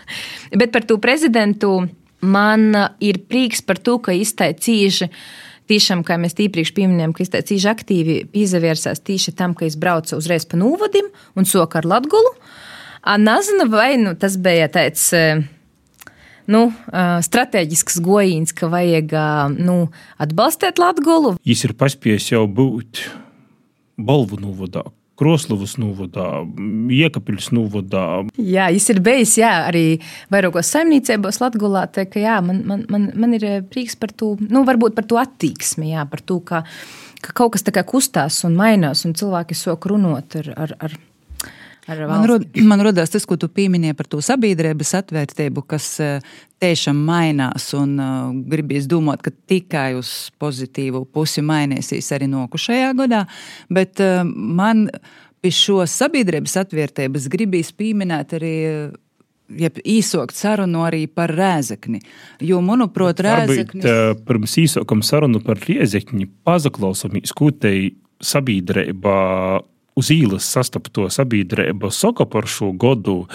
bet 0.60 0.72
par 0.74 0.86
to 0.88 0.98
prezidentu 1.02 1.80
man 2.22 2.74
eh, 2.74 2.90
ir 3.10 3.22
prieks 3.28 3.62
par 3.66 3.80
to, 3.82 3.98
ka 4.02 4.14
iztai 4.16 4.52
cīži. 4.54 5.10
Tiešām, 5.70 6.02
kā 6.04 6.16
mēs 6.18 6.34
iepriekš 6.42 6.72
pieminējām, 6.74 7.12
ka 7.14 7.22
viņš 7.22 7.46
cīņš 7.48 7.64
aktīvi 7.70 8.16
pievērsās 8.32 9.00
tieši 9.06 9.32
tam, 9.38 9.54
ka 9.54 9.64
viņš 9.64 9.76
brauca 9.80 10.18
uzreiz 10.18 10.44
pa 10.44 10.58
Nūvadim 10.58 11.06
un 11.38 11.46
soka 11.48 11.78
ar 11.78 11.86
Latgulu. 11.88 12.32
Nezinu, 13.22 13.68
vai 13.70 13.94
nu, 13.98 14.16
tas 14.18 14.34
bija 14.42 14.66
tāds 14.74 15.04
eh, 15.16 15.44
nu, 16.50 16.64
strateģisks 16.90 18.00
gojīns, 18.02 18.52
ka 18.58 18.68
vajag 18.72 19.14
nu, 19.62 19.76
atbalstīt 20.22 20.82
Latviju. 20.82 21.36
Viņš 21.38 21.64
ir 21.68 21.76
paspējis 21.78 22.32
jau 22.34 22.42
būt 22.50 23.04
Balvu 23.96 24.40
novadā. 24.40 24.84
Kroslovas 25.22 25.76
novadā, 25.76 26.42
Iekapils 26.90 27.50
novadā, 27.52 28.24
Jā, 28.40 28.70
viņš 28.72 28.86
ir 28.94 29.00
bijis 29.04 29.36
jā, 29.38 29.50
arī 29.68 29.84
vairākos 30.32 30.72
saimniecībos 30.72 31.38
Latvijā. 31.42 32.38
Man, 32.42 32.62
man, 32.66 32.86
man, 32.90 33.10
man 33.14 33.36
ir 33.36 33.46
prieks 33.70 33.94
par 33.94 34.10
to, 34.16 34.32
nu, 34.40 34.64
varbūt 34.66 34.96
par 34.96 35.06
to 35.06 35.20
attieksmi, 35.20 35.92
jā, 35.92 36.06
par 36.08 36.24
to, 36.24 36.40
ka, 36.40 36.64
ka 37.20 37.36
kaut 37.36 37.54
kas 37.54 37.62
tā 37.68 37.76
kā 37.76 37.84
kustās 37.86 38.40
un 38.48 38.56
mainās, 38.58 39.04
un 39.06 39.14
cilvēki 39.14 39.54
sok 39.54 39.86
runot 39.92 40.40
ar, 40.40 40.52
ar 40.56 40.76
ar 40.80 40.96
Man, 41.88 42.26
rod, 42.30 42.44
man 42.62 42.84
rodās 42.86 43.10
tas, 43.10 43.24
ko 43.26 43.34
tu 43.40 43.48
pieminēji 43.50 43.96
par 43.98 44.06
to 44.10 44.20
sabiedrības 44.22 44.92
atvērtību, 45.00 45.64
kas 45.66 45.88
eh, 46.04 46.36
tiešām 46.62 47.00
mainās. 47.08 47.72
Un 47.74 47.96
uh, 47.98 48.30
gribīs 48.52 48.86
domāt, 48.90 49.24
ka 49.24 49.32
tikai 49.50 49.96
uz 49.98 50.30
pozitīvu 50.38 51.02
pusi 51.10 51.42
mainīsies 51.42 52.12
arī 52.14 52.30
nokušajā 52.30 52.94
gadā. 53.02 53.24
Bet 53.72 54.02
uh, 54.04 54.22
man 54.22 54.86
Pie 55.42 55.50
šo 55.50 55.80
sabiedrības 55.90 56.54
atvērtības 56.60 57.24
gribīs 57.30 57.72
pieminēt 57.74 58.36
arī 58.38 58.56
jeb 59.58 59.80
īsokt 59.82 60.36
sarunu 60.38 60.84
arī 60.86 61.08
par 61.10 61.32
rēzekni. 61.34 61.98
Jo, 62.46 62.60
manuprāt, 62.62 63.20
rēzeknis... 63.26 63.82
Varbūt 63.82 64.22
pirms 64.28 64.54
īsokam 64.62 65.02
sarunu 65.02 65.42
par 65.42 65.58
rēzekni 65.66 66.28
pazaklausāmies, 66.46 67.34
ko 67.34 67.50
te 67.50 67.74
sabiedrība 68.22 69.16
uz 69.98 70.10
ielas 70.14 70.46
sastapto 70.48 71.08
sabiedrību 71.12 71.90
šo 71.92 72.70
godu, 72.72 73.26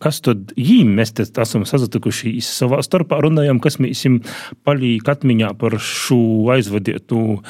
kas 0.00 0.20
tad 0.24 0.52
jīm 0.56 0.94
mēs 0.96 1.12
te 1.12 1.26
esam 1.42 1.66
sazatikuši 1.68 2.34
savā 2.40 2.80
starpā 2.82 3.20
runājam, 3.22 3.60
kas 3.60 3.78
mēs 3.78 4.04
jim 4.04 4.20
palīk 4.64 5.08
atmiņā 5.08 5.52
par 5.58 5.78
šo 5.78 6.48
aizvadietu 6.54 7.42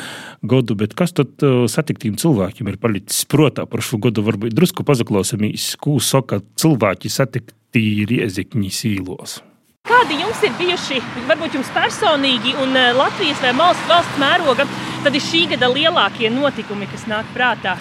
godu, 0.42 0.74
bet 0.74 0.94
kas 0.98 1.12
tad 1.12 1.38
satiktiem 1.70 2.18
cilvēkiem 2.18 2.68
ir 2.68 2.80
palicis 2.82 3.24
protā 3.24 3.66
par 3.66 3.82
šo 3.84 4.00
godu, 4.02 4.24
varbūt 4.26 4.54
drusku 4.56 4.84
pazaklausāmies, 4.84 5.76
ko 5.80 5.98
saka 6.02 6.42
cilvēki 6.58 7.12
satikt 7.12 7.54
tīri 7.72 8.22
iezikņi 8.22 8.70
sīlos. 8.74 9.40
Kādi 9.88 10.20
jums 10.20 10.42
ir 10.46 10.52
bijuši, 10.60 11.00
varbūt 11.26 11.56
jums 11.58 11.70
personīgi 11.74 12.54
un 12.62 12.76
eh, 12.78 12.92
Latvijas 12.94 13.40
vai 13.42 13.50
valsts, 13.58 13.88
valsts 13.90 14.20
mēroga, 14.22 14.68
tad 15.02 15.18
ir 15.18 15.24
šī 15.24 15.48
gada 15.54 15.72
lielākie 15.72 16.30
notikumi, 16.30 16.86
kas 16.92 17.08
nāk 17.10 17.26
prātā? 17.34 17.74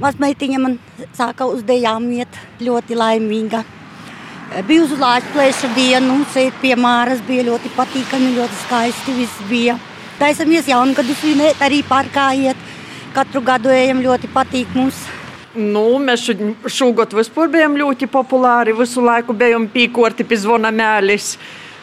Mazmeitiņa 0.00 0.58
man 0.62 0.78
sāka 1.12 1.44
uz 1.44 1.60
dejām 1.68 2.06
iet 2.16 2.36
ļoti 2.64 2.96
laimīga. 2.96 3.60
Bija 4.66 4.86
uz 4.86 4.94
Latvijas 4.98 5.60
dienu, 5.76 6.22
sēt 6.32 6.56
pie 6.62 6.72
Māras, 6.72 7.20
bija 7.26 7.44
ļoti 7.50 7.68
patīkami, 7.76 8.32
ļoti 8.38 8.56
skaisti 8.62 9.14
viss 9.18 9.42
bija. 9.50 9.76
Taisamies 10.18 10.66
jaungadu 10.72 11.12
svinēt, 11.20 11.60
arī 11.60 11.82
parkā 11.84 12.30
iet. 12.34 12.68
Katru 13.12 13.42
gadu 13.44 13.68
ejam, 13.74 14.00
ļoti 14.00 14.30
patīk 14.32 14.72
mums. 14.74 14.98
Nu, 15.54 15.98
mēs 16.00 16.24
šogad 16.70 17.12
vispār 17.18 17.50
bijām 17.52 17.76
ļoti 17.76 18.08
populāri. 18.08 18.72
Visu 18.78 19.04
laiku 19.04 19.36
bijām 19.36 19.66
pīkorti 19.68 20.24
pie 20.24 20.38
zvona 20.40 20.70
mēlis. 20.72 21.34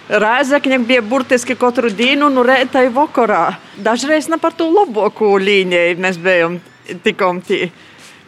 Rēzakņi 0.10 0.80
bija 0.88 1.04
burtiski 1.06 1.54
katru 1.60 1.92
dienu, 1.94 2.32
no 2.34 2.42
rīta 2.48 2.82
un 2.88 2.96
vakarā. 2.96 3.44
Dažreiz 3.78 4.30
ne 4.32 4.40
par 4.42 4.56
to 4.58 4.72
labāko 4.72 5.36
līniju 5.38 6.00
mēs 6.02 6.18
bijām 6.24 6.58
tikām 7.04 7.44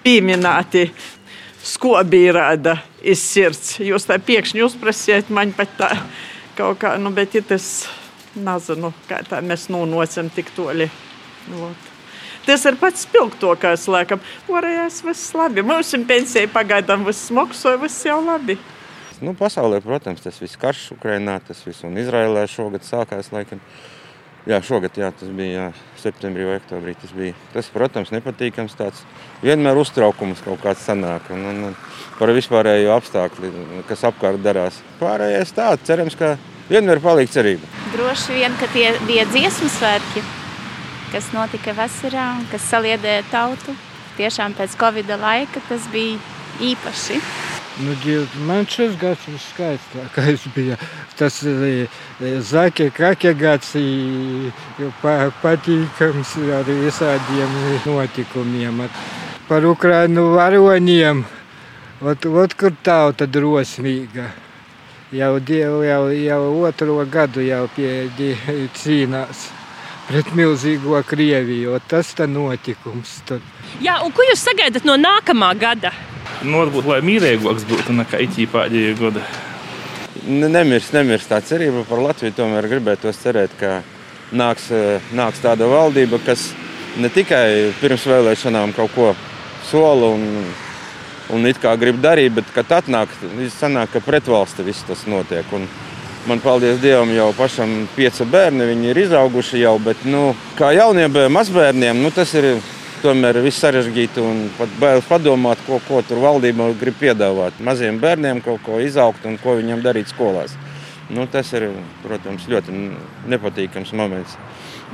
pieminēti. 0.03 0.89
Skobī 1.69 2.23
rāda 2.33 2.77
iz 3.03 3.21
sirds. 3.21 3.75
Jūs 3.83 4.07
tā 4.07 4.17
pēkšņi 4.23 4.63
uzprasiet 4.65 5.29
man 5.33 5.51
pat 5.55 5.75
tā 5.79 5.91
kaut 6.57 6.79
kā, 6.81 6.95
nu, 6.99 7.11
bet 7.15 7.35
tas 7.47 7.87
nezinu, 8.35 8.93
kā 9.09 9.21
tā 9.27 9.43
mēs 9.43 9.67
nonocam 9.71 10.31
tik 10.33 10.51
toļi. 10.55 10.89
Lot. 11.59 11.89
Tas 12.47 12.63
ir 12.65 12.79
pats 12.81 13.03
spilgtākais, 13.05 13.85
laikam. 13.91 14.21
Pārējais 14.47 15.03
viss 15.05 15.35
labi. 15.37 15.63
Mums 15.65 15.91
ir 15.93 16.05
pensija 16.09 16.49
pagaidām 16.49 17.05
viss 17.07 17.29
maksāja, 17.35 17.79
viss 17.81 18.05
jau 18.07 18.19
labi. 18.23 18.57
Nu, 19.19 19.35
pasaulē, 19.35 19.81
protams, 19.83 20.23
tas 20.23 20.39
viss 20.39 20.57
karš 20.59 20.93
Ukrainā, 20.95 21.35
tas 21.43 21.59
viss 21.65 21.83
un 21.83 21.99
Izraēlē 21.99 22.45
šogad 22.49 22.85
sākās. 22.87 23.33
Laikam. 23.35 23.59
Jā, 24.49 24.57
šogad 24.65 24.95
jā, 24.97 25.11
tas 25.13 25.29
bija 25.29 25.51
jā, 25.53 25.65
septembrī 26.01 26.47
vai 26.47 26.57
oktobrī. 26.57 26.95
Tas, 26.97 27.13
bija. 27.13 27.35
tas, 27.53 27.69
protams, 27.69 28.09
nepatīkams. 28.15 28.73
Tāds 28.79 29.03
vienmēr 29.45 29.77
uztraukums 29.77 30.41
kaut 30.45 30.63
kāds 30.63 30.87
sanāk. 30.87 31.29
Un, 31.35 31.45
un, 31.51 31.61
un 31.69 31.77
par 32.17 32.33
vispārējo 32.33 32.95
apstākļu, 32.97 33.53
kas 33.91 34.07
apkārt 34.09 34.41
darās. 34.41 34.81
Pārējais 35.01 35.53
tāds, 35.53 35.85
cerams, 35.85 36.17
ka 36.17 36.33
vienmēr 36.71 37.03
paliek 37.03 37.29
cerība. 37.29 37.69
Droši 37.93 38.41
vien, 38.41 38.57
ka 38.57 38.71
tie 38.73 38.89
bija 39.05 39.29
dziesmu 39.29 39.69
svētki 39.77 40.25
kas 41.13 41.31
notika 41.33 41.73
vasarā 41.73 42.27
kas 42.51 42.67
saliedēja 42.69 43.25
tautu. 43.31 43.75
Tiešām 44.19 44.55
pēc 44.57 44.75
Covid 44.79 45.15
laika 45.21 45.61
tas 45.69 45.87
bija 45.93 46.19
īpaši. 46.71 47.21
Nu, 47.79 47.95
man 48.47 48.65
šis 48.67 48.97
gads 48.99 49.27
ir 49.31 49.37
skaistākais. 49.39 50.43
Bija. 50.55 50.75
Tas 51.15 51.37
e, 51.47 51.87
zake, 52.43 52.89
kaķa 52.95 53.31
gads 53.39 53.69
pa, 54.99 55.13
patīkams 55.43 56.33
ar 56.57 56.67
visādiem 56.67 57.53
notikumiem. 57.85 58.83
Par 59.47 59.65
Ukrainu 59.65 60.27
varoniem. 60.35 61.23
Ot, 62.01 62.25
ot, 62.25 62.57
kur 62.59 62.75
tauta 62.83 63.27
drosmīga. 63.27 64.27
Jau, 65.15 65.31
jau, 65.39 66.03
jau 66.13 66.43
otro 66.67 66.99
gadu 67.09 67.41
jau 67.47 67.63
pie 67.75 68.09
cīnās 68.75 69.47
pret 70.09 70.31
milzīgo 70.35 70.99
Krieviju. 71.07 71.77
Tas 71.89 72.11
ir 72.17 72.29
notikums. 72.31 73.19
Tad. 73.29 73.45
Jā, 73.83 73.99
un 74.05 74.13
ko 74.15 74.25
jūs 74.25 74.41
sagaidat 74.47 74.87
no 74.87 74.97
nākamā 74.99 75.53
gada? 75.59 75.93
Nu, 76.43 76.63
varbūt, 76.63 76.87
lai 76.89 76.99
mīlīgāks 77.05 77.67
būtu 77.69 77.95
nekā 77.97 78.21
itī 78.25 78.47
pēdējie 78.49 78.95
gadi. 78.99 79.23
Nemirst, 80.29 80.93
nemirst 80.93 81.29
tā 81.31 81.39
cerība 81.45 81.85
par 81.87 82.01
Latviju. 82.03 82.35
Tomēr 82.37 82.67
gribētu 82.71 83.13
cerēt, 83.15 83.53
ka 83.59 83.79
nāks, 84.35 84.69
nāks 85.15 85.43
tāda 85.43 85.69
valdība, 85.69 86.19
kas 86.25 86.49
ne 86.99 87.09
tikai 87.13 87.73
pirms 87.81 88.07
vēlēšanām 88.09 88.73
kaut 88.77 88.93
ko 88.95 89.11
sola 89.69 90.13
un, 90.15 90.25
un 91.35 91.49
it 91.49 91.59
kā 91.61 91.75
grib 91.79 92.01
darīt, 92.03 92.33
bet 92.39 92.49
kad 92.55 92.79
atnāk, 92.79 93.13
sanāk, 93.55 93.93
ka 93.93 94.03
pretvalsti 94.05 94.65
viss 94.65 94.87
tas 94.87 95.05
notiek. 95.09 95.45
Un, 95.55 95.67
Man, 96.29 96.37
paldies 96.43 96.77
Dievam, 96.77 97.09
jau 97.09 97.31
pašam 97.33 97.71
pieci 97.95 98.25
bērni. 98.29 98.67
Viņi 98.69 98.91
ir 98.91 98.97
izauguši 99.01 99.63
jau, 99.63 99.71
bet 99.81 100.03
nu, 100.05 100.35
kā 100.59 100.67
jauniem 100.75 101.15
mazbērniem, 101.33 101.97
nu, 102.03 102.11
tas 102.13 102.35
ir 102.37 102.59
tomēr 103.01 103.39
viss 103.41 103.57
sarežģīti 103.63 104.21
un 104.21 104.43
pat 104.59 104.75
bailes 104.77 105.07
padomāt, 105.09 105.63
ko, 105.65 105.79
ko 105.87 106.03
tur 106.05 106.21
valdība 106.21 106.67
grib 106.77 106.99
piedāvāt. 106.99 107.57
Maziem 107.65 107.97
bērniem 108.03 108.43
kaut 108.45 108.61
ko 108.61 108.77
izaugt 108.77 109.25
un 109.25 109.39
ko 109.41 109.55
viņiem 109.57 109.81
darīt 109.81 110.11
skolās. 110.13 110.53
Nu, 111.09 111.25
tas 111.25 111.49
ir, 111.57 111.65
protams, 112.03 112.45
ļoti 112.51 112.75
nepatīkams 113.33 113.95
moments. 113.97 114.35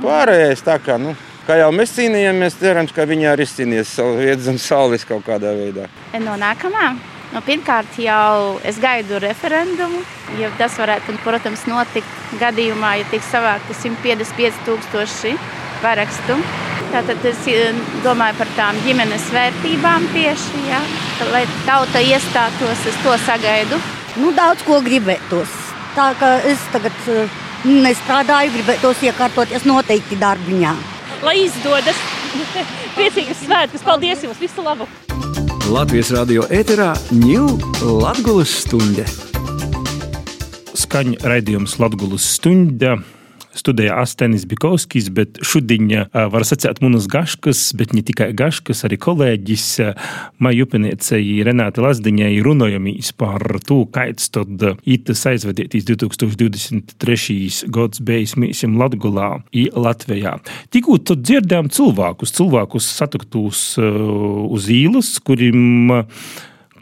Pārējais 0.00 0.64
tā 0.64 0.78
kā, 0.80 0.96
nu, 0.96 1.12
kā 1.44 1.58
jau 1.60 1.68
mēs 1.76 1.92
cīnījāmies, 1.98 2.56
cerams, 2.62 2.96
ka 2.96 3.04
viņi 3.04 3.28
arī 3.34 3.44
vietu 3.44 4.40
zem 4.48 4.56
saules 4.56 5.04
kaut 5.04 5.28
kādā 5.28 5.52
veidā. 5.52 5.90
No 6.16 6.38
nākamā 6.40 6.94
Nu, 7.34 7.42
pirmkārt, 7.42 7.98
jau 7.98 8.56
es 8.64 8.78
gaidu 8.80 9.18
referendumu, 9.22 9.98
jo 10.38 10.50
tas 10.60 10.76
varētu, 10.78 11.16
protams, 11.24 11.66
notikt 11.68 12.38
gadījumā, 12.40 12.96
ja 13.00 13.08
tiks 13.10 13.32
savākti 13.34 13.74
155,000 13.74 15.34
parakstu. 15.82 16.38
Tātad 16.92 17.24
es 17.26 17.40
eh, 17.50 17.74
domāju 18.04 18.38
par 18.38 18.50
tām 18.56 18.78
ģimenes 18.86 19.26
vērtībām 19.34 20.06
tieši, 20.14 20.62
ja, 20.70 20.80
lai 21.32 21.42
tauta 21.66 22.02
iestātos, 22.02 22.84
es 22.86 23.00
to 23.02 23.16
sagaidu. 23.26 23.80
Nu, 24.22 24.30
daudz 24.36 24.62
ko 24.64 24.78
gribētos. 24.84 25.50
Tā 25.96 26.12
kā 26.20 26.36
es 26.46 26.62
tagad 26.72 27.10
eh, 27.10 27.40
nestrādāju, 27.66 28.54
gribētos 28.54 29.02
iekārtoties 29.08 29.66
noteikti 29.68 30.20
darbiņā. 30.22 30.76
Lai 31.26 31.40
izdodas! 31.42 31.98
Priecīgas 32.96 33.42
svētkus! 33.42 33.84
Paldies 33.84 34.24
jums! 34.24 34.40
Visu 34.40 34.64
labu! 34.64 34.86
Latvijas 35.66 36.12
radio 36.14 36.44
ēterā 36.54 36.92
ņūl 37.10 37.56
Latgulas 37.98 38.52
stunde. 38.62 39.02
Skaņa 40.78 41.26
raidījums 41.26 41.74
Latgulas 41.82 42.22
stunde. 42.36 42.92
Studēja 43.56 43.96
Astenis 44.02 44.44
Bikovskis, 44.48 45.08
bet 45.16 45.40
šodien 45.46 45.88
var 46.12 46.44
sacīt 46.46 46.82
manas 46.84 47.06
gaškas, 47.10 47.70
bet 47.78 47.94
ne 47.96 48.02
tikai 48.06 48.30
gaškas, 48.36 48.84
arī 48.86 48.98
kolēģis 49.00 49.66
Maija 50.44 50.66
Upeniecei 50.66 51.40
Renāte 51.46 51.80
Lazdiņai 51.84 52.34
runājamīs 52.44 53.14
par 53.16 53.40
to, 53.66 53.82
kāds 53.92 54.28
tad 54.34 54.60
itas 54.84 55.24
aizvadītīs 55.30 55.86
2023. 55.88 57.70
gads 57.72 58.02
beigas 58.04 58.36
mīsim 58.40 58.76
Latgulā 58.80 59.30
i 59.56 59.66
Latvijā. 59.72 60.36
Tikko 60.74 60.98
tad 61.00 61.24
dzirdējām 61.24 61.72
cilvēkus, 61.72 62.34
cilvēkus 62.36 62.90
satiktos 63.00 63.62
uz 63.80 64.68
īlas, 64.72 65.16
kuriem 65.24 65.88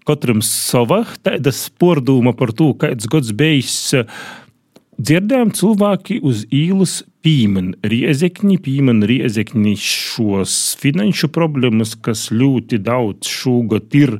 katram 0.04 0.42
sava 0.44 1.04
tāda 1.24 1.48
spordūma 1.54 2.34
par 2.36 2.50
to, 2.52 2.74
kāds 2.76 3.08
gads 3.08 3.30
beigas 3.32 3.94
dzirdējām 4.98 5.52
cilvēki 5.56 6.20
uz 6.24 6.44
īlas 6.54 7.02
pīmen 7.24 7.72
riezekņi, 7.86 8.58
pīmen 8.64 9.02
riezekņi 9.08 9.74
šos 9.80 10.54
finanšu 10.80 11.30
problēmas, 11.34 11.94
kas 11.96 12.28
ļoti 12.34 12.80
daudz 12.84 13.30
šogad 13.30 13.96
ir 13.96 14.18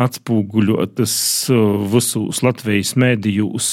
atspūguļotas 0.00 1.14
visos 1.92 2.42
Latvijas 2.46 2.94
mēdījos 3.00 3.72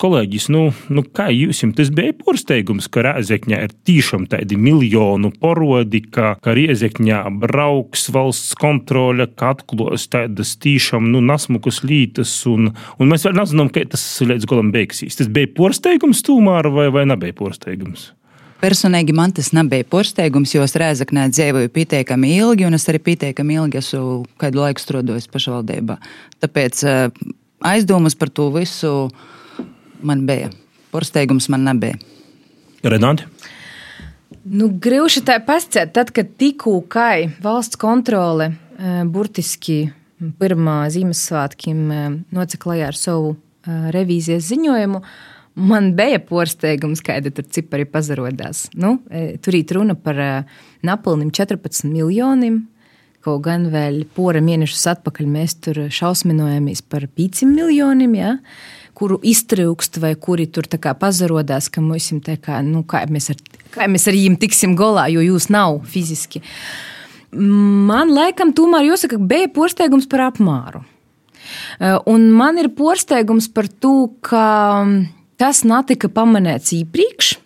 kolēģis, 0.00 0.48
nu, 0.54 0.62
nu 0.94 1.04
kā 1.04 1.28
jums 1.34 1.62
tas 1.76 1.90
bija 1.94 2.14
pārsteigums, 2.16 2.88
ka 2.92 3.04
Rēzekņā 3.06 3.60
ir 3.66 3.74
tiešām 3.88 4.26
tādi 4.30 4.58
miljonu 4.60 5.30
porodi, 5.42 6.02
ka, 6.06 6.34
ka 6.42 6.54
Rēzekņā 6.56 7.24
brauks 7.42 8.08
valsts 8.14 8.56
kontrole, 8.58 9.28
ka 9.38 9.54
atklās 9.56 10.08
tādas 10.12 10.54
tiešām 10.62 11.10
nu, 11.12 11.22
nasmukas 11.24 11.82
lītas, 11.86 12.34
un, 12.50 12.72
un 12.98 13.10
mēs 13.10 13.26
vēl 13.28 13.38
nezinām, 13.40 13.72
kā 13.74 13.86
tas 13.90 14.04
līdz 14.24 14.48
galam 14.48 14.72
beigsies. 14.74 15.18
Tas 15.18 15.30
bija 15.32 15.50
pārsteigums 15.56 16.22
tūmāra 16.26 16.72
vai, 16.74 16.88
vai 16.94 17.04
nebija 17.08 17.36
pārsteigums? 17.38 18.12
Personīgi 18.58 19.14
man 19.14 19.30
tas 19.30 19.52
nebija 19.54 19.86
pārsteigums, 19.86 20.50
jo 20.56 20.64
es 20.66 20.74
Rēzaknē 20.78 21.28
dzīvoju 21.30 21.70
pietiekami 21.74 22.32
ilgi, 22.40 22.66
un 22.66 22.74
es 22.74 22.88
arī 22.90 22.98
pietiekami 23.06 23.54
ilgi 23.54 23.78
esmu 23.78 24.24
kādu 24.42 24.64
laiku 24.64 24.82
strādājis 24.82 25.30
pašvaldībā. 25.30 25.94
Tāpēc 26.42 26.82
eh, 26.82 27.04
aizdomas 27.70 28.18
par 28.18 28.32
to 28.34 28.48
visu 28.56 28.92
man 30.02 30.26
bija. 30.28 30.50
Pārsteigums 30.92 31.48
man 31.52 31.66
nebija. 31.68 31.98
Renāti? 32.86 33.26
Nu, 34.48 34.68
Grūši 34.68 35.24
tā 35.28 35.38
pasciet, 35.44 35.92
tad, 35.96 36.12
kad 36.16 36.30
tikko 36.40 36.78
kai 36.88 37.28
valsts 37.44 37.80
kontrole 37.80 38.52
eh, 38.52 39.02
burtiski 39.04 39.82
pirmā 40.40 40.78
Ziemassvētkiem 40.92 41.82
eh, 41.92 42.06
noceklēja 42.34 42.92
ar 42.92 42.98
savu 42.98 43.36
revīzijas 43.68 44.46
ziņojumu, 44.48 45.02
Man 45.58 45.90
bija 45.98 46.20
pārsteigums, 46.22 47.00
kāda 47.02 47.32
tur 47.34 47.46
cipari 47.50 47.82
pazarodās. 47.88 48.68
Nu, 48.78 49.00
tur 49.42 49.56
ir 49.58 49.72
runa 49.74 49.96
par 49.98 50.20
napilniem 50.86 51.32
14 51.34 51.88
miljoniem. 51.90 52.60
Kaut 53.26 53.42
gan 53.42 53.66
vēl 53.72 54.04
pora 54.14 54.38
mēnešus 54.44 54.84
atpakaļ 54.92 55.26
mēs 55.32 55.56
tur 55.64 55.80
šausminojāmies 55.90 56.84
par 56.86 57.08
5 57.10 57.42
miljoniem, 57.50 58.14
ja, 58.14 58.36
kuru 58.98 59.20
iztrūkst 59.22 60.00
vai 60.02 60.14
kuri 60.18 60.48
tur 60.50 60.66
pazarodās, 60.98 61.70
ka 61.70 61.82
mums 61.84 62.10
ir 62.12 62.38
kā, 62.42 62.60
nu, 62.66 62.82
kā, 62.82 63.04
mēs 63.06 63.30
ar, 63.30 63.42
kā 63.74 63.88
mēs 63.90 64.08
ar 64.10 64.18
viņiem 64.18 64.38
tiksim 64.42 64.76
galā, 64.78 65.08
jo 65.12 65.22
jūs 65.22 65.48
nav 65.54 65.82
fiziski. 65.86 66.42
Man 67.32 68.10
laikam, 68.10 68.54
tomēr 68.56 68.88
jāsaka, 68.88 69.20
bija 69.20 69.50
pārsteigums 69.52 70.08
par 70.08 70.30
apmēru. 70.30 70.82
E, 71.78 71.92
un 72.08 72.30
man 72.32 72.58
ir 72.58 72.72
pārsteigums 72.74 73.50
par 73.52 73.68
to, 73.68 74.10
ka 74.24 74.46
Tas 75.38 75.60
netika 75.62 76.10
pamanīts 76.10 76.72
iepriekš. 76.74 77.36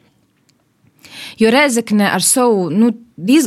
Jo 1.40 1.50
Reizekne 1.52 2.10
ar 2.12 2.24
savu, 2.24 2.68
nu, 2.70 2.90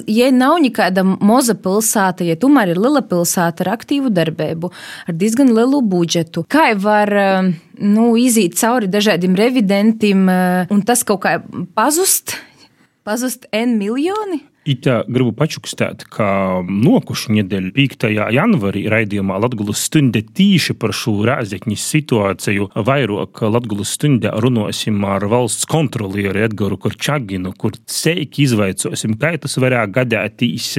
ja 0.07 0.31
nav 0.33 0.57
nekāda 0.63 1.03
maza 1.05 1.55
pilsēta, 1.59 2.25
ja 2.27 2.37
tomēr 2.39 2.73
ir 2.73 2.81
liela 2.81 3.03
pilsēta 3.05 3.65
ar 3.65 3.73
aktīvu 3.75 4.11
darbību, 4.15 4.71
ar 5.09 5.19
diezgan 5.19 5.53
lielu 5.55 5.81
budžetu, 5.85 6.45
kā 6.49 6.71
var 6.79 7.11
nu, 7.77 8.09
iziet 8.19 8.57
cauri 8.59 8.89
dažādiem 8.91 9.37
revidentiem 9.37 10.25
un 10.71 10.83
tas 10.87 11.05
kaut 11.07 11.23
kā 11.27 11.37
pazust, 11.77 12.37
pazust 13.05 13.49
N 13.53 13.77
miljoni? 13.81 14.43
Itā 14.65 15.03
gribu 15.05 15.29
pačukstēt, 15.37 16.07
ka 16.09 16.27
nokušu 16.65 17.35
nedēļu 17.35 17.69
5. 17.75 18.05
janvarī 18.33 18.87
raidījumā 18.89 19.35
Latgulas 19.43 19.83
stunde 19.85 20.23
tīši 20.25 20.73
par 20.81 20.89
šo 20.97 21.19
rēzekņas 21.27 21.83
situāciju 21.93 22.71
vairāk 22.87 23.43
Latgulas 23.45 23.91
stundē 23.93 24.31
runāsim 24.41 25.03
ar 25.05 25.27
valsts 25.29 25.67
kontrolieri 25.69 26.47
Edgaru 26.47 26.79
Korčaginu, 26.81 27.51
kur 27.53 27.77
seiki 27.85 28.47
izvaicosim, 28.47 29.13
kā 29.21 29.35
tas 29.43 29.53
varētu 29.61 29.93
gadētīs, 29.99 30.71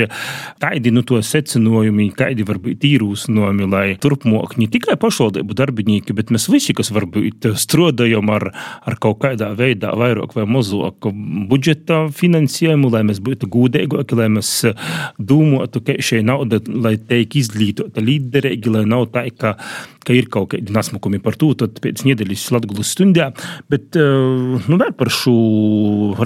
kādi 0.65 0.91
nu 0.91 1.05
to 1.07 1.23
secinojumi, 1.23 2.09
kādi 2.19 2.49
var 2.51 2.59
būt 2.67 2.89
īrūsnojumi, 2.91 3.71
lai 3.71 3.85
turpmāk 4.03 4.59
ne 4.59 4.67
tikai 4.67 4.99
pašvaldību 4.99 5.61
darbinieki, 5.63 6.17
bet 6.19 6.35
mēs 6.35 6.49
visi, 6.51 6.75
kas 6.75 6.91
varbūt 6.91 7.53
strādājam 7.55 8.35
ar, 8.35 8.51
ar 8.83 8.99
kaut 8.99 9.23
kādā 9.23 9.55
veidā 9.55 9.95
vairāk 9.95 10.35
vai 10.35 10.51
mazāk 10.59 11.07
budžeta 11.47 12.09
finansējumu, 12.11 12.91
lai 12.91 13.07
mēs 13.07 13.23
būtu 13.23 13.47
gūdi 13.47 13.76
mēs 13.85 14.53
eh, 14.69 14.75
domātu, 15.19 15.83
ka 15.85 15.97
šī 15.99 16.23
nauda, 16.27 16.61
lai 16.67 16.97
tiek 16.97 17.37
izglītota 17.41 18.03
līderīgi, 18.05 18.73
lai 18.73 18.85
nav 18.89 19.09
tā, 19.15 19.27
ka, 19.37 19.57
ka 20.05 20.17
ir 20.17 20.29
kaut 20.33 20.53
kādi 20.55 20.75
nasmukumi 20.75 21.21
par 21.23 21.37
to, 21.37 21.53
tad 21.55 21.81
pēc 21.83 22.05
nedēļas 22.09 22.49
Latgulas 22.55 22.93
stundā, 22.97 23.31
bet 23.69 23.97
eh, 23.97 24.67
nu 24.67 24.81
vēl 24.81 24.93
par 24.97 25.13
šo 25.13 25.37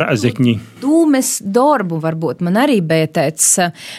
rāzekņi. 0.00 0.56
Dūmes 0.82 1.36
darbu 1.44 2.00
varbūt 2.02 2.44
man 2.46 2.60
arī 2.62 2.80
bija 2.80 3.10
tāds, 3.20 3.52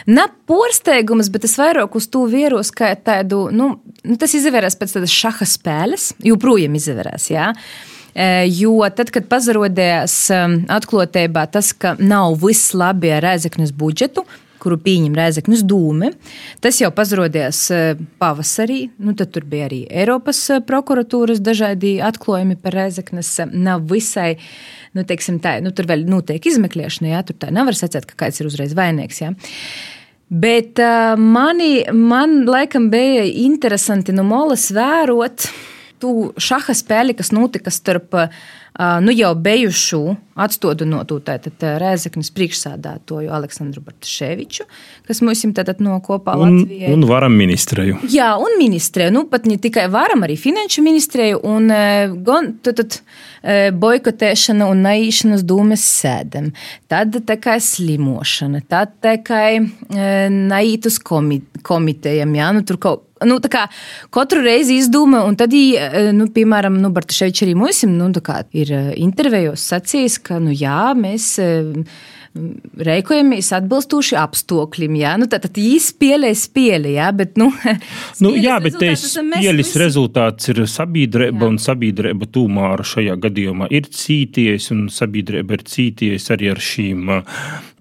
ne 0.07 0.27
porsteigums, 0.49 1.31
bet 1.31 1.47
es 1.47 1.57
vairāk 1.59 1.95
uz 1.95 2.09
to 2.11 2.25
vieros, 2.31 2.73
kā 2.75 2.93
tādu, 2.95 3.47
nu, 3.53 3.73
nu 4.03 4.19
tas 4.19 4.35
izvērās 4.37 4.77
pēc 4.79 4.97
tādas 4.97 5.15
šaha 5.15 5.47
spēles, 5.47 6.11
joprojām 6.25 6.77
izvērās, 6.79 7.31
jā. 7.33 7.51
Ja? 7.51 7.89
Eh, 8.13 8.45
jo 8.51 8.77
tad, 8.95 9.11
kad 9.13 9.27
pazarodējās 9.31 10.15
ehm, 10.35 10.55
atklātībā 10.71 11.45
tas, 11.51 11.71
ka 11.71 11.95
nav 11.99 12.41
viss 12.43 12.73
labi 12.75 13.13
ar 13.15 13.23
rēzeknes 13.23 13.71
budžetu, 13.75 14.25
kuru 14.61 14.77
pieņem 14.81 15.15
Rēzaknis 15.17 15.63
dūme. 15.67 16.11
Tas 16.63 16.79
jau 16.81 16.91
pazarodījās 16.95 17.61
eh, 17.75 18.03
pavasarī. 18.21 18.81
Nu, 19.01 19.15
tad 19.17 19.39
bija 19.49 19.69
arī 19.69 19.81
Eiropas 19.89 20.43
eh, 20.53 20.61
prokuratūras 20.67 21.41
dažādi 21.43 21.97
atklājumi 22.05 22.59
par 22.61 22.77
Rēzaknes. 22.77 23.33
Nav 23.55 23.87
visai, 23.91 24.35
nu, 24.97 25.05
teiksim, 25.07 25.41
tā, 25.43 25.57
nu, 25.63 25.73
tur 25.75 25.89
vēl 25.89 26.05
notiek 26.09 26.45
izmeklēšana, 26.51 27.15
jā, 27.15 27.23
tur 27.27 27.39
tā 27.41 27.49
nevar 27.53 27.77
secēt, 27.77 28.07
ka 28.09 28.25
kāds 28.25 28.41
ir 28.41 28.51
uzreiz 28.51 28.77
vainīgs. 28.77 29.23
Jā. 29.23 29.33
Bet 30.31 30.79
uh, 30.79 31.17
mani, 31.19 31.81
man 31.91 32.45
laikam 32.47 32.85
bija 32.91 33.25
interesanti 33.43 34.13
no 34.15 34.23
molas 34.23 34.69
vērot, 34.71 35.49
tu 36.01 36.31
šaha 36.41 36.75
spēli, 36.77 37.15
kas 37.17 37.31
notika 37.35 37.73
starp 37.73 38.17
nu, 38.79 39.11
jau 39.11 39.31
bijušu 39.35 40.01
atstādinotu 40.41 41.19
Rēzeknas 41.21 42.31
priekšsādātoju 42.33 43.31
Aleksandru 43.35 43.83
Bartaševiču, 43.83 44.63
kas 45.07 45.19
mums 45.21 45.43
ir 45.43 45.73
no 45.83 45.97
kopā 46.03 46.37
un, 46.39 46.61
Latvijai. 46.61 46.93
Un 46.95 47.03
varam 47.09 47.35
ministrēju. 47.37 47.99
Jā, 48.13 48.31
un 48.39 48.55
ministrēju. 48.61 49.11
Nu, 49.17 49.25
pat 49.29 49.45
ne 49.45 49.59
tikai 49.61 49.89
varam, 49.91 50.23
arī 50.23 50.37
finanšu 50.39 50.85
ministrēju. 50.87 51.43
Un 51.51 51.67
gan 52.23 52.53
tad, 52.63 52.79
tad 52.79 53.75
boikotēšana 53.75 54.69
un 54.71 54.83
naīšanas 54.87 55.45
dūmes 55.45 55.85
sēdam. 55.99 56.51
Tad 56.91 57.19
tā 57.27 57.37
kā 57.41 57.59
slimošana, 57.61 58.63
tad 58.71 58.97
tā 59.03 59.17
kā 59.25 59.45
naītas 60.31 61.01
komitejam, 61.01 62.35
jā, 62.39 62.51
nu 62.55 62.65
tur 62.65 62.81
kaut 62.81 63.07
nu, 63.27 63.37
kā, 63.51 63.65
katru 64.13 64.41
reizi 64.45 64.79
izdomā, 64.81 65.23
un 65.27 65.35
tad, 65.39 65.53
nu, 66.15 66.27
piemēram, 66.33 66.79
nu, 66.81 66.91
Bartaševičs 66.93 67.45
arī 67.45 67.55
mums 67.57 67.83
nu, 67.85 68.09
ir 68.63 68.73
intervijos 68.99 69.67
sacījis, 69.73 70.17
ka, 70.25 70.39
nu, 70.43 70.53
jā, 70.55 70.91
mēs 70.97 71.35
rēkojamies 72.31 73.49
atbilstoši 73.57 74.15
apstākļiem. 74.21 74.95
Jā, 75.01 75.15
nu, 75.19 75.27
tad 75.31 75.49
īsi 75.59 75.91
spēlēs 75.91 76.45
spēli, 76.47 76.93
jā, 76.95 77.09
bet, 77.15 77.35
nu, 77.39 77.49
nu 78.23 78.33
jā, 78.39 78.57
bet 78.63 78.77
spēles 78.77 79.73
rezultāts 79.81 80.51
ir 80.53 80.63
sabiedrība, 80.71 81.49
un 81.51 81.59
sabiedrība 81.61 82.29
tūmāra 82.31 82.87
šajā 82.87 83.17
gadījumā 83.25 83.67
ir 83.75 83.89
cīties, 83.91 84.71
un 84.75 84.87
sabiedrība 84.93 85.59
ir 85.59 85.67
cīties 85.73 86.31
arī 86.31 86.53
ar 86.53 86.63
šīm 86.71 87.11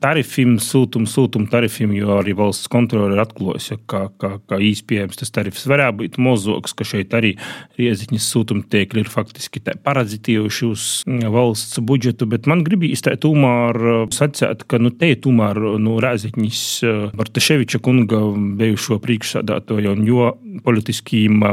tarifiem, 0.01 0.57
sūtuma, 0.63 1.09
sūtuma 1.11 1.51
tarifiem, 1.53 1.93
jo 1.97 2.17
arī 2.19 2.35
valsts 2.37 2.71
kontrole 2.73 3.15
ir 3.15 3.23
atklājusi, 3.23 3.79
ka, 3.91 4.07
ka, 4.21 4.33
ka 4.49 4.59
īstenībā 4.61 5.13
tas 5.19 5.33
tarifs 5.35 5.67
varētu 5.71 5.99
būt 6.01 6.19
mazāks, 6.23 6.75
ka 6.77 6.87
šeit 6.89 7.15
arī 7.17 7.35
rieziņas 7.79 8.29
sūtuma 8.33 8.65
tiekli 8.73 9.05
ir 9.05 9.11
faktiski 9.13 9.63
parazitījuši 9.85 10.69
uz 10.69 10.87
valsts 11.07 11.81
budžetu. 11.85 12.29
Bet 12.31 12.49
man 12.51 12.65
gribīs 12.67 13.05
tā 13.05 13.17
tomēr 13.21 14.09
sacīt, 14.15 14.65
ka 14.71 14.81
nu, 14.81 14.93
te 14.95 15.13
tomēr 15.21 15.61
no 15.81 15.99
rēziņas 16.03 16.65
Bartaševiča 17.17 17.83
kunga 17.85 18.23
bijušo 18.61 19.01
priekšsādātoju 19.05 19.95
un 19.95 20.05
jo 20.09 20.31
politiskiem 20.65 21.45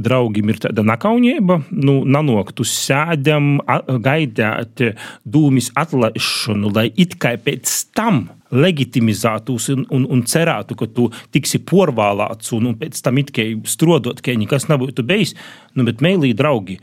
draugiem 0.00 0.52
ir 0.52 0.60
tāda 0.66 0.84
nakaunība, 0.86 1.60
nu, 1.74 2.00
nanākt 2.04 2.60
uz 2.62 2.72
sēdam, 2.74 3.58
gaidāt 4.04 4.82
dūmis 5.24 5.70
atlaišanu, 5.78 6.72
lai 6.74 6.88
it 7.00 7.18
kā 7.22 7.34
pēc 7.40 7.83
tam 7.96 8.24
legitimizētos 8.54 9.68
un, 9.74 9.86
un, 9.94 10.08
un 10.14 10.24
cerētu, 10.30 10.76
ka 10.78 10.88
tu 10.90 11.08
tiksi 11.34 11.60
porvālāts 11.66 12.54
un, 12.56 12.70
un 12.70 12.76
pēc 12.78 13.00
tam 13.04 13.18
it 13.22 13.32
kā 13.34 13.46
strodot, 13.68 14.22
ka 14.24 14.36
nekas 14.38 14.68
nebūtu 14.70 15.06
bijis. 15.06 15.34
Nu, 15.74 15.86
bet, 15.88 16.04
mēlī 16.04 16.32
draugi, 16.38 16.78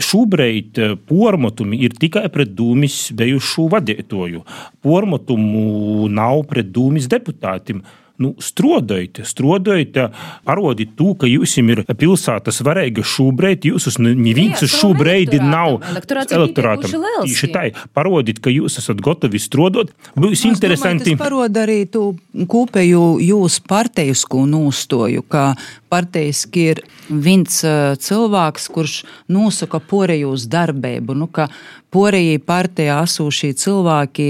Šobrīd 0.00 0.78
pormotumi 1.04 1.82
ir 1.84 1.92
tikai 2.00 2.30
pret 2.32 2.54
dūmis 2.56 3.10
bijušu 3.12 3.66
vadītāju. 3.74 4.40
Pormotumu 4.80 6.08
nav 6.08 6.46
pret 6.48 6.70
dūmis 6.72 7.10
deputātiem 7.12 7.82
nu, 8.20 8.34
strādājot, 8.42 9.22
strādājot, 9.26 9.98
parodiet 10.48 10.94
to, 10.98 11.14
ka 11.18 11.28
jums 11.30 11.56
ir 11.60 11.82
pilsētas 11.88 12.60
varēja 12.66 13.04
šobrīd, 13.06 13.68
jūs 13.70 13.98
neviens 14.00 14.62
uz 14.66 14.74
šo 14.74 14.92
brīdi 14.98 15.40
nav 15.42 15.80
elektorātam. 15.90 17.06
Tieši 17.24 17.50
tā, 17.52 17.66
parodiet, 17.96 18.42
ka 18.44 18.52
jūs 18.52 18.78
esat 18.82 19.00
gatavi 19.04 19.40
strādāt. 19.40 19.94
Būs 20.18 20.44
interesanti. 20.48 21.14
Tas 21.14 21.24
parod 21.24 21.60
arī 21.60 21.82
tu 21.90 22.12
kopēju 22.50 23.04
jūsu 23.24 23.64
partijasku 23.70 24.44
nūstoju, 24.50 25.24
ka 25.30 25.52
parteiski 25.90 26.70
ir 26.74 26.82
viens 27.10 27.60
cilvēks, 28.06 28.70
kurš 28.70 29.00
nosaka 29.32 29.82
porejus 29.82 30.46
darbību. 30.50 31.18
Nu, 31.18 31.28
Porejī 31.90 32.36
partijā 32.46 33.00
asūšie 33.02 33.48
cilvēki, 33.58 34.26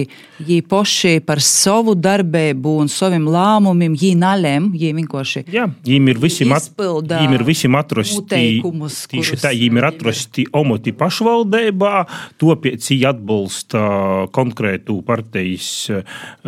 viņi 0.46 0.62
poši 0.64 1.11
par 1.29 1.42
savu 1.44 1.92
darbību 1.92 2.73
un 2.81 2.88
saviem 2.88 3.27
lēmumiem, 3.29 3.99
viņi 4.01 4.16
nalem, 4.16 4.70
viņi 4.73 4.94
vienkārši. 4.96 5.42
Jā, 5.53 5.66
viņiem 5.85 6.09
ir 6.09 6.23
visiem, 6.23 6.55
at, 6.57 6.70
viņiem 6.81 7.37
ir 7.37 7.44
visiem 7.44 7.77
atrasti, 7.77 8.40
tieši 9.12 9.40
tā, 9.42 9.53
viņiem 9.53 9.77
ir 9.77 9.90
atrasti 9.90 10.49
omoti 10.57 10.96
pašvaldībā, 10.96 11.94
topiec 12.40 12.81
viņi 12.81 13.09
atbalsta 13.12 13.87
konkrētu 14.33 15.03
partijas, 15.05 15.90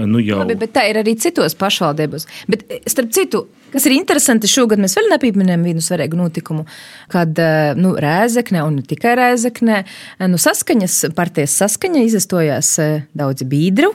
nu 0.00 0.24
jau. 0.24 0.46
Labi, 0.46 0.62
bet 0.64 0.72
tā 0.78 0.88
ir 0.88 1.04
arī 1.04 1.18
citos 1.20 1.60
pašvaldībos. 1.60 2.24
Bet, 2.48 2.64
starp 2.88 3.12
citu, 3.12 3.50
Kas 3.72 3.86
ir 3.88 3.94
interesanti, 3.96 4.48
šogad 4.52 4.80
mēs 4.82 4.98
vēl 5.02 5.12
nepieminējām 5.16 5.66
vienu 5.66 5.82
svarīgu 5.84 6.18
notikumu, 6.18 6.66
kad 7.12 7.38
nu, 7.78 7.94
Rēzekne 8.00 8.62
un 8.66 8.78
ne 8.80 8.86
tikai 8.86 9.16
Rēzekne, 9.18 9.82
nu, 10.30 10.40
saskaņas, 10.40 11.02
partijas 11.18 11.58
saskaņa 11.62 12.06
izastojās 12.08 12.74
daudzi 13.18 13.48
biedru. 13.48 13.92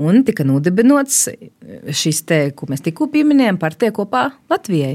Un 0.00 0.22
tika 0.24 0.46
nodibināts 0.48 1.26
šis 1.92 2.22
te, 2.24 2.38
ko 2.56 2.70
mēs 2.70 2.80
tikko 2.86 3.10
pieminējām, 3.12 3.58
partija 3.60 3.92
kopā 3.92 4.30
Latvijai 4.48 4.94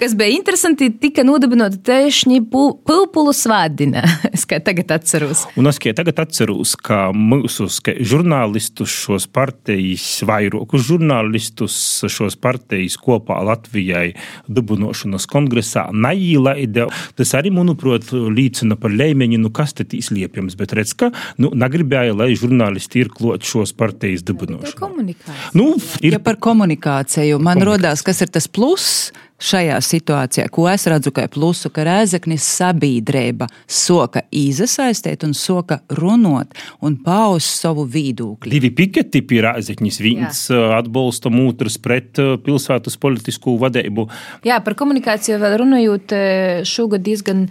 kas 0.00 0.14
bija 0.16 0.32
interesanti, 0.34 0.88
tika 1.00 1.24
nodibināta 1.26 1.78
tieši 1.84 2.40
Pulpulu 2.50 3.32
svādina. 3.36 4.02
Es 4.36 4.46
kā 4.48 4.60
tagad 4.64 4.92
atceros. 4.94 5.42
Un 5.58 5.68
es 5.68 5.78
kā 5.82 5.92
tagad 5.96 6.20
atceros, 6.22 6.72
ka 6.80 7.10
mūsu 7.12 7.66
žurnālistus 8.06 8.92
šos 9.04 9.26
partijas, 9.28 10.04
vairākus 10.26 10.86
žurnālistus 10.86 11.76
šos 12.08 12.38
partijas 12.40 12.96
kopā 13.00 13.40
Latvijai 13.44 14.14
dibinošanas 14.48 15.26
kongresā 15.30 15.88
neīlaida. 15.92 16.88
Tas 17.18 17.34
arī, 17.36 17.52
manuprāt, 17.54 18.08
liecina 18.12 18.78
par 18.80 18.94
līmeni, 18.94 19.40
nu 19.40 19.52
kas 19.54 19.74
te 19.76 19.84
izliepjams, 19.84 20.56
bet 20.60 20.76
redz, 20.78 20.94
ka 20.96 21.10
nu, 21.42 21.52
negribēja, 21.52 22.16
lai 22.16 22.32
žurnālisti 22.38 23.04
ir 23.04 23.12
klot 23.12 23.44
šos 23.46 23.74
partijas 23.76 24.24
dibinošanu. 24.26 25.16
Nu, 25.58 25.72
ir... 26.00 26.14
Ja 26.16 26.22
par 26.22 26.40
komunikāciju 26.40 27.40
man 27.42 27.60
rodās, 27.66 28.04
kas 28.06 28.22
ir 28.24 28.32
tas 28.32 28.48
pluss 28.48 29.10
šajā 29.40 29.78
situācijā, 29.84 30.46
ko 30.52 30.66
es 30.70 30.84
redzu 30.90 31.12
kā 31.16 31.24
plusu, 31.32 31.70
ka 31.72 31.84
Rēzaknis 31.86 32.44
sabiedrība 32.58 33.48
soka 33.66 34.22
izasaistīt 34.36 35.24
un 35.26 35.34
soka 35.36 35.80
runot 35.98 36.56
un 36.84 36.98
paust 37.04 37.62
savu 37.62 37.86
viedokli. 37.88 38.52
Divi 38.52 38.72
piketi 38.76 39.22
pie 39.26 39.42
Rēzaknis, 39.46 40.00
viens 40.04 40.44
Jā. 40.50 40.60
Uh, 40.60 40.76
atbalsta 40.78 41.32
otrs 41.40 41.78
pret 41.82 42.20
uh, 42.20 42.36
pilsētas 42.44 42.98
politisku 43.00 43.56
vadību. 43.60 44.06
Jā, 44.46 44.60
par 44.64 44.76
komunikāciju 44.78 45.40
vēl 45.40 45.58
runājot, 45.64 46.16
uh, 46.16 46.64
šogad 46.68 47.04
diezgan 47.06 47.48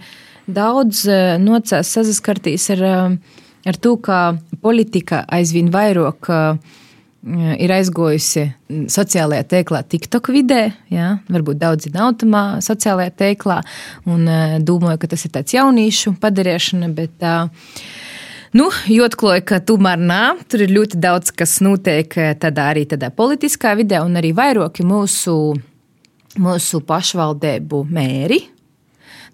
daudz 0.50 1.04
nocēs 1.38 1.92
sazaskartīs 1.94 2.64
ar, 2.74 2.80
ar 3.70 3.76
to, 3.78 3.92
ka 4.02 4.16
politika 4.64 5.20
aizvien 5.30 5.68
vairāk 5.70 6.26
ir 7.60 7.72
aizgojusi 7.74 8.46
sociālajā 8.90 9.46
tēklā, 9.50 9.82
TikTok 9.84 10.30
vidē. 10.34 10.62
Jā, 10.92 11.14
varbūt 11.30 11.60
daudzi 11.60 11.92
nav 11.94 12.14
tamā 12.20 12.44
sociālajā 12.64 13.12
tēklā 13.22 13.60
un 14.10 14.28
domāju, 14.64 15.02
ka 15.02 15.10
tas 15.14 15.26
ir 15.26 15.34
tāds 15.34 15.56
jaunīšu 15.56 16.16
padarīšana. 16.22 16.94
Bet, 16.96 17.28
Nu, 18.50 18.64
Jotklāja, 18.90 19.44
ka 19.46 19.58
tomēr 19.62 20.00
nā, 20.02 20.32
tur 20.50 20.64
ir 20.64 20.72
ļoti 20.74 20.98
daudz, 20.98 21.30
kas 21.38 21.60
notiek 21.62 22.10
tādā 22.42 22.64
arī 22.72 22.82
tādā 22.90 23.12
politiskā 23.14 23.76
vidē, 23.78 24.00
un 24.02 24.18
arī 24.18 24.32
vairāki 24.34 24.82
mūsu, 24.82 25.36
mūsu 26.42 26.80
pašvaldību 26.88 27.84
mēri, 27.94 28.40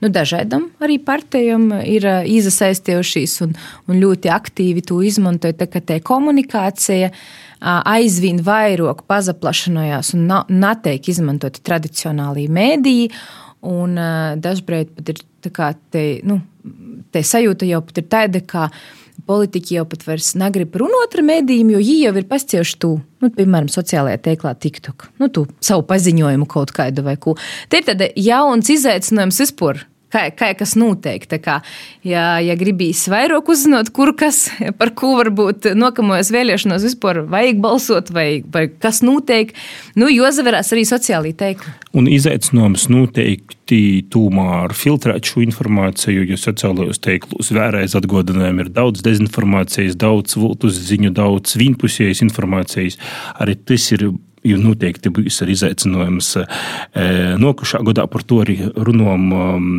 nu, 0.03 0.11
dažādam 0.13 0.69
arī 0.83 0.99
partijam 1.03 1.69
ir 1.83 2.07
iesaistījušies 2.29 3.41
un, 3.47 3.57
un 3.89 4.01
ļoti 4.03 4.31
aktīvi 4.33 4.85
to 4.87 5.01
izmantoja. 5.07 5.57
Tā 5.63 5.69
kā 5.73 5.83
tā 5.85 6.01
komunikācija 6.05 7.13
aizvien 7.61 8.43
vairāk 8.45 9.07
pazaplašanājās 9.09 10.13
un 10.17 10.29
netiek 10.53 11.09
izmantoti 11.13 11.65
tradicionālie 11.67 12.49
mēdīji. 12.53 13.11
Un 13.67 13.97
dažkārt 14.39 14.93
pat 14.95 15.09
ir 15.11 15.23
tā, 15.43 15.51
kā 15.51 15.73
te, 15.91 16.05
nu, 16.29 16.39
te 17.11 17.23
sajūta 17.25 17.67
jau 17.67 17.81
pat 17.87 18.03
ir 18.03 18.07
tāda, 18.13 18.43
ka 18.47 18.69
politiķi 19.27 19.79
jau 19.79 19.87
pat 19.91 20.07
vairs 20.07 20.35
negrib 20.39 20.77
runāt 20.81 21.17
ar 21.17 21.25
mēdījiem, 21.27 21.75
jo 21.75 21.83
viņi 21.83 21.99
jau 22.05 22.15
ir 22.21 22.29
pascieši 22.31 22.79
tu, 22.83 22.93
nu, 23.23 23.33
piemēram, 23.35 23.69
sociālajā 23.73 24.23
tēklā 24.29 24.55
TikTok, 24.63 25.11
nu, 25.23 25.31
tu 25.33 25.47
savu 25.65 25.87
paziņojumu 25.91 26.49
kaut 26.51 26.73
kādu 26.77 27.07
vai 27.07 27.19
ko. 27.21 27.37
Te 27.71 27.83
ir 27.83 27.91
tāda 27.91 28.11
jauns 28.15 28.71
izaicinājums 28.73 29.43
vispār 29.45 29.87
kā, 30.13 30.27
kā 30.37 30.51
kas 30.59 30.75
notiek. 30.79 31.27
Kā, 31.43 31.59
ja, 32.07 32.25
ja 32.45 32.57
gribīs 32.59 33.05
vairāk 33.13 33.51
uzzināt, 33.53 33.93
kur 33.97 34.15
kas, 34.19 34.47
par 34.81 34.93
ko 34.99 35.15
varbūt 35.21 35.71
nākamajās 35.77 36.33
vēlēšanās 36.35 36.87
vispār 36.91 37.25
vajag 37.33 37.61
balsot, 37.65 38.13
vai, 38.15 38.29
vai 38.53 38.67
kas 38.71 39.03
notiek, 39.07 39.55
nu, 39.99 40.11
jāzaverās 40.13 40.73
arī 40.75 40.87
sociālī 40.89 41.35
teikli. 41.37 41.75
Un 41.97 42.11
izaicinājums 42.13 42.89
noteikti 42.93 43.56
tomēr 44.13 44.75
filtrēt 44.77 45.27
šo 45.27 45.43
informāciju, 45.45 46.27
jo 46.31 46.39
sociālajos 46.39 47.03
teiklos 47.03 47.51
vēlreiz 47.55 47.97
atgādinājumi 47.99 48.67
ir 48.67 48.73
daudz 48.77 49.03
dezinformācijas, 49.07 49.99
daudz 49.99 50.37
viltus 50.39 50.79
ziņu, 50.87 51.11
daudz 51.17 51.57
vienpusējas 51.59 52.23
informācijas. 52.27 52.99
Arī 53.43 53.57
tas 53.67 53.91
ir 53.97 54.09
jo 54.47 54.59
noteikti 54.61 55.13
būs 55.13 55.41
arī 55.45 55.57
izaicinājums. 55.57 56.33
E, 56.37 56.47
Nokušā 57.41 57.83
gadā 57.87 58.07
par 58.11 58.25
to 58.27 58.41
arī 58.45 58.59
runājam 58.75 59.25
um, 59.37 59.71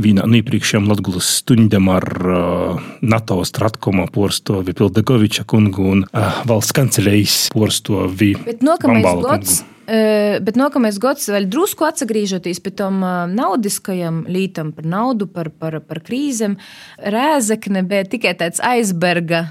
vienā 0.00 0.26
no 0.28 0.38
iepriekšējām 0.40 0.88
Latvijas 0.90 1.32
stundām 1.40 1.90
ar 1.92 2.06
uh, 2.20 2.86
NATO 3.02 3.40
stratkoma 3.46 4.06
porstovi 4.12 4.74
Pildegoviča 4.76 5.46
kungu 5.50 5.90
un 5.94 6.06
uh, 6.06 6.40
valsts 6.48 6.76
kancelējas 6.76 7.42
porstovi. 7.54 8.34
Bet 8.46 8.64
nākamais 8.66 9.12
gads. 9.26 9.60
Bet 9.90 10.54
nākamais 10.54 11.00
gads 11.02 11.24
vēl 11.32 11.48
drusku 11.50 11.82
atgriežoties 11.82 12.60
pie 12.62 12.70
tam 12.78 13.00
naudiskajam 13.32 14.20
lītam 14.30 14.70
par 14.76 14.86
naudu, 14.86 15.26
par, 15.26 15.50
par, 15.50 15.80
par 15.82 15.98
krīzēm. 16.06 16.54
Rēzekne 17.10 17.82
bija 17.90 18.06
tikai 18.12 18.36
tāds 18.38 18.62
aizberga 18.62 19.48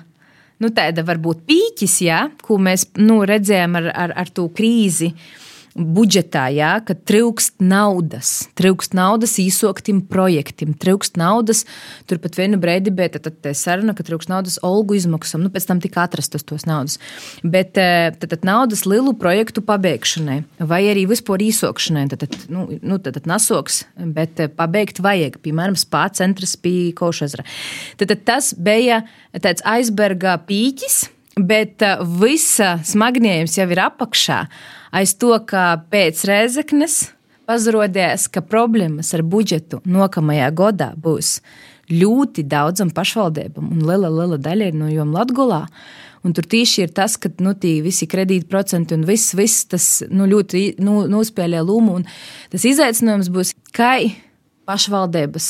nu, 0.60 0.72
tāda 0.76 1.06
varbūt 1.08 1.46
pīķis, 1.50 2.00
ja, 2.06 2.24
ko 2.44 2.60
mēs 2.62 2.90
nu, 3.00 3.22
redzējām 3.28 3.78
ar, 3.80 3.92
ar, 4.08 4.16
ar 4.24 4.34
to 4.36 4.50
krīzi. 4.56 5.14
Uh, 5.14 5.49
budžetā, 5.78 6.48
jā, 6.54 6.72
ka 6.86 6.96
trūkst 6.96 7.60
naudas, 7.62 8.50
trūkst 8.60 8.96
naudas 8.98 9.36
īsoktim 9.42 10.02
projektam, 10.10 10.74
trūkst 10.78 11.20
naudas. 11.20 11.66
Turpat 12.10 12.38
vienu 12.40 12.60
brīdi 12.62 12.94
bija 12.96 13.20
tā, 13.20 13.32
tā 13.32 13.54
saruna, 13.58 13.94
ka 13.98 14.06
trūkst 14.06 14.32
naudas 14.32 14.60
algu 14.66 14.98
izmaksām, 14.98 15.44
nu 15.46 15.52
pēc 15.54 15.68
tam 15.70 15.82
tika 15.84 16.06
atrastas 16.08 16.46
tos 16.48 16.66
naudas. 16.70 16.98
Bet 17.44 17.78
eh, 17.82 18.10
tad, 18.18 18.32
tad 18.34 18.48
naudas 18.48 18.86
lielu 18.90 19.14
projektu 19.20 19.64
pabeigšanai, 19.66 20.42
vai 20.72 20.82
arī 20.92 21.06
vispār 21.10 21.44
īsokšanai, 21.50 22.08
tad, 22.14 22.26
tad, 22.26 22.50
nu, 22.54 22.66
nu, 22.82 22.98
tad, 22.98 23.20
tad 23.20 23.30
nasoks, 23.30 23.84
bet 24.00 24.42
eh, 24.42 24.52
pabeigt 24.52 25.04
vajag, 25.04 25.40
piemēram, 25.46 25.78
spā 25.80 26.08
centras 26.18 26.56
pie 26.60 26.92
Košazra. 26.98 27.46
Tad, 28.00 28.12
tad 28.16 28.26
tas 28.28 28.52
bija 28.58 29.04
tāds 29.38 29.64
aizberga 29.68 30.40
pīķis, 30.50 31.04
bet 31.40 31.86
eh, 31.86 32.04
visa 32.20 32.78
smagnējums 32.86 33.58
jau 33.62 33.70
ir 33.70 33.86
apakšā 33.86 34.44
aiz 34.96 35.16
to, 35.20 35.32
ka 35.46 35.82
pēc 35.92 36.22
Rēzeknes 36.30 37.00
pazarodēs, 37.50 38.28
ka 38.30 38.44
problēmas 38.46 39.14
ar 39.18 39.24
budžetu 39.26 39.82
nākamajā 39.90 40.52
gadā 40.56 40.92
būs 41.00 41.40
ļoti 41.90 42.46
daudzam 42.46 42.92
pašvaldībam, 42.94 43.72
un 43.74 43.82
liela, 43.88 44.12
liela 44.14 44.38
daļa 44.38 44.70
ir 44.70 44.78
no 44.78 44.92
jom 44.92 45.16
Latgulā. 45.16 45.64
Un 46.20 46.34
tur 46.36 46.44
tieši 46.52 46.84
ir 46.84 46.90
tas, 46.92 47.16
ka 47.16 47.32
nu, 47.40 47.54
visi 47.56 48.06
kredītprocenti 48.12 48.94
un 48.98 49.06
viss, 49.08 49.32
viss 49.40 49.64
tas 49.72 49.86
nu, 50.12 50.28
ļoti 50.28 50.76
nu, 50.84 51.06
nospēlē 51.08 51.62
lomu. 51.64 52.02
Tas 52.52 52.66
izaicinājums 52.68 53.32
būs, 53.32 53.54
kā 53.72 53.94
pašvaldības 54.68 55.48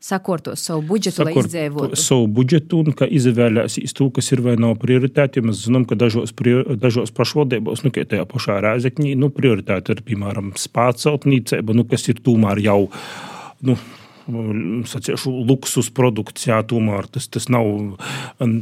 sakorto 0.00 0.56
savu 0.56 0.82
budžetu, 0.82 1.20
Sakort 1.20 1.36
lai 1.36 1.44
izdzīvotu. 1.44 1.98
Savu 2.00 2.26
budžetu 2.40 2.80
un 2.80 2.96
ka 2.96 3.06
izvēlēsīs 3.06 3.94
to, 3.96 4.08
kas 4.16 4.32
ir 4.32 4.42
vai 4.44 4.56
nav 4.60 4.78
prioritāte. 4.80 5.44
Mēs 5.44 5.66
zinām, 5.66 5.84
ka 5.88 5.98
dažos, 6.00 6.32
dažos 6.80 7.12
pašvaldībos, 7.16 7.84
nu, 7.84 7.92
tajā 7.92 8.24
pašā 8.30 8.60
rēzekņī, 8.64 9.14
nu, 9.20 9.28
prioritāte 9.34 9.96
ir, 9.96 10.04
piemēram, 10.06 10.54
spāceltnīcība, 10.58 11.76
nu, 11.76 11.84
kas 11.88 12.08
ir 12.08 12.22
tomēr 12.24 12.62
jau. 12.64 12.80
Nu, 13.60 13.76
saciešu, 14.88 15.32
luksus 15.48 15.90
produkts, 15.94 16.46
jā, 16.48 16.60
tomēr 16.66 17.08
tas, 17.12 17.28
tas 17.32 17.48
nav 17.52 17.66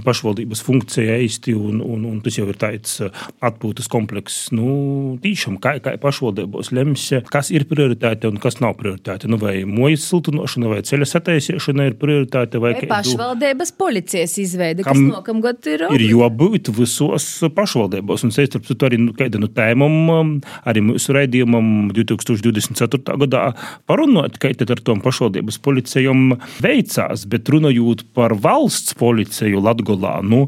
pašvaldības 0.07 0.63
funkcija 0.65 1.19
īsti, 1.25 1.55
un, 1.59 1.83
un, 1.85 2.07
un 2.09 2.21
tas 2.25 2.39
jau 2.39 2.47
ir 2.51 2.59
tāds 2.61 2.99
atpūtas 3.45 3.91
komplekss. 3.93 4.51
Nu, 4.55 5.17
tīšām, 5.23 5.59
kā, 5.63 5.77
kā 5.85 5.95
pašvaldībos 6.01 6.73
lems, 6.77 7.09
kas 7.33 7.53
ir 7.55 7.67
prioritāte 7.71 8.31
un 8.31 8.41
kas 8.43 8.61
nav 8.63 8.77
prioritāte. 8.81 9.31
Nu, 9.31 9.41
vai 9.41 9.63
mojas 9.69 10.07
siltinošana 10.09 10.73
vai 10.73 10.81
ceļa 10.87 11.09
sataisīšana 11.13 11.89
ir 11.91 11.99
prioritāte. 12.01 12.61
Vai, 12.63 12.75
vai 12.79 12.91
pašvaldības 12.91 13.75
policijas 13.79 14.37
izveide, 14.43 14.87
kas 14.87 14.99
nokamgad 14.99 15.67
ir? 15.71 15.87
Ir 15.95 16.07
jābūt 16.09 16.73
visos 16.77 17.29
pašvaldībos, 17.55 18.27
un 18.27 18.35
ar 18.39 18.51
to 18.69 18.89
arī 18.89 19.01
nu, 19.03 19.15
kāda 19.17 19.41
no 19.41 19.51
tēmām, 19.53 20.39
arī 20.69 20.83
mūsu 20.85 21.15
raidījumam 21.17 21.91
2024. 21.97 23.19
gadā 23.25 23.45
parunāt, 23.89 24.39
kā 24.41 24.53
tad 24.59 24.73
ar 24.75 24.83
tom 24.85 25.03
pašvaldības 25.05 25.58
policijām 25.65 26.35
veicās, 26.63 27.27
bet 27.31 27.51
runājot 27.53 28.07
par 28.17 28.37
valsts 28.39 28.97
policiju 28.99 29.63
Latgolā, 29.65 30.19
nu, 30.23 30.47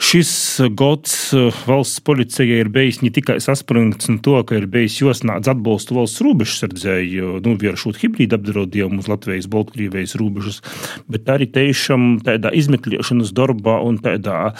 Šis 0.00 0.30
gads 0.80 1.12
valsts 1.68 2.00
policijai 2.00 2.62
ir 2.62 2.70
bijis 2.72 3.02
ne 3.04 3.10
tikai 3.12 3.36
saspringts 3.44 4.08
no 4.08 4.16
to, 4.24 4.38
ka 4.48 4.56
ir 4.56 4.64
bijis 4.70 4.96
josnāts 5.02 5.50
atbalstu 5.52 5.98
valsts 5.98 6.22
robežsardzēji, 6.24 7.20
novēršot 7.44 8.00
hibrīdu 8.00 8.38
apdraudējumu 8.38 9.02
uz 9.02 9.10
Latvijas, 9.12 9.48
Baltkrievijas 9.52 10.16
robežas, 10.20 10.62
bet 11.10 11.28
arī 11.28 11.50
tiešām 11.52 12.22
tādā 12.24 12.48
izmeklēšanas 12.56 13.34
darbā 13.36 13.76
un 13.84 14.00
tādā 14.00 14.54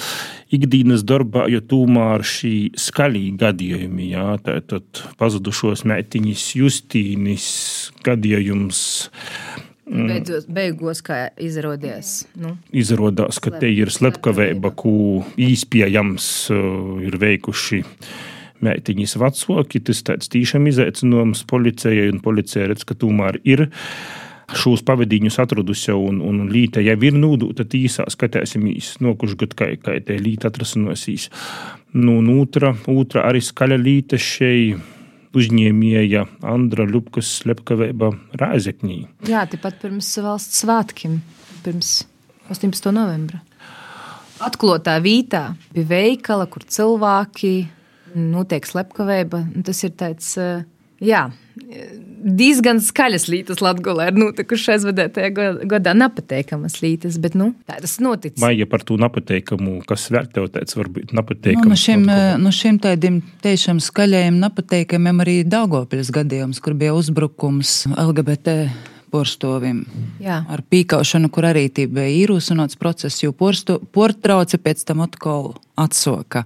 ikdienas 0.53 1.07
darbā, 1.09 1.47
jo 1.49 1.64
tomēr 1.72 2.26
šī 2.26 2.55
skaļī 2.76 3.24
gadījumi, 3.41 4.12
jā, 4.12 4.28
tātad 4.45 5.03
pazudušos 5.20 5.86
meitiņas 5.88 6.47
Justīnis 6.61 7.51
gadījums. 8.05 8.84
Beidzos, 9.91 10.47
beigās, 10.47 11.01
kā 11.03 11.18
izrādījās. 11.43 12.12
Nu. 12.38 12.55
Izrādās, 12.70 13.41
ka 13.43 13.53
te 13.59 13.70
ir 13.74 13.91
slepkavība, 13.91 14.70
ko 14.78 14.93
īspējams 15.41 16.28
uh, 16.55 17.01
ir 17.03 17.18
veikuši. 17.18 17.82
Mētiņas 18.61 19.16
vecāki, 19.18 19.80
tas 19.88 20.03
tāds 20.05 20.28
tiešām 20.30 20.68
izaicinājums 20.68 21.43
policijai, 21.49 22.11
un 22.12 22.20
policija 22.22 22.68
redz, 22.68 22.84
ka 22.84 22.95
tomēr 23.01 23.41
ir 23.49 23.70
šos 24.61 24.84
pavadīņus 24.86 25.41
atradusi, 25.43 25.95
un, 25.97 26.20
un 26.26 26.45
līta 26.53 26.82
jau 26.84 26.99
ir 27.07 27.16
nūdūta 27.16 27.64
tīsā, 27.70 28.07
skatīsimies, 28.12 28.99
no 29.03 29.16
kurš 29.18 29.38
gadu 29.41 29.59
kā, 29.59 29.72
kā 29.80 29.97
te 30.05 30.18
līta 30.20 30.51
atrasinosies. 30.53 31.30
Nu, 31.97 32.18
un 32.20 32.30
otra, 32.36 32.74
otra 32.91 33.24
arī 33.30 33.43
skaļa 33.43 33.80
līta 33.80 34.20
šeit 34.20 35.00
uzņēmēja 35.37 36.24
Andra 36.47 36.87
Lupkas 36.89 37.31
slepkavēba 37.41 38.11
Rāzekņī. 38.41 38.99
Jā, 39.31 39.45
tepat 39.51 39.78
pirms 39.83 40.09
valsts 40.24 40.62
svētkiem, 40.64 41.20
pirms 41.64 42.01
18. 42.51 42.91
novembra. 42.95 43.43
Atklātā 44.41 44.97
vītā 45.05 45.51
bija 45.74 45.91
veikala, 45.91 46.49
kur 46.51 46.64
cilvēki 46.64 47.55
notiek 48.16 48.66
slepkavēba. 48.66 49.45
Tas 49.66 49.85
ir 49.87 49.93
tāds, 50.01 50.33
jā, 51.01 51.29
diezgan 52.21 52.81
skaļas 52.85 53.27
lietas 53.31 53.63
Latvijā 53.65 54.11
ir 54.11 54.19
notikušas 54.19 54.77
aizvadētajā 54.77 55.31
gadā. 55.71 55.95
Nepateikamas 55.97 56.79
lietas, 56.85 57.19
bet 57.23 57.37
nu, 57.39 57.51
tā 57.69 57.81
tas 57.83 57.97
noticis. 58.03 58.41
Vai 58.43 58.55
ja 58.59 58.69
par 58.71 58.85
to 58.87 58.99
nepateikamu, 59.01 59.81
kas 59.89 60.09
vēl 60.13 60.29
tev 60.35 60.51
teica, 60.55 60.79
varbūt 60.81 61.15
nepateikams? 61.17 61.65
Nu, 61.65 61.73
no 61.73 61.81
šiem, 61.81 62.07
no 62.45 62.55
šiem 62.55 62.81
tādiem 62.83 63.21
tiešām 63.45 63.81
skaļajiem 63.85 64.41
nepateikamiem 64.45 65.25
arī 65.25 65.37
Daugopils 65.49 66.13
gadījums, 66.15 66.63
kur 66.65 66.77
bija 66.79 66.97
uzbrukums 66.99 67.83
LGBT 67.95 68.59
porstovim. 69.11 69.83
Ar 70.23 70.63
pīkaušanu, 70.71 71.31
kur 71.35 71.49
arī 71.51 71.67
bija 71.81 72.11
īrūsinots 72.21 72.79
process, 72.81 73.25
jo 73.25 73.35
portrauci 73.35 74.61
pēc 74.63 74.87
tam 74.87 75.03
atkal 75.07 75.55
atsoka. 75.81 76.45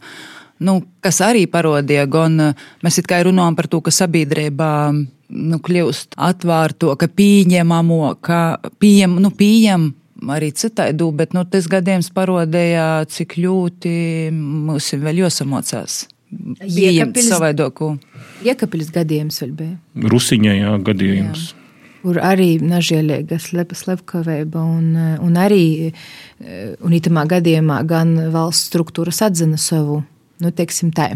Nu, 0.63 0.79
kas 1.03 1.19
arī 1.25 1.47
parodīja, 1.51 2.07
gan 2.11 2.39
mēs 2.85 3.01
it 3.01 3.09
kā 3.11 3.19
runājam 3.27 3.57
par 3.59 3.69
to, 3.71 3.81
ka 3.85 3.91
sabiedrībā 3.95 4.71
nu, 4.95 5.59
kļūst 5.59 6.15
atvērto, 6.15 6.95
ka 7.01 7.09
pieņemamo, 7.11 8.01
ka 8.25 8.41
pieņem, 8.83 9.19
nu, 9.25 9.33
pieņem 9.35 9.89
arī 10.31 10.53
citaidu, 10.57 11.11
bet 11.17 11.35
nu, 11.35 11.43
tas 11.49 11.67
gadījums 11.71 12.13
parodīja, 12.15 13.05
cik 13.11 13.37
ļoti 13.43 13.97
mums 14.35 14.93
ir 14.95 15.03
vēl 15.05 15.25
jāsamocās. 15.25 16.05
Pieņemt 16.31 17.21
savaidoku. 17.23 17.93
Iekapiļas 18.47 18.95
gadījums 18.95 19.43
vēl 19.43 19.53
bija. 19.59 20.09
Rusiņā, 20.15 20.57
jā, 20.63 20.73
gadījums. 20.87 21.51
Jā 21.53 21.61
kur 22.05 22.19
arī 22.21 22.59
nažēlīga 22.61 23.39
slepkavība, 23.41 24.61
un, 24.61 24.91
un 25.25 25.39
arī 25.41 25.89
un 26.85 26.93
itamā 26.93 27.25
gadījumā 27.31 27.79
gan 27.89 28.13
valsts 28.35 28.69
struktūras 28.69 29.23
atzina 29.25 29.57
savu, 29.57 30.03
nu, 30.45 30.53
teiksim 30.55 30.92
tā, 30.95 31.14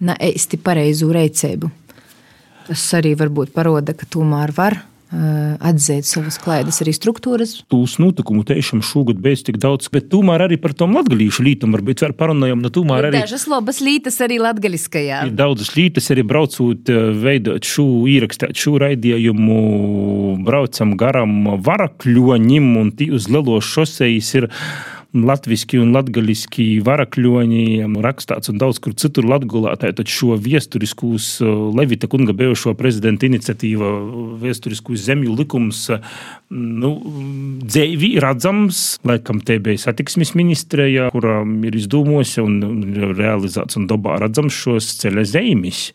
ne 0.00 0.14
īsti 0.28 0.60
pareizu 0.62 1.10
reicību. 1.14 1.72
Tas 2.68 2.84
arī 2.98 3.14
varbūt 3.18 3.54
parāda, 3.56 3.96
ka 3.96 4.06
tomēr 4.08 4.52
var 4.56 4.78
atzīt 5.08 6.04
savas 6.04 6.36
klaidas, 6.40 6.82
arī 6.82 6.92
struktūras. 6.92 7.54
Tūs 7.72 7.94
notikumu 8.02 8.42
tiešām 8.44 8.82
šogad 8.84 9.20
bija 9.24 9.40
tik 9.46 9.56
daudz, 9.60 9.88
bet 9.92 10.10
tomēr 10.12 10.44
arī 10.44 10.58
par 10.60 10.74
tom 10.76 10.92
latgalīšu 10.98 11.46
lītumu 11.46 11.78
varbūt 11.78 12.02
var 12.04 12.14
parunājam. 12.18 12.60
No 12.60 12.68
tomēr 12.72 13.08
arī. 13.08 13.22
Dažas 13.22 13.46
labas 13.48 13.80
lītas 13.80 14.20
arī 14.24 14.36
latgaliskajā. 14.42 15.22
Ir 15.30 15.32
daudzas 15.38 15.72
lītas 15.78 16.10
arī 16.12 16.26
braucot, 16.28 16.92
veidot 17.22 17.64
šo 17.64 17.86
īrakstēt 18.10 18.60
šo 18.60 18.76
raidījumu, 18.84 19.58
braucam 20.44 20.92
garam 21.00 21.54
varakļoņim 21.64 22.70
un 22.82 22.92
tī 22.98 23.08
uz 23.16 23.30
lelos 23.32 23.64
šosejas 23.64 24.34
ir 24.42 24.50
latviski 25.16 25.78
un 25.80 25.94
latgaliski 25.96 26.66
varakļoņi 26.84 27.86
rakstāts 28.04 28.50
un 28.52 28.58
daudz 28.60 28.80
kur 28.84 28.92
citur 28.98 29.24
latgulā. 29.28 29.72
Tātad 29.80 30.10
šo 30.12 30.36
viesturiskos 30.36 31.38
uh, 31.40 31.48
Levita 31.76 32.10
kunga 32.10 32.34
bijušo 32.36 32.74
prezidenta 32.78 33.28
iniciatīva, 33.28 33.88
viesturiskos 34.42 35.00
zemju 35.06 35.32
likums, 35.38 35.86
uh, 35.94 36.04
nu, 36.52 36.92
dzēvi 37.64 38.14
redzams, 38.20 38.98
laikam 39.08 39.40
te 39.40 39.56
bija 39.64 39.80
satiksmes 39.88 40.34
ministrija, 40.36 41.08
kurām 41.14 41.56
ir 41.64 41.78
izdomos 41.78 42.36
un 42.42 42.60
realizēts 43.16 43.80
un 43.80 43.88
dabā 43.88 44.20
redzams 44.26 44.60
šos 44.60 44.92
ceļa 45.00 45.24
zemes 45.28 45.86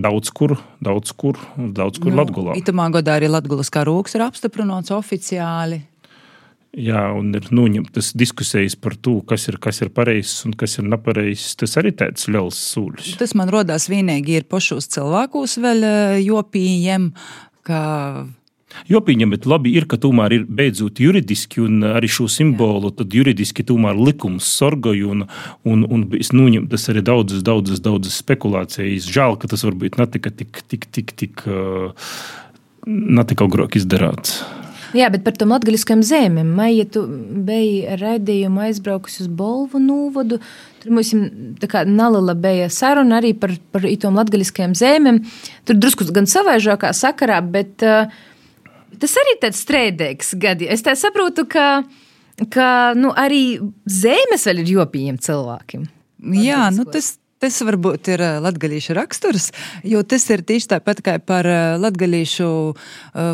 daudz 0.00 0.30
kur, 0.34 0.56
daudz 0.82 1.12
kur, 1.18 1.38
daudz 1.56 2.00
kur 2.00 2.14
nu, 2.14 2.22
Latvijā. 2.22 2.56
Itamā 2.58 2.88
gadā 2.94 3.18
arī 3.18 3.30
Latvijas 3.30 3.70
karoks 3.74 4.14
ir 4.16 4.24
apstiprināts 4.24 4.94
oficiāli. 4.94 5.82
Jā, 6.70 7.08
un 7.18 7.32
ir 7.34 7.48
noņemtas 7.50 8.12
diskusijas 8.14 8.76
par 8.78 8.94
to, 8.94 9.16
kas 9.26 9.48
ir, 9.50 9.56
kas 9.58 9.80
ir 9.82 9.90
pareizs 9.90 10.44
un 10.46 10.54
kas 10.54 10.78
ir 10.78 10.86
nepareizs. 10.86 11.56
Tas 11.58 11.74
arī 11.80 11.90
tāds 11.98 12.28
liels 12.30 12.58
sūļus. 12.70 13.16
Tas 13.18 13.34
man 13.38 13.50
rodās 13.50 13.88
vienīgi 13.90 14.38
ir 14.38 14.46
pašos 14.46 14.86
cilvēkos 14.94 15.58
vēl 15.64 15.86
eh, 15.86 16.20
jopījiem, 16.22 17.10
ka 17.66 17.80
Jo 18.86 19.00
pieņem, 19.02 19.32
bet 19.34 19.46
labi 19.50 19.72
ir, 19.74 19.86
ka 19.90 19.98
tomēr 20.00 20.34
ir 20.34 20.44
beidzot 20.46 21.00
juridiski 21.02 21.62
un 21.64 21.82
arī 21.88 22.06
šo 22.10 22.28
simbolu, 22.30 22.92
tad 22.94 23.10
juridiski 23.14 23.64
tomēr 23.66 23.98
likums 23.98 24.46
sorgoju 24.60 25.10
un, 25.10 25.24
un, 25.66 25.82
un 25.90 26.04
bijis 26.12 26.30
noņemtas 26.36 26.86
arī 26.92 27.02
daudzas, 27.06 27.42
daudzas, 27.46 27.82
daudzas 27.82 28.20
spekulācijas. 28.22 29.10
Žēl, 29.10 29.40
ka 29.42 29.50
tas 29.50 29.66
varbūt 29.66 29.98
netika 30.00 30.30
tik, 30.30 30.62
tik, 30.70 30.86
tik, 30.94 31.14
tik, 31.18 31.44
uh, 31.50 32.14
netika 32.86 33.50
agrāk 33.50 33.78
izdarāts. 33.80 34.38
Jā, 34.96 35.06
bet 35.12 35.22
par 35.26 35.36
tām 35.38 35.52
latgaļiskajām 35.54 36.02
zemēm. 36.06 36.48
Maija, 36.56 36.86
tu 36.90 37.04
biji 37.46 37.98
raidījuma 38.00 38.66
aizbraukusi 38.68 39.22
uz 39.24 39.28
Bolvu 39.40 39.78
nūvadu. 39.82 40.40
Tur 40.82 40.96
mums 40.96 41.12
neliela 41.14 42.34
bija 42.38 42.66
saruna 42.72 43.20
arī 43.20 43.30
par, 43.38 43.54
par 43.70 43.86
tām 44.02 44.18
latgaļiskajām 44.18 44.74
zemēm. 44.78 45.22
Tur 45.68 45.78
drusku 45.78 46.08
gan 46.14 46.26
savaižākā 46.30 46.90
sakarā, 46.96 47.38
bet 47.54 47.86
uh, 47.86 48.10
tas 48.98 49.16
arī 49.22 49.36
tāds 49.44 49.62
strēdīgs 49.62 50.34
gadījums. 50.42 50.74
Es 50.74 50.86
tā 50.86 50.96
saprotu, 50.98 51.46
ka, 51.50 51.68
ka 52.50 52.68
nu, 52.98 53.14
arī 53.14 53.60
zemes 53.86 54.48
vēl 54.48 54.64
ir 54.64 54.74
jopījiem 54.80 55.22
cilvēkiem. 55.22 55.86
Jā, 56.40 56.66
nu 56.74 56.84
tas, 56.90 57.14
Tas 57.40 57.56
varbūt 57.64 58.10
ir 58.12 58.20
latgadījušu 58.44 58.94
raksturs, 58.98 59.46
jo 59.88 60.02
tas 60.04 60.26
ir 60.28 60.42
tieši 60.44 60.74
tāpat 60.74 60.98
kā 61.06 61.14
par 61.24 61.46
eh, 61.48 61.78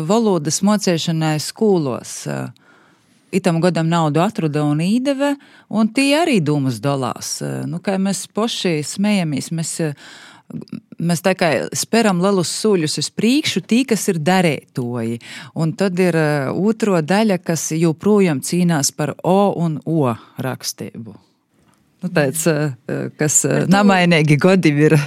valodas 0.07 0.61
mocēšanai 0.63 1.35
skolos. 1.43 2.21
Itam 3.35 3.59
gadam 3.59 3.89
naudu 3.91 4.23
atrada 4.23 4.63
un 4.63 4.79
īdeve, 4.79 5.33
un 5.67 5.91
tie 5.91 6.13
arī 6.21 6.37
dūmus 6.39 6.79
dolās. 6.79 7.41
Nu, 7.67 7.81
kā 7.83 7.97
mēs 7.99 8.23
paši 8.31 8.77
smējamies, 8.87 9.51
mēs, 9.51 9.73
mēs 10.95 11.25
tā 11.27 11.35
kā 11.35 11.51
speram 11.75 12.23
lielus 12.23 12.55
soļus 12.63 12.97
uz 13.03 13.11
priekšu, 13.11 13.65
tī, 13.67 13.83
kas 13.91 14.07
ir 14.07 14.23
darētoji. 14.23 15.19
Un 15.59 15.75
tad 15.75 15.99
ir 15.99 16.15
otro 16.55 17.03
daļa, 17.03 17.41
kas 17.43 17.73
joprojām 17.75 18.39
cīnās 18.39 18.95
par 18.95 19.17
O 19.27 19.51
un 19.59 19.81
O 19.83 20.05
rakstību. 20.39 21.26
Nu, 22.03 22.09
tāds, 22.13 22.43
eh, 22.49 23.07
kas 23.17 23.39
eh, 23.49 23.63
namainīgi 23.69 24.37
godi 24.41 24.73
ir. 24.85 24.97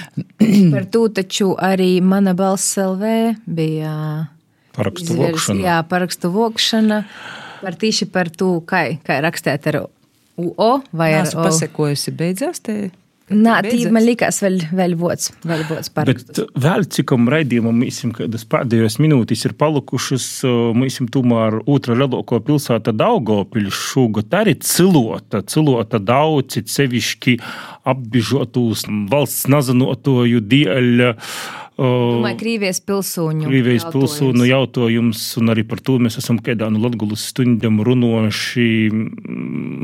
Par 0.74 0.86
to 0.92 1.06
taču 1.14 1.54
arī 1.58 1.96
mana 2.02 2.36
balss 2.38 2.76
LV 2.78 3.14
bija 3.50 3.94
Parakstu 4.76 5.16
vokšana. 5.18 5.64
Jā, 5.64 5.76
parakstu 5.90 6.30
vokšana. 6.32 7.00
Par 7.60 7.76
tieši 7.76 8.06
par 8.08 8.30
to, 8.32 8.60
kā, 8.64 8.84
kā 9.04 9.18
rakstīt 9.20 9.66
ar 9.68 9.82
UO 10.40 10.70
vai 10.96 11.10
ar 11.18 11.26
Esmu 11.26 11.42
O. 11.42 11.48
pasekojusi, 11.48 12.14
beidzās 12.16 12.62
te. 12.64 12.76
Nā, 13.30 13.60
tī 13.62 13.84
man 13.94 14.02
likās 14.02 14.40
vēl, 14.42 14.56
vēl 14.74 14.96
vots, 14.98 15.30
vēl 15.46 15.62
vots 15.68 15.92
parakstu. 15.94 16.46
Bet 16.48 16.62
vēl 16.64 16.86
cikam 16.90 17.28
raidījumam, 17.30 17.76
mīsim, 17.78 18.10
kādas 18.16 18.42
pēdējās 18.50 18.98
minūtes 19.02 19.44
ir 19.46 19.54
palikušas, 19.60 20.26
mīsim, 20.74 21.06
tomēr 21.14 21.60
otra 21.70 21.94
lielāko 22.00 22.40
pilsēta 22.46 22.94
Daugavpils 22.96 23.78
šogad 23.92 24.34
arī 24.40 24.56
cilota, 24.66 25.44
cilota 25.46 26.02
daudz, 26.02 26.58
it 26.58 26.74
sevišķi 26.74 27.36
apbižotūs 27.94 28.88
valsts 29.12 29.46
nazanotoju 29.52 30.42
dēļ. 30.50 31.06
Domāju, 31.80 32.36
Krīvijas 32.42 32.82
pilsūņu. 32.84 33.46
Krievijas 33.48 33.86
jautājums. 33.86 33.94
pilsūnu 33.96 34.48
jautājums, 34.50 35.22
un 35.40 35.52
arī 35.54 35.64
par 35.64 35.80
to 35.80 35.96
mēs 36.02 36.18
esam 36.20 36.36
kādā 36.44 36.68
no 36.68 36.82
Latvijas 36.82 37.24
stundām 37.32 37.80
runājuši. 37.86 38.66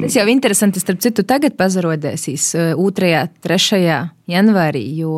Tas 0.04 0.18
jau 0.18 0.26
interesanti, 0.28 0.82
starp 0.82 1.00
citu, 1.00 1.24
tagad 1.24 1.56
pazarodēsīs 1.56 2.50
2. 2.76 3.12
3. 3.46 3.96
janvārī, 4.28 4.84
jo 5.00 5.16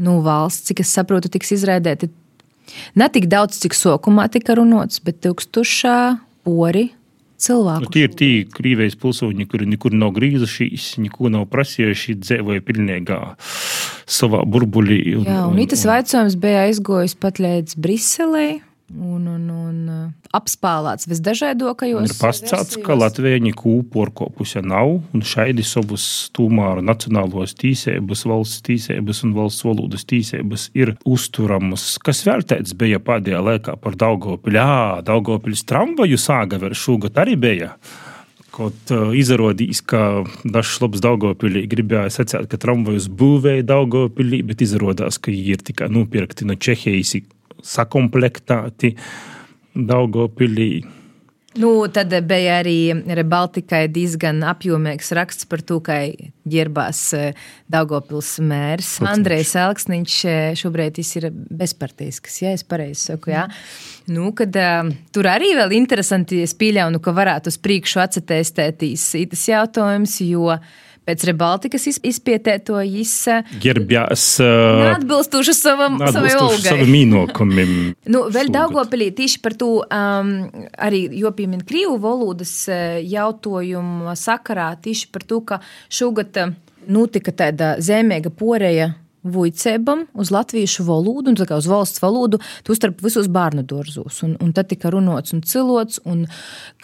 nu, 0.00 0.18
valsts, 0.24 0.70
cik 0.70 0.80
es 0.80 0.92
saprotu, 0.96 1.28
tiks 1.28 1.52
izraidēti 1.58 2.08
ne 2.98 3.08
tik 3.12 3.28
daudz, 3.30 3.60
cik 3.62 3.76
sokumā 3.76 4.28
tika 4.32 4.56
runāts, 4.58 5.02
bet 5.04 5.20
tūkstošā 5.24 5.98
pori 6.46 6.88
cilvēku. 7.44 7.84
Nu, 7.84 7.92
tie 7.92 8.06
ir 8.08 8.14
tie 8.16 8.32
Krievijas 8.48 8.96
pilsoņi, 9.00 9.46
kuri 9.50 9.68
nekur 9.68 9.94
nav 9.96 10.14
grīzušies, 10.16 10.94
neko 11.04 11.30
nav 11.34 11.48
prasījuši, 11.52 12.18
dzīvoja 12.22 12.64
pilnīgā 12.64 13.20
savā 14.06 14.44
burbulī. 14.46 15.00
Un, 15.18 15.26
Jā, 15.28 15.40
un 15.48 15.64
tas 15.70 15.84
jautājums 15.88 16.38
bija 16.40 16.68
aizgojis 16.68 17.16
pat 17.18 17.42
līdz 17.42 17.76
Briselē. 17.80 18.46
Un, 18.94 19.24
un, 19.26 19.44
un 19.48 19.76
uh, 19.88 20.02
apspēlēts 20.36 21.08
visdažādākajos. 21.08 22.04
Ir 22.04 22.18
pastāstīts, 22.20 22.76
ka 22.84 22.94
Latvija 22.94 23.40
neko 23.42 23.78
porkopuse 23.90 24.60
nav, 24.62 24.98
un 25.16 25.24
šādi 25.24 25.64
savus 25.66 26.04
tomēr 26.36 26.82
nacionālos 26.84 27.56
tīsēbas, 27.58 28.26
valsts 28.28 28.62
tīsēbas 28.68 29.24
un 29.24 29.34
valsts 29.34 29.64
valodas 29.66 30.04
tīsēbas 30.10 30.68
ir 30.76 30.94
uzturamas. 31.08 31.94
Kas 32.04 32.22
vērtēts 32.28 32.76
bija 32.78 33.00
pēdējā 33.02 33.40
laikā 33.48 33.78
par 33.82 33.96
Daugavpili? 33.98 34.60
Jā, 34.60 35.00
Daugavpils 35.08 35.64
tramvaju 35.66 36.20
sāga 36.20 36.60
vēl 36.62 36.76
šogad 36.78 37.24
arī 37.24 37.40
bija. 37.40 37.72
Kaut 38.54 38.90
izrādījās, 39.18 39.80
ka 39.82 40.22
dažs 40.46 40.76
labs 40.82 41.02
Daugopilī 41.02 41.64
gribēja 41.70 42.12
sacīt, 42.20 42.46
ka 42.52 42.60
tramvajus 42.62 43.08
būvēja 43.10 43.66
Daugopilī, 43.66 44.44
bet 44.46 44.62
izrādās, 44.62 45.18
ka 45.18 45.32
viņi 45.34 45.56
ir 45.56 45.64
tikai 45.66 45.88
nopirkti 45.90 46.46
no 46.46 46.54
Čehijas, 46.54 47.16
sakomplektēti 47.66 48.94
Daugopilī. 49.74 50.84
Nu, 51.60 51.70
tad 51.94 52.10
bija 52.26 52.58
arī 52.62 52.78
Baltikai 53.30 53.84
diezgan 53.92 54.42
apjomīgs 54.46 55.12
raksts 55.14 55.46
par 55.46 55.62
to, 55.62 55.78
kā 55.84 56.00
ģērbās 56.50 57.02
Daugopils 57.70 58.32
mērs. 58.42 58.96
Andrejs 59.06 59.54
Elksniņš 59.62 60.16
šobrīd 60.58 60.98
ir 61.04 61.28
bezpartīsks, 61.32 62.40
ja 62.42 62.54
es 62.56 62.66
pareizi 62.66 63.12
saku. 63.12 63.30
Jā. 63.34 63.46
Nu, 64.10 64.32
kad, 64.36 64.56
uh, 64.58 64.90
tur 65.14 65.30
arī 65.30 65.54
vēl 65.56 65.76
interesanti, 65.78 66.42
es 66.44 66.56
pieļauju, 66.58 67.00
ka 67.04 67.14
varētu 67.16 67.52
uz 67.52 67.60
priekšu 67.62 68.02
atcerēties 68.02 69.06
tas 69.30 69.46
jautājums, 69.48 70.18
jo 70.26 70.58
pēc 71.04 71.26
Rebaltikas 71.28 71.86
izpietētojas 71.94 73.14
Ģērbjās 73.62 74.26
atbilstoši 74.94 75.54
savam, 75.56 75.98
savai 76.00 76.34
algai. 76.38 76.60
savam 76.64 76.92
mīnokumam. 76.94 77.72
Nu, 78.14 78.26
vēl 78.32 78.50
Daugopilī 78.52 79.08
tieši 79.16 79.40
par 79.42 79.54
to 79.58 79.70
um, 79.82 80.34
arī 80.80 81.06
jopiemin 81.18 81.62
Krievu 81.66 81.96
valodas 82.02 82.52
uh, 82.68 82.98
jautājumu 83.00 84.12
sakarā, 84.18 84.74
tieši 84.84 85.08
par 85.14 85.24
to, 85.28 85.40
ka 85.46 85.60
šogad 85.92 86.36
uh, 86.42 86.52
notika 86.88 87.32
tāda 87.34 87.74
zemēga 87.82 88.32
poreja 88.34 88.92
Vujcēbam 89.24 90.04
uz 90.20 90.28
latviešu 90.34 90.84
valodu, 90.84 91.32
un 91.32 91.56
uz 91.56 91.68
valsts 91.70 92.02
valodu, 92.02 92.40
tostarp 92.66 93.00
visos 93.04 93.30
bērnu 93.32 93.64
dārzos. 93.64 94.20
Un, 94.26 94.36
un 94.44 94.52
tad 94.52 94.68
tika 94.68 94.92
runāts 94.92 95.32
un 95.32 95.40
cilots, 95.40 96.00
un 96.04 96.26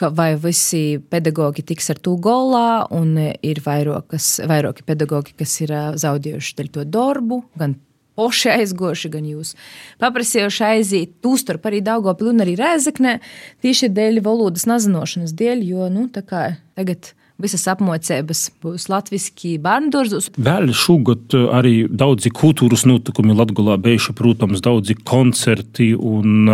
vai 0.00 0.32
visi 0.40 1.00
pedagoģi 1.12 1.66
tiks 1.68 1.92
ar 1.92 2.00
to 2.00 2.16
golā, 2.16 2.86
un 2.96 3.12
ir 3.20 3.60
vairākas, 3.64 4.38
vairāki 4.48 4.86
pedagoģi, 4.88 5.36
kas 5.36 5.60
ir 5.66 5.76
zaudējuši 6.00 6.68
to 6.72 6.88
darbu, 6.88 7.42
gan 7.60 7.76
poši 8.20 8.52
aizgoši, 8.54 9.12
gan 9.12 9.28
jūs 9.28 9.54
paprasījuši 10.02 10.66
aiziet. 10.66 11.14
Tūstarp 11.24 11.68
arī 11.68 11.80
Daugopilī 11.84 12.34
un 12.34 12.44
arī 12.44 12.56
Rēzeknē 12.60 13.16
tieši 13.64 13.92
dēļ 13.96 14.20
valodas 14.26 14.66
nazinošanas 14.70 15.36
dēļ, 15.36 15.64
jo, 15.70 15.88
nu, 15.92 16.08
tā 16.12 16.24
kā 16.26 16.44
tagad 16.78 17.12
visas 17.42 17.66
apmocības 17.72 18.46
būs 18.62 18.88
latviešu 18.92 19.56
bērnu 19.64 19.92
dārzos. 19.94 20.30
Vēl 20.40 20.72
šogad 20.76 21.36
arī 21.56 21.84
daudzi 21.90 22.32
kultūras 22.34 22.86
notikumi 22.88 23.36
Latvijā 23.36 23.78
bijuši, 23.80 24.16
protams, 24.18 24.62
daudzi 24.64 24.96
koncerti 25.04 25.92
un 25.94 26.50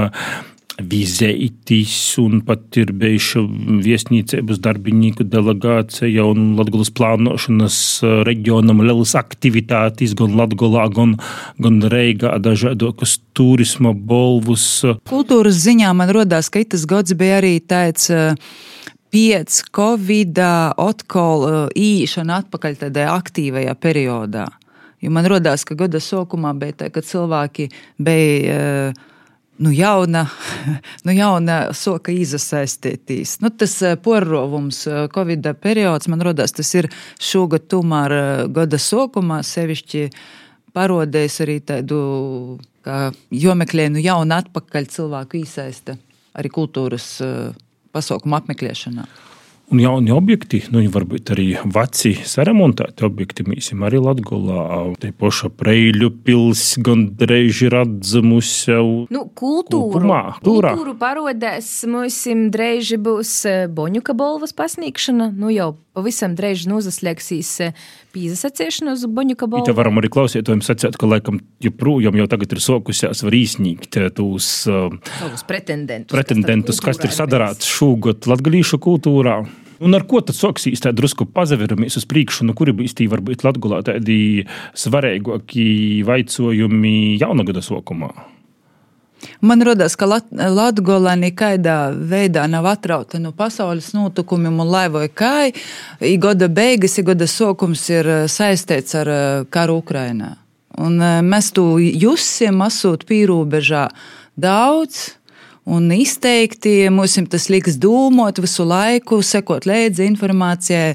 vizētis, 0.76 1.95
un 2.20 2.43
pat 2.45 2.76
ir 2.76 2.91
bijuši 2.97 3.43
viesnīcības 3.84 4.61
darbinieku 4.61 5.24
delegācija 5.24 6.26
un 6.28 6.51
Latvijas 6.59 6.93
plānošanas 6.97 7.78
reģionam 8.28 8.82
lielas 8.84 9.14
aktivitātes 9.16 10.12
gan 10.18 10.37
Latvijā, 10.37 10.87
gan, 10.93 11.16
gan 11.62 11.80
Reigā, 11.93 12.37
dažādokas 12.45 13.18
turisma 13.37 13.95
bolvus. 13.97 14.84
Kultūras 15.09 15.62
ziņā 15.64 15.97
man 15.97 16.12
rodās, 16.12 16.53
ka 16.53 16.64
tas 16.68 16.84
gads 16.89 17.16
bija 17.16 17.41
arī 17.41 17.57
tāds 17.64 18.11
pēc 19.17 19.62
Covid 19.73 20.39
atkal 20.77 21.47
īšana 21.73 22.43
atpakaļ 22.43 22.79
tādā 22.85 23.09
aktīvajā 23.14 23.73
periodā. 23.81 24.45
Jo 25.01 25.12
man 25.12 25.29
rodās, 25.29 25.64
ka 25.64 25.77
gada 25.79 26.01
sākumā 26.03 26.53
bija 26.59 26.83
tā, 26.83 26.89
kad 26.93 27.07
cilvēki 27.09 27.69
bija 28.03 28.93
nu, 29.62 29.73
jauna, 29.73 30.27
nu, 31.07 31.14
jauna 31.17 31.59
soka 31.77 32.12
izasaistītīs. 32.12 33.39
Nu, 33.41 33.53
tas 33.53 33.79
porrovums, 34.05 34.83
Covid 35.14 35.49
periods, 35.62 36.11
man 36.12 36.25
rodās, 36.25 36.53
tas 36.57 36.75
ir 36.77 36.91
šogad 37.17 37.69
tomēr 37.73 38.17
gada 38.53 38.81
sākumā 38.81 39.41
sevišķi 39.47 40.09
parodējis 40.77 41.39
arī 41.45 41.61
tādu, 41.64 42.01
kā 42.85 43.07
jomeklē, 43.33 43.89
nu, 43.95 44.03
jaunu 44.05 44.43
atpakaļ 44.43 44.91
cilvēku 44.93 45.41
iesaista 45.41 45.97
arī 46.37 46.53
kultūras 46.53 47.14
pasaukumu 47.97 48.39
apmeklēšanā. 48.39 49.09
Un 49.67 49.81
jauni 49.83 50.13
objekti, 50.15 50.61
nu, 50.71 50.79
varbūt 50.95 51.33
arī 51.35 51.47
veci, 51.75 52.13
saremontēti 52.23 53.03
objekti, 53.03 53.43
mīsim 53.51 53.81
arī 53.83 53.99
Latgolā. 53.99 54.61
Te 55.03 55.11
paša 55.11 55.51
Preļu 55.59 56.13
pils 56.23 56.77
gandrīz 56.87 57.65
ir 57.67 57.75
atzamus 57.81 58.53
jau. 58.71 58.87
Nu, 59.11 59.25
kultūru, 59.35 59.97
Kopumā, 59.97 60.21
turā. 60.47 60.71
kultūru 60.71 60.95
parodēs, 61.01 61.73
mums 61.91 62.21
drīz 62.55 62.93
būs 63.03 63.33
Boņuka 63.75 64.15
balvas 64.15 64.55
pasniegšana. 64.55 65.33
Nu, 65.35 65.51
jau 65.51 65.73
pavisam 65.97 66.37
drīz 66.37 66.67
nozaslēgsīs 66.69 67.53
pīzasacīšana 68.15 68.97
uz 68.97 69.07
Boņuka 69.09 69.49
balvu. 69.51 69.69
Te 69.69 69.77
varam 69.77 70.01
arī 70.01 70.11
klausītājiem 70.13 70.63
sacīt, 70.65 70.99
ka 71.01 71.09
laikam 71.09 71.41
joprojām 71.65 72.19
jau 72.21 72.29
tagad 72.31 72.57
ir 72.57 72.63
sokusies 72.63 73.25
var 73.27 73.37
īsnīgt 73.37 74.01
tos 74.17 74.51
uh, 74.71 74.91
Savus 75.19 75.47
pretendentus. 75.49 76.13
pretendentus, 76.13 76.83
kas 76.85 77.01
ir 77.05 77.15
sadarāts 77.17 77.69
šogad 77.71 78.29
latgalīšu 78.29 78.81
kultūrā. 78.83 79.41
Un 79.77 79.93
ar 79.93 80.07
ko 80.09 80.23
tad 80.25 80.37
soksīs 80.39 80.81
tā 80.81 80.93
drusku 80.97 81.27
pazaveramies 81.29 81.99
uz 82.01 82.07
priekšu, 82.09 82.47
nu 82.49 82.55
kuri 82.57 82.73
būs 82.77 82.97
tī 82.97 83.11
varbūt 83.13 83.45
Latgulā 83.45 83.83
tādi 83.85 84.47
svarīgāki 84.73 85.67
vaicojumi 86.09 86.97
jaunagada 87.21 87.65
sokumā? 87.65 88.36
Man 89.41 89.62
liekas, 89.64 89.97
ka 89.97 90.07
Lat 90.09 90.27
Latvija 90.31 91.14
nekādā 91.19 91.77
veidā 91.95 92.47
nav 92.51 92.67
atrauta 92.71 93.19
no 93.21 93.33
pasaules 93.37 93.93
notikumiem 93.97 94.61
un 94.61 94.71
laivoja 94.71 95.09
kāja. 95.09 95.53
Gada 96.21 96.49
beigas, 96.49 96.99
gada 97.05 97.29
sākums 97.31 97.87
ir 97.91 98.09
saistīts 98.33 98.97
ar 98.99 99.12
karu 99.51 99.81
Ukrajinā. 99.83 100.37
Un 100.77 101.01
mēs 101.25 101.53
to 101.57 101.77
jusim, 101.81 102.61
asūt 102.64 103.07
pīrūbežā 103.09 103.87
daudz. 104.37 105.14
Un 105.67 105.89
izteikti 105.91 106.85
mums 106.95 107.17
tas 107.33 107.49
liks 107.51 107.75
domāt 107.83 108.39
visu 108.39 108.62
laiku, 108.62 109.19
sekot 109.19 109.64
līdzi 109.67 110.05
informācijai, 110.07 110.93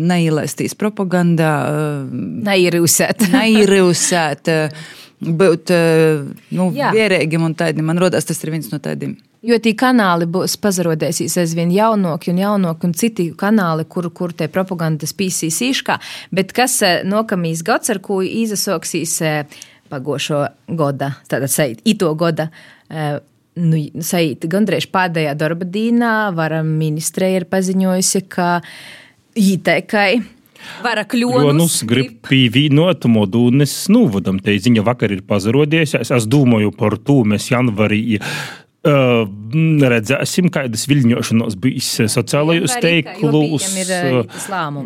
neielaistīs 0.00 0.78
propagandā, 0.78 1.52
neierūsēt. 2.48 3.28
neierūsēt 3.34 4.48
būt 5.20 5.72
nu, 6.54 6.68
vierīgiem 6.74 7.46
un 7.48 7.56
tādiem. 7.58 7.86
Man 7.88 8.00
liekas, 8.02 8.28
tas 8.28 8.42
ir 8.44 8.52
viens 8.54 8.70
no 8.72 8.80
tādiem. 8.82 9.16
Jo 9.46 9.54
tie 9.62 9.72
kanāli 9.78 10.26
būs 10.26 10.56
pazarodēsīs 10.58 11.36
aizvien 11.38 11.70
jaunāki 11.70 12.32
un 12.32 12.40
jaunāki, 12.42 12.88
un 12.88 12.94
citi 12.98 13.28
kanāli, 13.38 13.86
kur, 13.86 14.10
kur 14.10 14.34
te 14.34 14.48
propagandas 14.50 15.14
pīsīs 15.14 15.60
īškā. 15.68 15.98
Bet 16.34 16.54
kas 16.56 16.80
nākamīs 17.06 17.62
gads, 17.66 17.92
ar 17.94 18.02
ko 18.02 18.18
izasoksīs 18.26 19.20
pagošo 19.88 20.42
gada, 20.78 21.14
tātad 21.30 21.52
sajūt 21.54 21.86
ito 21.88 22.10
gada. 22.18 22.50
Uh, 22.88 23.18
nu, 23.58 23.82
sajūt 24.04 24.46
gandrīz 24.50 24.88
pēdējā 24.92 25.34
darba 25.38 25.66
dīnā, 25.68 26.14
varam 26.36 26.70
ministrē 26.80 27.34
ir 27.36 27.46
paziņojusi, 27.50 28.24
ka 28.30 28.58
īteikai 29.38 30.10
Vara 30.84 31.04
kļūnus 31.08 31.80
grib 31.88 32.18
pīvīnot 32.28 33.08
modūnes 33.10 33.74
nūvadam. 33.92 34.40
Te 34.44 34.54
ziņa 34.58 34.84
vakar 34.86 35.14
ir 35.16 35.24
pazarodījies. 35.28 35.98
Es 36.04 36.28
domāju 36.30 36.72
par 36.76 36.98
to 37.02 37.22
mēs 37.28 37.50
janvarī 37.52 38.20
Uh, 38.88 39.28
redzēsim, 39.88 40.48
kādas 40.52 40.84
viļņošanās 40.88 41.56
bijis 41.60 41.88
sociālajos 42.12 42.76
teiklus. 42.82 43.66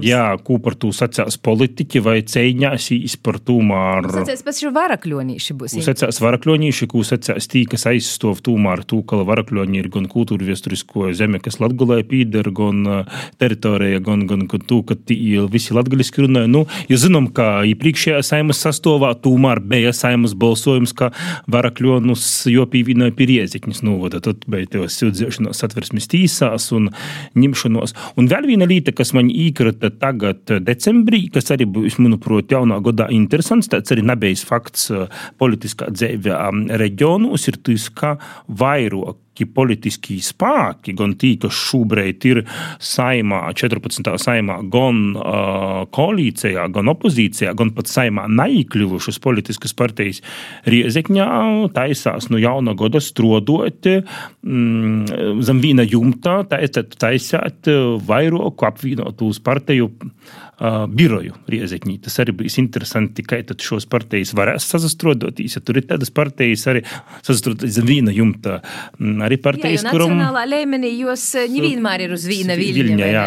Jā, 0.05 0.25
ko 0.45 0.59
par 0.63 0.77
to 0.81 0.93
sacās 0.95 1.39
politiķi 1.43 2.03
vai 2.05 2.17
cīņāsīs 2.27 3.17
par 3.23 3.41
tūmāru. 3.43 4.13
Sacās 4.23 4.45
pats 4.47 4.63
ir 4.63 4.73
varakļonīši 4.75 5.57
būs. 5.59 5.77
Sacās 5.87 6.21
varakļonīši, 6.23 6.89
ko 6.91 7.03
sacās 7.07 7.49
tī, 7.51 7.65
kas 7.71 7.87
aizstov 7.91 8.43
tūmāru 8.47 8.87
tū, 8.87 9.03
ka 9.09 9.23
varakļoņi 9.29 9.83
ir 9.83 9.91
gan 9.93 10.09
kultūra 10.11 10.47
viesturisko 10.47 11.11
zeme, 11.17 11.41
kas 11.43 11.59
Latgulē 11.63 12.03
pīder, 12.09 12.51
gan 12.55 13.07
teritorija, 13.43 14.03
gan, 14.05 14.27
gan, 14.31 14.47
gan 14.51 14.67
tū, 14.69 14.83
ka 14.87 14.99
tī 14.99 15.19
visi 15.53 15.75
latgaliski 15.77 16.27
runāja. 16.27 16.51
Nu, 16.51 16.65
jo 16.91 17.01
zinām, 17.01 17.29
ka 17.35 17.63
iepriekšējā 17.69 18.23
saimas 18.27 18.63
sastovā 18.63 19.13
tūmār 19.23 19.63
bija 19.65 19.95
saimas 19.97 20.37
balsojums, 20.39 20.95
ka 20.97 21.13
varakļonus 21.51 22.29
jo 22.53 22.67
pīvīnoja 22.71 23.15
pie 23.17 23.31
riezikņas 23.33 23.83
novada, 23.93 24.21
tad 24.25 24.47
beidzot 24.51 24.93
sūdzēšanās 24.93 25.63
satversmes 25.63 26.09
tīsās 26.13 26.71
un 26.77 26.91
ņemšanos. 27.39 27.95
Un 28.21 28.31
vēl 28.33 28.49
viena 28.51 28.69
lieta, 28.69 28.95
kas 28.97 29.15
man 29.17 29.31
īkrita 29.33 29.93
tagad 30.03 30.57
decembrī, 30.67 31.27
kas 31.33 31.53
arī 31.55 31.69
būs, 31.71 32.01
manuprāt, 32.03 32.53
jaunā 32.53 32.81
gadā 32.85 33.09
interesants, 33.15 33.71
tāds 33.73 33.95
arī 33.95 34.05
nebijis 34.09 34.45
fakts 34.49 34.89
uh, 34.93 35.07
politiskā 35.41 35.91
dzīvē 35.93 36.41
reģionos, 36.81 37.49
ir 37.51 37.61
tas, 37.63 37.89
ka 37.95 38.17
vairāk 38.49 39.22
politiski 39.55 40.19
spēki, 40.23 40.95
gan 40.99 41.15
tie, 41.19 41.35
kas 41.41 41.57
šobrīd 41.57 42.27
ir 42.29 42.43
saimā, 42.83 43.45
14. 43.57 44.13
saimā, 44.21 44.59
gan 44.73 45.01
uh, 45.17 45.83
koalīcijā, 45.93 46.69
gan 46.75 46.93
opozīcijā, 46.93 47.55
gan 47.59 47.73
pat 47.77 47.91
saimā 47.91 48.29
neikļuvušas 48.31 49.21
politiskas 49.23 49.75
partijas 49.79 50.23
riezekņā, 50.69 51.29
taisās 51.77 52.29
no 52.33 52.41
jauna 52.43 52.77
gada 52.79 53.01
strodot 53.03 53.89
mm, 53.89 55.41
zem 55.43 55.65
viena 55.65 55.87
jumta, 55.87 56.43
taisāt, 56.49 56.97
taisāt 57.01 57.71
vairāku 58.07 58.69
apvienotus 58.69 59.41
partiju 59.45 59.91
uh, 59.93 60.85
biroju 60.89 61.37
riezekņī. 61.51 61.99
Tas 62.05 62.19
arī 62.23 62.35
bija 62.43 62.61
interesanti, 62.63 63.25
ka 63.27 63.41
šos 63.63 63.87
partijas 63.91 64.35
varēs 64.39 64.67
sazastrodotīs, 64.73 65.57
ja 65.57 65.65
tur 65.65 65.81
ir 65.81 65.89
tādas 65.89 66.13
partijas 66.15 66.67
arī 66.71 66.85
sazastrodotīs 67.23 67.77
zem 67.79 67.89
viena 67.89 68.15
jumta. 68.15 68.61
Mm, 68.99 69.22
arī 69.27 69.39
partijas, 69.43 69.85
kuram 69.89 70.15
nacionālā 70.17 70.45
līmenī 70.51 70.93
jūs 71.03 71.25
eh, 71.41 71.49
nevienmēr 71.53 72.07
ir 72.07 72.15
uz 72.17 72.27
vīna 72.29 72.57
viļņa. 72.59 72.77
viļņa 72.79 73.11
jā. 73.11 73.25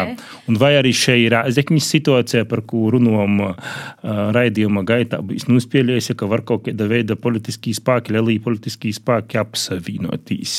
Un 0.50 0.58
vai 0.60 0.72
arī 0.78 0.92
šeit 0.96 1.26
ir 1.26 1.36
Zekņas 1.56 1.90
situācija, 1.94 2.46
par 2.48 2.62
kuru 2.68 2.98
runājam 2.98 3.38
uh, 3.46 3.76
raidījuma 4.36 4.82
gaitā, 4.86 5.20
bijis 5.24 5.46
nuspēlējis, 5.50 6.12
ka 6.18 6.28
var 6.30 6.44
kaut 6.46 6.66
kāda 6.66 6.88
veida 6.90 7.16
politiskī 7.18 7.74
spēki, 7.76 8.14
lielī 8.16 8.38
politiskī 8.42 8.92
spēki 8.96 9.40
apsavienotīs. 9.40 10.56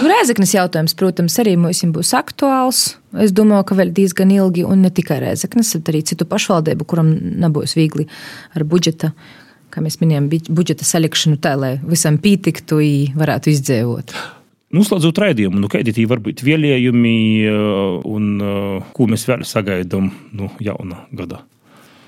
Nu, 0.00 0.10
Rēzeknes 0.10 0.54
jautājums, 0.56 0.96
protams, 0.98 1.38
arī 1.42 1.56
mums 1.60 1.82
būs 1.96 2.12
aktuāls. 2.16 2.84
Es 3.22 3.32
domāju, 3.36 3.70
ka 3.70 3.78
vēl 3.78 3.94
diezgan 3.96 4.32
ilgi, 4.34 4.66
un 4.66 4.84
ne 4.84 4.92
tikai 4.94 5.18
Rēzeknes, 5.24 5.74
bet 5.80 5.92
arī 5.92 6.04
citu 6.06 6.28
pašvaldību, 6.28 6.86
kuram 6.88 7.12
nebūs 7.42 7.76
viegli 7.78 8.08
ar 8.56 8.66
budžeta 8.68 9.12
kā 9.76 9.82
mēs 9.84 9.98
minējām, 10.00 10.30
budžeta 10.56 10.86
salikšanu 10.88 11.36
tā, 11.42 11.52
lai 11.60 11.74
visam 11.84 12.16
pietiktu 12.22 12.80
varētu 13.18 13.52
izdzīvot. 13.52 14.14
Noslēdzot 14.74 15.18
raidījumu, 15.22 15.60
nu, 15.62 15.68
kādi 15.70 15.92
ir 15.94 16.08
varbūt 16.10 16.42
vēlējumi 16.42 17.18
un 18.10 18.30
ko 18.96 19.06
mēs 19.06 19.26
vēl 19.28 19.44
sagaidām 19.46 20.08
no 20.32 20.48
nu, 20.48 20.50
jauna 20.58 21.04
gada? 21.14 21.44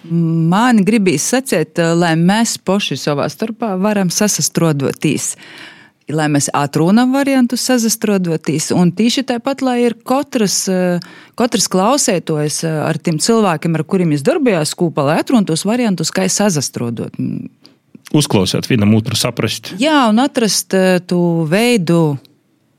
Man 0.08 0.82
gribīs 0.86 1.26
sacīt, 1.32 1.78
lai 1.78 2.14
mēs 2.18 2.56
paši 2.64 2.98
savā 2.98 3.26
starpā 3.30 3.74
varam 3.82 4.10
sasastrodoties. 4.14 5.34
Lai 6.08 6.24
mēs 6.32 6.46
atrunām 6.56 7.12
variantu 7.12 7.58
sazastrodoties, 7.60 8.70
un 8.72 8.94
tieši 8.96 9.26
tāpat, 9.28 9.60
lai 9.60 9.76
ir 9.84 9.98
katrs, 10.08 10.62
katrs 11.36 11.68
klausētojs 11.68 12.62
ar 12.64 12.96
tiem 12.96 13.18
cilvēkiem, 13.20 13.76
ar 13.76 13.84
kuriem 13.84 14.14
jūs 14.14 14.24
darbojās 14.24 14.72
kopā, 14.78 15.04
lai 15.10 15.18
atrunātu 15.20 15.52
tos 15.52 15.66
variantus, 15.68 16.14
kā 16.14 16.24
sazastrodot. 16.32 17.12
Uzklausīt 18.16 18.70
vienam 18.70 18.94
otru, 18.96 19.18
saprast. 19.20 19.74
Jā, 19.82 20.06
un 20.08 20.22
atrast 20.22 20.72
to 21.10 21.20
veidu, 21.50 22.16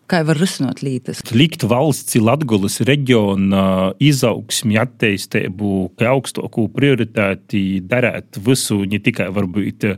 kā 0.09 0.21
var 0.27 0.39
risināt 0.41 0.83
lietas. 0.85 1.21
Likt 1.35 1.63
valsts 1.69 2.17
Latvijas 2.19 2.79
reģiona 2.87 3.93
izaugsmi, 4.01 4.79
attīstību, 4.81 5.71
kā 5.99 6.13
augstāko 6.15 6.67
prioritāti 6.73 7.81
darīt 7.85 8.41
visu, 8.45 8.81
ne 8.89 9.01
tikai 9.03 9.29
varbūt 9.35 9.89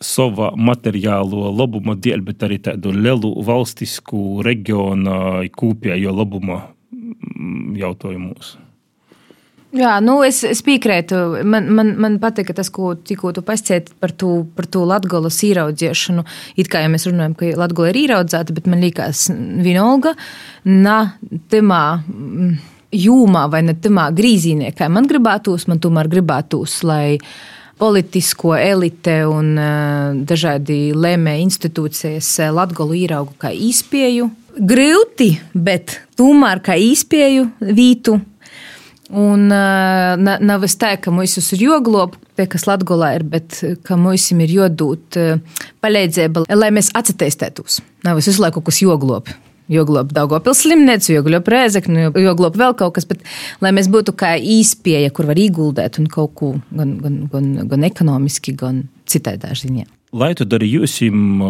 sava 0.00 0.50
materiālo 0.56 1.50
labumu 1.52 1.96
dēļ, 1.96 2.24
bet 2.24 2.46
arī 2.46 2.60
tādu 2.70 2.94
lielu 2.96 3.34
valstisku 3.44 4.40
reģionu 4.46 5.46
kopējo 5.56 6.16
labumu 6.16 6.60
jautājumus. 7.80 8.56
Jā, 9.70 9.92
nu 10.02 10.16
es, 10.26 10.40
es 10.42 10.64
piekrītu. 10.66 11.18
Man, 11.46 11.68
man, 11.76 11.92
man 12.02 12.16
patīk 12.22 12.48
tas, 12.58 12.72
ko 12.74 12.96
tikko 12.98 13.30
tu 13.36 13.44
pascieti 13.46 13.94
par 14.02 14.10
to, 14.18 14.40
par 14.56 14.66
to 14.66 14.82
latgolas 14.88 15.38
īraudzēšanu. 15.46 16.24
It 16.58 16.70
kā 16.72 16.82
jau 16.82 16.90
mēs 16.90 17.06
runājam, 17.06 17.36
ka 17.38 17.52
latgola 17.60 17.92
ir 17.92 18.00
īraudzēta, 18.02 18.56
bet 18.56 18.66
man 18.70 18.82
liekas, 18.82 19.28
vienalga, 19.62 20.16
na, 20.66 20.96
timā 21.54 21.84
mm, 22.02 22.56
jūmā 22.98 23.44
vai 23.52 23.62
ne 23.68 23.76
timā 23.78 24.08
grīzīnē, 24.16 24.72
kā 24.74 24.90
man 24.90 25.06
gribētos, 25.10 25.68
man 25.70 25.78
tomēr 25.82 26.10
gribētos, 26.10 26.80
lai 26.82 27.20
politisko 27.80 28.56
elite 28.58 29.20
un 29.30 29.54
uh, 29.54 30.18
dažādi 30.28 30.90
lēmēji 30.98 31.46
institūcijas 31.46 32.32
latgolu 32.58 32.98
īraugu 33.04 33.38
kā 33.40 33.54
īspēju. 33.54 34.26
Grūti, 34.66 35.30
bet 35.54 36.00
tomēr 36.18 36.58
kā 36.66 36.74
īspēju 36.74 37.46
vītu 37.70 38.18
Un 39.10 39.48
uh, 39.50 40.14
nav 40.20 40.64
es 40.66 40.76
tā, 40.78 40.92
ka 41.02 41.10
mums 41.10 41.34
ir 41.40 41.64
jogloba, 41.64 42.18
tie, 42.38 42.46
kas 42.50 42.68
Latgolā 42.68 43.14
ir, 43.18 43.26
bet 43.26 43.58
ka 43.86 43.98
mums 43.98 44.28
ir 44.30 44.52
jodūt 44.54 45.18
palīdzība, 45.82 46.46
lai 46.54 46.70
mēs 46.74 46.92
atcetēstētos. 46.94 47.80
Nav 48.06 48.20
es 48.20 48.30
visu 48.30 48.44
laiku 48.44 48.60
kaut 48.60 48.70
kas 48.70 48.82
jogloba. 48.84 49.34
Jogloba 49.70 50.10
Daugopils 50.14 50.64
slimnīca, 50.64 51.12
jogloba 51.14 51.52
Rēzekne, 51.54 52.08
jogloba 52.18 52.58
vēl 52.64 52.74
kaut 52.78 52.96
kas, 52.96 53.06
bet 53.06 53.22
lai 53.62 53.70
mēs 53.76 53.86
būtu 53.92 54.16
kā 54.18 54.32
īspēja, 54.38 55.12
kur 55.14 55.30
var 55.30 55.38
ieguldēt 55.38 56.00
un 56.02 56.10
kaut 56.10 56.34
ko 56.38 56.56
gan, 56.74 56.96
gan, 57.02 57.22
gan, 57.30 57.52
gan 57.70 57.86
ekonomiski, 57.86 58.56
gan 58.58 58.84
citādā 59.10 59.54
ziņā. 59.54 59.86
Lai 60.10 60.32
tad 60.34 60.50
arī 60.56 60.66
jūs, 60.72 60.96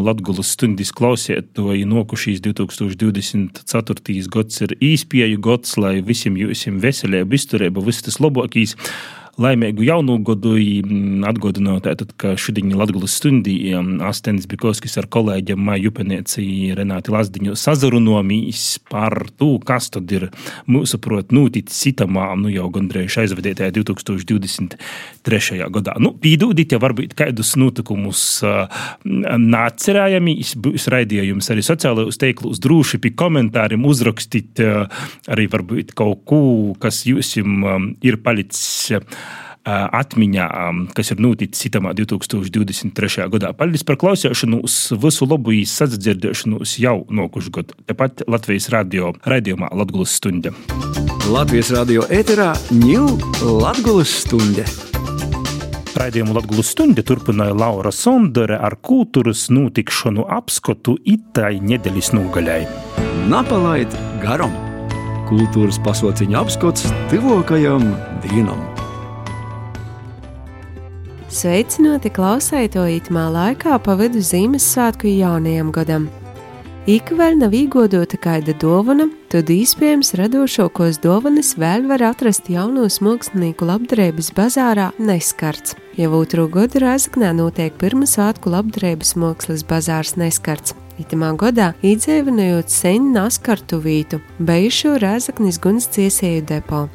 Latvijas 0.05 0.51
stundas 0.53 0.91
klausītāji, 0.93 1.87
nokušīs 1.89 2.43
2024. 2.45 4.27
gads 4.29 4.61
ir 4.67 4.75
īspēju 4.85 5.39
gads, 5.41 5.79
lai 5.81 6.03
visiem 6.05 6.37
jums 6.37 6.67
veselība, 6.83 7.39
izturība, 7.39 7.81
viss 7.81 8.05
tas 8.05 8.21
labākais 8.21 8.77
laimīgu 9.41 9.85
jaunu 9.87 10.19
gadu. 10.25 10.57
Atgādināju, 11.31 11.81
tātad, 11.85 12.13
ka 12.19 12.35
šodien 12.41 12.73
Latvijas 12.77 13.15
stundī 13.21 13.55
Astenis 14.07 14.49
Bikovskis 14.51 14.97
ar 15.01 15.07
kolēģiem 15.13 15.61
Maiju 15.63 15.91
Jupenieci 15.91 16.45
Renāti 16.77 17.13
Lazdiņu 17.15 17.57
sazarunojīs 17.59 18.65
par 18.91 19.27
to, 19.41 19.53
kas 19.67 19.91
tad 19.95 20.11
ir 20.15 20.29
mūsu 20.71 21.01
prot 21.03 21.33
noticis 21.35 21.79
citamā, 21.85 22.29
nu 22.41 22.51
jau 22.53 22.69
gandrīz 22.75 23.17
aizvadītajā 23.23 23.73
2023. 23.79 25.61
gadā. 25.77 25.97
Nu, 26.03 26.13
pīdūdīt, 26.21 26.75
ja 26.75 26.81
varbūt 26.83 27.15
kādus 27.19 27.55
notikumus 27.61 28.25
nācerējamīs, 29.05 30.55
būs 30.61 30.89
raidījums 30.93 31.51
arī 31.53 31.65
sociālajos 31.67 32.21
teiklus, 32.21 32.63
droši 32.63 33.01
pie 33.03 33.15
komentāriem 33.19 33.87
uzrakstīt 33.89 34.63
arī 34.63 35.49
varbūt 35.51 35.95
kaut 35.99 36.25
ko, 36.29 36.43
kas 36.81 37.05
jums 37.09 37.37
ir 37.37 38.21
palicis 38.25 38.91
atmiņā, 39.65 40.47
kas 40.97 41.13
ir 41.13 41.21
noticis 41.21 41.67
citamā 41.67 41.93
2023. 41.97 43.29
gadā. 43.33 43.53
Paldies 43.57 43.85
par 43.87 43.99
klausīšanos, 44.01 44.79
visu 45.01 45.29
labu 45.29 45.55
sadzirdēšanos 45.67 46.79
jau 46.81 47.05
nokušu 47.11 47.53
gadu. 47.55 47.77
Tepat 47.89 48.25
Latvijas 48.31 48.71
radio 48.73 49.13
raidījumā 49.27 49.73
Latgulas 49.77 50.15
stunda. 50.17 50.55
Latvijas 51.31 51.73
radio 51.75 52.07
ēterā 52.09 52.55
ņūl 52.73 53.61
Latgulas 53.61 54.13
stunda. 54.25 54.65
Raidījumu 56.01 56.33
Latvijas 56.39 56.71
stundu 56.73 57.05
turpināja 57.05 57.53
Laura 57.59 57.93
Sondere 57.93 58.57
ar 58.57 58.79
kultūras 58.81 59.49
notikšanu 59.53 60.25
apskatu 60.39 60.97
itai 61.05 61.59
nedēļas 61.61 62.13
nogaļai. 62.17 62.61
Napalaid 63.31 63.93
garam! 64.23 64.55
Kultūras 65.31 65.79
pasauciņa 65.85 66.41
apskats 66.41 66.89
tuvākajam 67.13 67.91
dienam! 68.25 68.80
Sveicināti 71.31 72.11
klausēto 72.11 72.83
itamā 72.91 73.29
laikā 73.31 73.77
pa 73.85 73.95
vidu 73.95 74.19
Ziemassvētku 74.19 75.07
jaunajam 75.13 75.69
gadam. 75.71 76.09
Ik 76.91 77.13
vēl 77.15 77.37
nav 77.39 77.55
īgodota 77.55 78.19
kāda 78.19 78.51
dāvana, 78.59 79.07
tad 79.31 79.53
iespējams 79.55 80.11
radošākos 80.19 80.99
dāvanas 81.05 81.53
vēl 81.55 81.87
var 81.87 82.03
atrast 82.09 82.51
jaunos 82.51 82.99
mākslinieku 82.99 83.69
labdarības 83.71 84.33
bazārā 84.35 84.91
Neskarts. 84.99 85.79
Jau 85.95 86.11
otru 86.19 86.49
gadu 86.51 86.83
Rāzaknē 86.83 87.31
notiek 87.39 87.79
pirmā 87.79 88.11
svētku 88.11 88.51
labdarības 88.51 89.15
mākslas 89.15 89.63
bazārs 89.63 90.17
Neskarts. 90.19 90.75
Itamā 90.99 91.37
gadā 91.39 91.77
iedzīvinojot 91.87 92.75
sen 92.75 93.13
naskartu 93.15 93.79
vītu, 93.79 94.19
bijušo 94.43 94.99
Rāzaknis 94.99 95.63
guns 95.63 95.87
ciesēju 95.95 96.49
depo. 96.51 96.89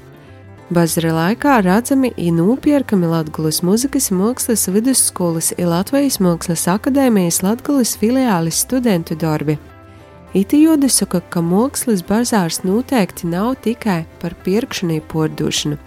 Bazara 0.74 1.11
laikā 1.13 1.59
redzami 1.61 2.09
ir 2.18 2.32
nopērkami 2.34 3.05
Latvijas 3.05 3.59
muzikas 3.61 4.07
mākslas 4.09 4.63
vidusskolas 4.74 5.51
un 5.59 5.70
Latvijas 5.70 6.18
Mākslas 6.18 6.63
akadēmijas 6.74 7.43
Latvijas 7.45 7.91
filiālis 8.01 8.63
studentu 8.66 9.13
darbi. 9.13 9.59
Iti 10.34 10.63
jūda 10.63 10.89
saka, 10.89 11.22
ka 11.30 11.43
mākslas 11.45 12.01
bazārs 12.09 12.63
noteikti 12.66 13.30
nav 13.30 13.59
tikai 13.61 14.07
par 14.20 14.34
pirkšanu 14.41 14.97
un 14.97 15.05
pordošanu. 15.13 15.78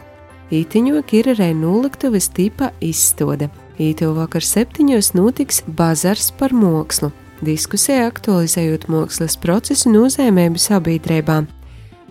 Ītiņok 0.55 1.12
ir 1.18 1.33
arī 1.35 1.51
nulaktuves 1.59 2.31
tipa 2.31 2.70
izstāde. 2.79 3.51
Īto 3.83 4.14
vakar 4.14 4.47
septiņos 4.47 5.11
notiks 5.18 5.64
bazars 5.66 6.31
par 6.39 6.55
mākslu. 6.55 7.11
Diskusija 7.43 8.07
aktualizējot 8.12 8.87
mākslas 8.87 9.35
procesu 9.43 9.91
nozīmējumu 9.91 10.68
sabiedrībām 10.70 11.57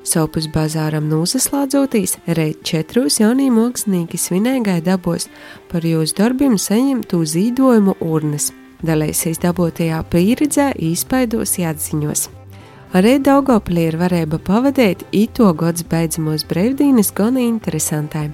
Sopus 0.07 0.45
bazāram 0.47 1.09
nosaslādzoties, 1.11 2.13
reiz 2.37 2.61
četrus 2.63 3.17
jaunie 3.19 3.49
mākslinieki 3.51 4.15
svinēgai 4.15 4.77
dabos 4.85 5.27
par 5.67 5.83
jūsu 5.83 6.15
darbiem 6.15 6.55
saņemtu 6.55 7.19
zīdojumu 7.33 7.97
urnas. 8.07 8.53
Dalīsies 8.87 9.41
dabotajā 9.43 9.99
pieredzē, 10.07 10.69
īspaidos 10.79 11.57
atziņos. 11.59 12.27
Arī 12.95 13.17
Daugopilī 13.19 13.89
ir 13.89 13.99
varēja 13.99 14.39
pavadīt 14.47 15.03
ito 15.11 15.51
gads 15.53 15.83
beidzamos 15.83 16.47
brīvdienas 16.47 17.11
gan 17.11 17.35
interesantai. 17.41 18.29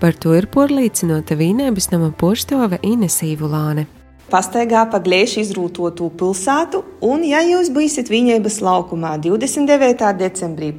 Par 0.00 0.16
to 0.16 0.32
ir 0.32 0.48
porlīcinota 0.48 1.36
vīnēbas 1.36 1.92
nama 1.92 2.08
poštove 2.08 2.80
Ines 2.88 3.20
Īvulāne 3.26 3.84
pastaigā 4.30 4.84
pa 4.90 5.00
gliešu 5.02 5.40
izrūtotu 5.42 6.10
pilsētu, 6.20 6.82
un, 7.04 7.24
ja 7.26 7.40
jūs 7.46 7.72
būsiet 7.74 8.10
viņības 8.12 8.60
laukumā 8.62 9.16
29. 9.24 10.12
decembrī, 10.20 10.72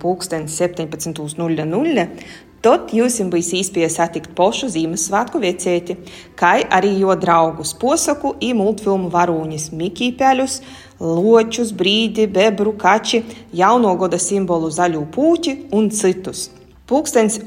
17.00, 0.48 2.08
tad 2.64 2.94
jums 2.96 3.20
būs 3.34 3.50
iespēja 3.60 3.90
satikt 3.92 4.32
pošu 4.38 4.70
Ziemassvētku 4.72 5.42
vecieti, 5.44 5.98
kā 6.40 6.56
arī 6.72 6.94
jo 7.02 7.16
draugus 7.20 7.74
posaku 7.76 8.36
un 8.40 8.54
multfilmu 8.56 9.12
varūņus, 9.14 9.72
mikīpeļus, 9.76 10.62
ločus, 11.04 11.74
brīdi, 11.76 12.28
bebru, 12.32 12.74
kači, 12.80 13.24
jauno 13.52 13.96
gada 14.00 14.20
simbolu 14.22 14.72
zaļu 14.72 15.04
pūķi 15.12 15.58
un 15.76 15.92
citus. 15.92 16.50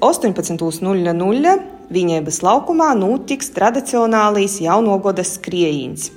18.00 0.04 1.75
Viņēbas 1.92 2.40
laukumā 2.42 2.90
notiks 2.98 3.52
tradicionālīs 3.54 4.58
jaunogoda 4.64 5.22
skrējiens. 5.26 6.10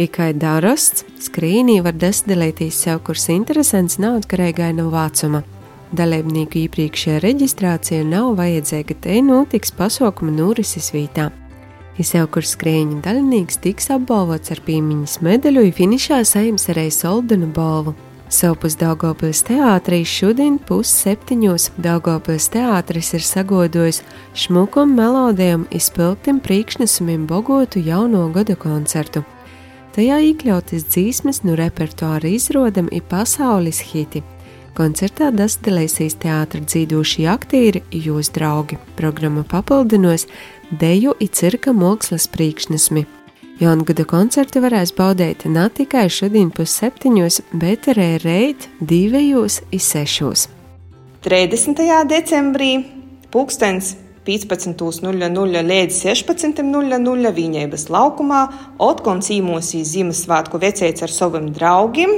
Ikai 0.00 0.32
darasts, 0.36 1.04
skrīnī 1.20 1.80
var 1.84 1.96
desmedalīties 1.96 2.76
sev, 2.84 3.00
kurs 3.04 3.26
interesants 3.32 3.98
neatkarīgai 4.00 4.70
no 4.76 4.88
vācuma. 4.92 5.42
Dalībnieku 5.96 6.60
iepriekšējā 6.66 7.18
reģistrācija 7.24 8.04
nav 8.06 8.36
vajadzīga, 8.38 8.96
te 9.02 9.16
notiks 9.24 9.72
pasaukuma 9.74 10.32
norises 10.36 10.92
vietā. 10.94 11.30
Ja 11.98 12.06
sev, 12.06 12.28
kurš 12.32 12.54
skrējiņa 12.54 13.00
dalībnieks 13.04 13.58
tiks 13.64 13.90
apbalvots 13.92 14.54
ar 14.54 14.62
piemiņas 14.68 15.18
medaļu, 15.26 15.66
finišā 15.76 16.22
saims 16.28 16.68
arī 16.72 16.86
soldenu 16.94 17.50
balvu. 17.56 17.96
Savpus 18.30 18.76
Daugopils 18.78 19.40
teātrī 19.42 20.04
šodien 20.06 20.60
pusseptiņos 20.62 21.64
Daugopils 21.82 22.46
teātris 22.54 23.08
ir 23.18 23.24
sagodojis 23.26 23.98
šmukum 24.38 24.92
melodijam 24.94 25.64
izpilgtim 25.74 26.38
priekšnesumiem 26.38 27.26
bogotu 27.26 27.82
jauno 27.82 28.28
gada 28.30 28.54
koncertu. 28.54 29.24
Tajā 29.96 30.20
iekļautas 30.28 30.86
dzīsmes 30.92 31.42
no 31.42 31.58
repertuāra 31.58 32.30
izrodam 32.30 32.86
ir 32.94 33.02
pasaules 33.10 33.82
hiti. 33.90 34.22
Koncertā 34.78 35.32
dastilēsīs 35.34 36.14
teātra 36.22 36.62
dzīvošie 36.62 37.26
aktieri, 37.34 37.82
jūs 37.90 38.30
draugi. 38.30 38.78
Programma 38.94 39.42
papildinos 39.42 40.28
deju 40.70 41.18
i 41.18 41.26
cirka 41.26 41.74
mākslas 41.74 42.30
priekšnesumi. 42.30 43.08
Jaungada 43.60 44.06
koncertu 44.08 44.62
varēs 44.64 44.94
baudīt 44.96 45.42
ne 45.44 45.66
tikai 45.68 46.06
šodien 46.08 46.48
pusseptiņos, 46.56 47.42
bet 47.60 47.90
arī 47.92 48.14
reit 48.22 48.62
divējos 48.80 49.58
un 49.68 49.76
sešos. 49.84 50.46
30. 51.26 51.82
decembrī 52.08 52.70
pulkstens 53.28 53.90
15.00 54.24 55.60
līdz 55.68 55.98
16.00 56.06 57.32
Viņēbas 57.36 57.84
laukumā 57.92 58.38
Otkons 58.80 59.28
īmosīs 59.36 59.90
Ziemassvētku 59.92 60.60
vecēts 60.62 61.04
ar 61.04 61.12
saviem 61.12 61.50
draugiem, 61.52 62.14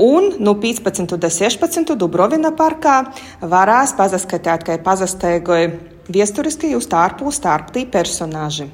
un 0.00 0.30
no 0.40 0.54
15. 0.62 1.18
līdz 1.20 1.28
16. 1.34 1.92
Dubrovina 2.00 2.54
parkā 2.56 3.02
varēs 3.42 3.92
pazaskatīt, 3.98 4.64
kā 4.64 4.78
pazastaigoja 4.88 5.68
viesturiski 6.08 6.72
uz 6.80 6.88
tārpu 6.88 7.28
starptī 7.28 7.84
personāži. 7.92 8.70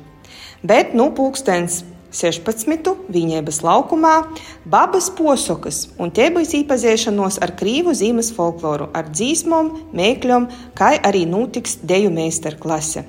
Bet, 0.63 0.95
nu, 0.95 1.11
pulkstens 1.13 1.83
16. 2.15 2.93
Viņēbas 3.13 3.61
laukumā, 3.67 4.15
babas 4.71 5.11
posokas, 5.11 5.89
un 5.99 6.13
būs 6.15 6.55
īpazīšanos 6.61 7.41
ar 7.43 7.55
krīvu 7.59 7.95
zīmes 7.95 8.31
folkloru, 8.35 8.89
ar 8.95 9.11
dzīsmom, 9.11 9.91
mēkļom, 9.93 10.49
kā 10.79 10.95
arī 11.03 11.27
notiks 11.27 11.79
deju 11.83 12.15
meistarklase. 12.15 13.05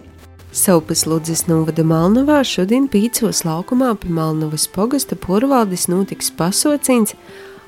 Saupas 0.55 1.03
Ludzes 1.05 1.47
novada 1.49 1.83
Malnavā 1.83 2.39
šodien 2.47 2.87
pīcos 2.87 3.43
laukumā 3.43 3.91
pie 3.99 4.09
Malnavas 4.15 4.69
pogasta 4.71 5.17
porvaldis 5.19 5.89
notiks 5.91 6.31
pasocīns 6.31 7.11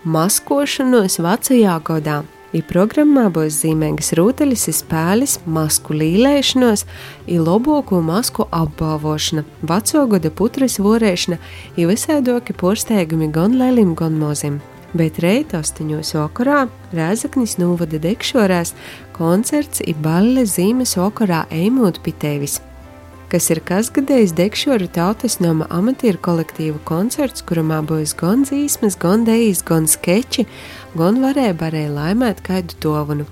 maskošanos 0.08 1.20
vecajā 1.20 1.76
godā. 1.84 2.22
I 2.56 2.62
programmā 2.64 3.26
būs 3.36 3.58
zīmīgas 3.60 4.14
rūteļas, 4.16 4.70
spēles, 4.78 5.34
masku 5.43 5.98
līlēšanos, 6.00 6.86
i 7.28 7.39
loboko 7.43 8.00
masku 8.06 8.45
apbalvošana, 8.56 9.43
veco 9.68 10.06
gada 10.14 10.32
putras 10.32 10.78
vorēšana, 10.80 11.39
i 11.76 11.88
visādoki 11.89 12.56
porsteigumi 12.56 13.28
gan 13.36 13.58
lelim, 13.60 13.91
gan 14.00 14.16
mozim. 14.22 14.62
Bet 14.98 15.20
reit 15.20 15.52
astoņos 15.52 16.14
vakarā 16.16 16.62
Rēzaknis 16.95 17.58
novada 17.60 18.00
dekšorās 18.00 18.72
koncerts 19.18 19.84
i 19.84 19.98
balle 20.00 20.48
zīmes 20.48 20.95
vakarā 20.95 21.43
Eimūt 21.52 22.00
Pitēvis 22.06 22.62
kas 23.32 23.50
ir 23.52 23.60
kasgadējis 23.68 24.34
Dekšoru 24.38 24.88
tautas 24.95 25.38
nama 25.43 25.68
amatieru 25.74 26.20
kolektīvu 26.24 26.80
koncerts, 26.88 27.43
kurā 27.43 27.64
būs 27.84 28.16
gan 28.18 28.45
dzīsmas, 28.48 28.95
gan 29.00 29.26
dejas, 29.28 29.64
gan 29.68 29.88
skeči, 29.88 30.48
gan 30.98 31.22
varēja 31.24 31.56
barēja 31.58 31.93
laimēt 31.93 32.43
kaidu 32.45 32.78
dovanu, 32.84 33.26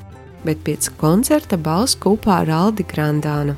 bet 0.45 0.61
pēc 0.65 0.91
koncerta 1.01 1.57
balss 1.57 1.97
kopā 1.97 2.41
ar 2.43 2.51
Aldi 2.61 2.85
Grandānu. 2.87 3.55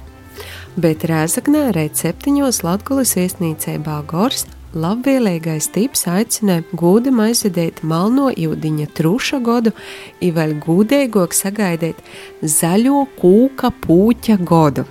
Bet 0.77 1.07
Rēzaknē 1.09 1.71
reiz 1.75 2.03
septiņos 2.03 2.61
Latgulas 2.65 3.15
viesnīcē 3.17 3.79
Bāgors 3.83 4.45
labvēlīgais 4.77 5.69
tips 5.73 6.05
aicināja 6.11 6.65
gūdam 6.77 7.21
aizvedēt 7.23 7.81
malno 7.87 8.27
jūdiņa 8.29 8.87
truša 8.97 9.39
godu, 9.45 9.73
i 10.21 10.29
vēl 10.35 10.57
gūdīgāk 10.63 11.33
sagaidīt 11.33 12.03
zaļo 12.43 13.05
kūka 13.17 13.71
pūķa 13.85 14.37
godu. 14.43 14.85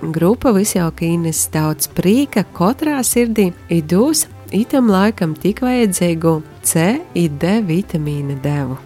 Grupa 0.00 0.54
visjaukīnes 0.56 1.44
daudz 1.52 1.90
prīka 1.92 2.46
katrā 2.56 3.02
sirdī 3.04 3.50
idūs 3.68 4.24
itam 4.52 4.90
laikam 4.90 5.34
tik 5.38 5.62
vajadzīgu 5.64 6.36
C 6.62 7.00
un 7.00 7.40
D 7.40 7.58
vitamīna 7.66 8.38
devu. 8.42 8.78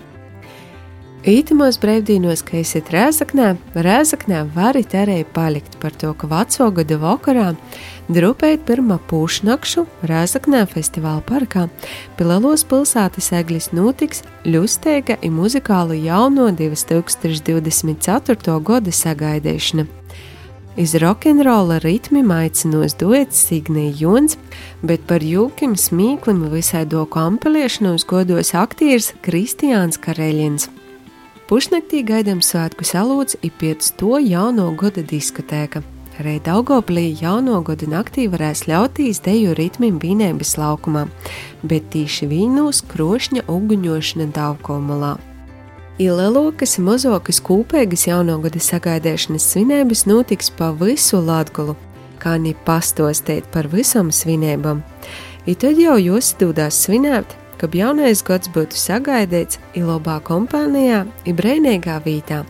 Ītumos 1.24 1.78
brīvdienos, 1.80 2.42
ka 2.44 2.58
esat 2.60 2.90
Rēzaknē, 2.92 3.54
Rēzaknē 3.72 4.42
varat 4.52 4.92
arī 5.00 5.22
palikt 5.24 5.78
par 5.80 5.94
to, 5.96 6.10
ka 6.12 6.28
veco 6.28 6.66
gada 6.76 6.98
vakarā 7.00 7.46
drupēt 8.12 8.66
pirmā 8.68 8.98
pūšnakšu 9.08 9.86
Rēzaknē 10.04 10.66
festivāla 10.68 11.24
parkā 11.24 11.70
Pilalos 12.18 12.66
pilsētas 12.68 13.30
eglis 13.40 13.70
notiks 13.72 14.20
ļustēga 14.44 15.16
un 15.24 15.32
muzikālu 15.38 15.96
jauno 16.04 16.50
2024. 16.52 18.60
gada 18.60 18.92
sagaidīšana. 18.92 19.88
Iz 20.76 20.94
rokenrola 20.94 21.78
ritmiem 21.78 22.30
aicinos 22.30 22.96
duets 22.98 23.38
Signija 23.46 23.92
Jons, 23.98 24.34
bet 24.82 25.04
par 25.06 25.22
jūkim, 25.22 25.76
smīklim 25.78 26.40
visai 26.50 26.82
doku 26.82 27.20
ampeliešanos 27.22 28.02
godos 28.10 28.50
aktieris 28.58 29.12
Kristiāns 29.22 30.00
Kareļins. 30.02 30.66
Pušnaktī 31.46 32.00
gaidām 32.02 32.40
svētku 32.42 32.82
salūts 32.82 33.38
ir 33.46 33.52
pēc 33.60 33.92
to 34.00 34.18
jauno 34.18 34.72
gada 34.80 35.04
diskotēka. 35.06 35.84
Arī 36.18 36.40
Daugoplī 36.42 37.04
jauno 37.22 37.60
gadu 37.62 37.86
naktī 37.90 38.26
varēs 38.30 38.64
ļautīs 38.66 39.22
deju 39.22 39.54
ritmim 39.54 40.00
Vīnēbas 40.02 40.56
laukumā, 40.58 41.06
bet 41.62 41.86
tīši 41.94 42.26
vīnos 42.34 42.82
krošņa 42.90 43.46
uguņošana 43.46 44.26
Daugomalā. 44.34 45.14
Ielelokas 45.94 46.72
mozokas 46.82 47.38
kūpēgas 47.46 48.08
jauno 48.08 48.40
gada 48.42 48.58
sagaidēšanas 48.58 49.44
svinības 49.52 50.00
notiks 50.10 50.48
pa 50.50 50.72
visu 50.74 51.20
Latgulu, 51.22 51.76
kā 52.18 52.32
ni 52.34 52.50
pastostēt 52.66 53.46
par 53.54 53.68
visam 53.70 54.10
svinībām. 54.10 54.80
I 55.46 55.54
tad 55.54 55.78
jau 55.78 55.94
jūs 55.94 56.32
dūdās 56.40 56.80
svinēt, 56.88 57.36
ka 57.62 57.70
jaunais 57.70 58.24
gads 58.26 58.50
būtu 58.50 58.74
sagaidīts 58.74 59.60
ilobā 59.78 60.18
kompānijā, 60.26 61.04
ibrēnīgā 61.30 62.00
vītā. 62.02 62.42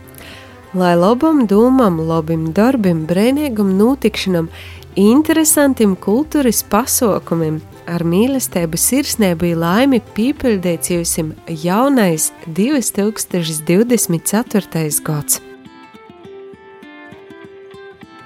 Lai 0.73 0.95
labam 0.97 1.45
dūmam, 1.45 2.01
labam 2.01 2.49
darbam, 2.49 3.05
brēnīgam 3.05 3.75
notikšanam, 3.77 4.49
interesantam 4.97 5.93
kultūras 5.93 6.65
pasaukumam, 6.65 7.61
ar 7.87 8.03
mīlestību 8.07 8.77
sirsnību 8.79 9.55
laimi 9.59 9.99
pīpildīts 10.15 10.91
jūsim 10.93 11.33
jaunais 11.63 12.31
2024. 12.47 15.01
gads. 15.05 15.41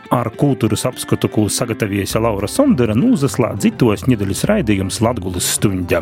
Ar 0.10 0.26
kultūras 0.34 0.88
apskatu, 0.90 1.30
ko 1.30 1.46
sagatavojusi 1.54 2.18
Laura 2.18 2.48
Sondera, 2.50 2.96
nūzaslēdz 2.98 3.62
citos 3.68 4.08
nedēļas 4.10 4.42
raidījums 4.50 4.98
Latvijas 5.06 5.46
stundā. 5.60 6.02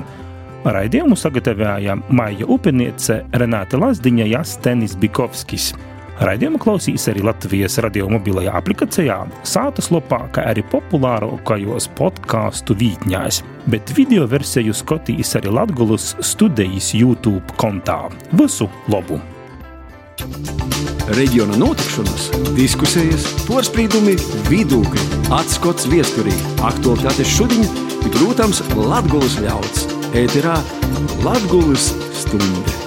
Raidījumu 0.64 1.16
sagatavoja 1.20 1.98
Maija 2.16 2.48
Upeniece, 2.48 3.26
Renāte 3.36 3.76
Lazdiņa, 3.80 4.26
Jastenis 4.32 4.96
Bikovskis. 5.00 5.74
Raidījumu 6.18 6.58
klausīs 6.58 7.04
arī 7.12 7.22
Latvijas 7.28 7.78
radio 7.86 8.08
mobilajā 8.10 8.56
aplikācijā, 8.58 9.18
Sātas 9.46 9.92
lopā, 9.94 10.24
kā 10.34 10.48
arī 10.50 10.64
populārākajos 10.72 11.90
podkāstu 11.98 12.74
vītņās, 12.80 13.44
bet 13.70 13.94
video 13.98 14.26
versiju 14.30 14.74
skatīs 14.74 15.36
arī 15.38 15.54
Latvijas 15.54 16.16
studijas 16.26 16.90
YouTube 16.98 17.58
kontā. 17.62 18.08
Visu 18.34 18.70
labu! 18.90 19.22
Reģiona 21.18 21.56
notikšanas, 21.62 22.26
diskusijas, 22.58 23.30
porcelāna, 23.46 24.18
vidūkļi, 24.50 25.06
atskats 25.38 25.86
viesturī, 25.92 26.34
aktuālitātes 26.66 27.38
šodien, 27.38 27.70
protams, 28.10 28.66
Latvijas 28.74 29.38
ļauds. 29.46 29.88
Ēterā 30.18 30.58
Latvijas 31.22 31.94
stunde. 32.18 32.87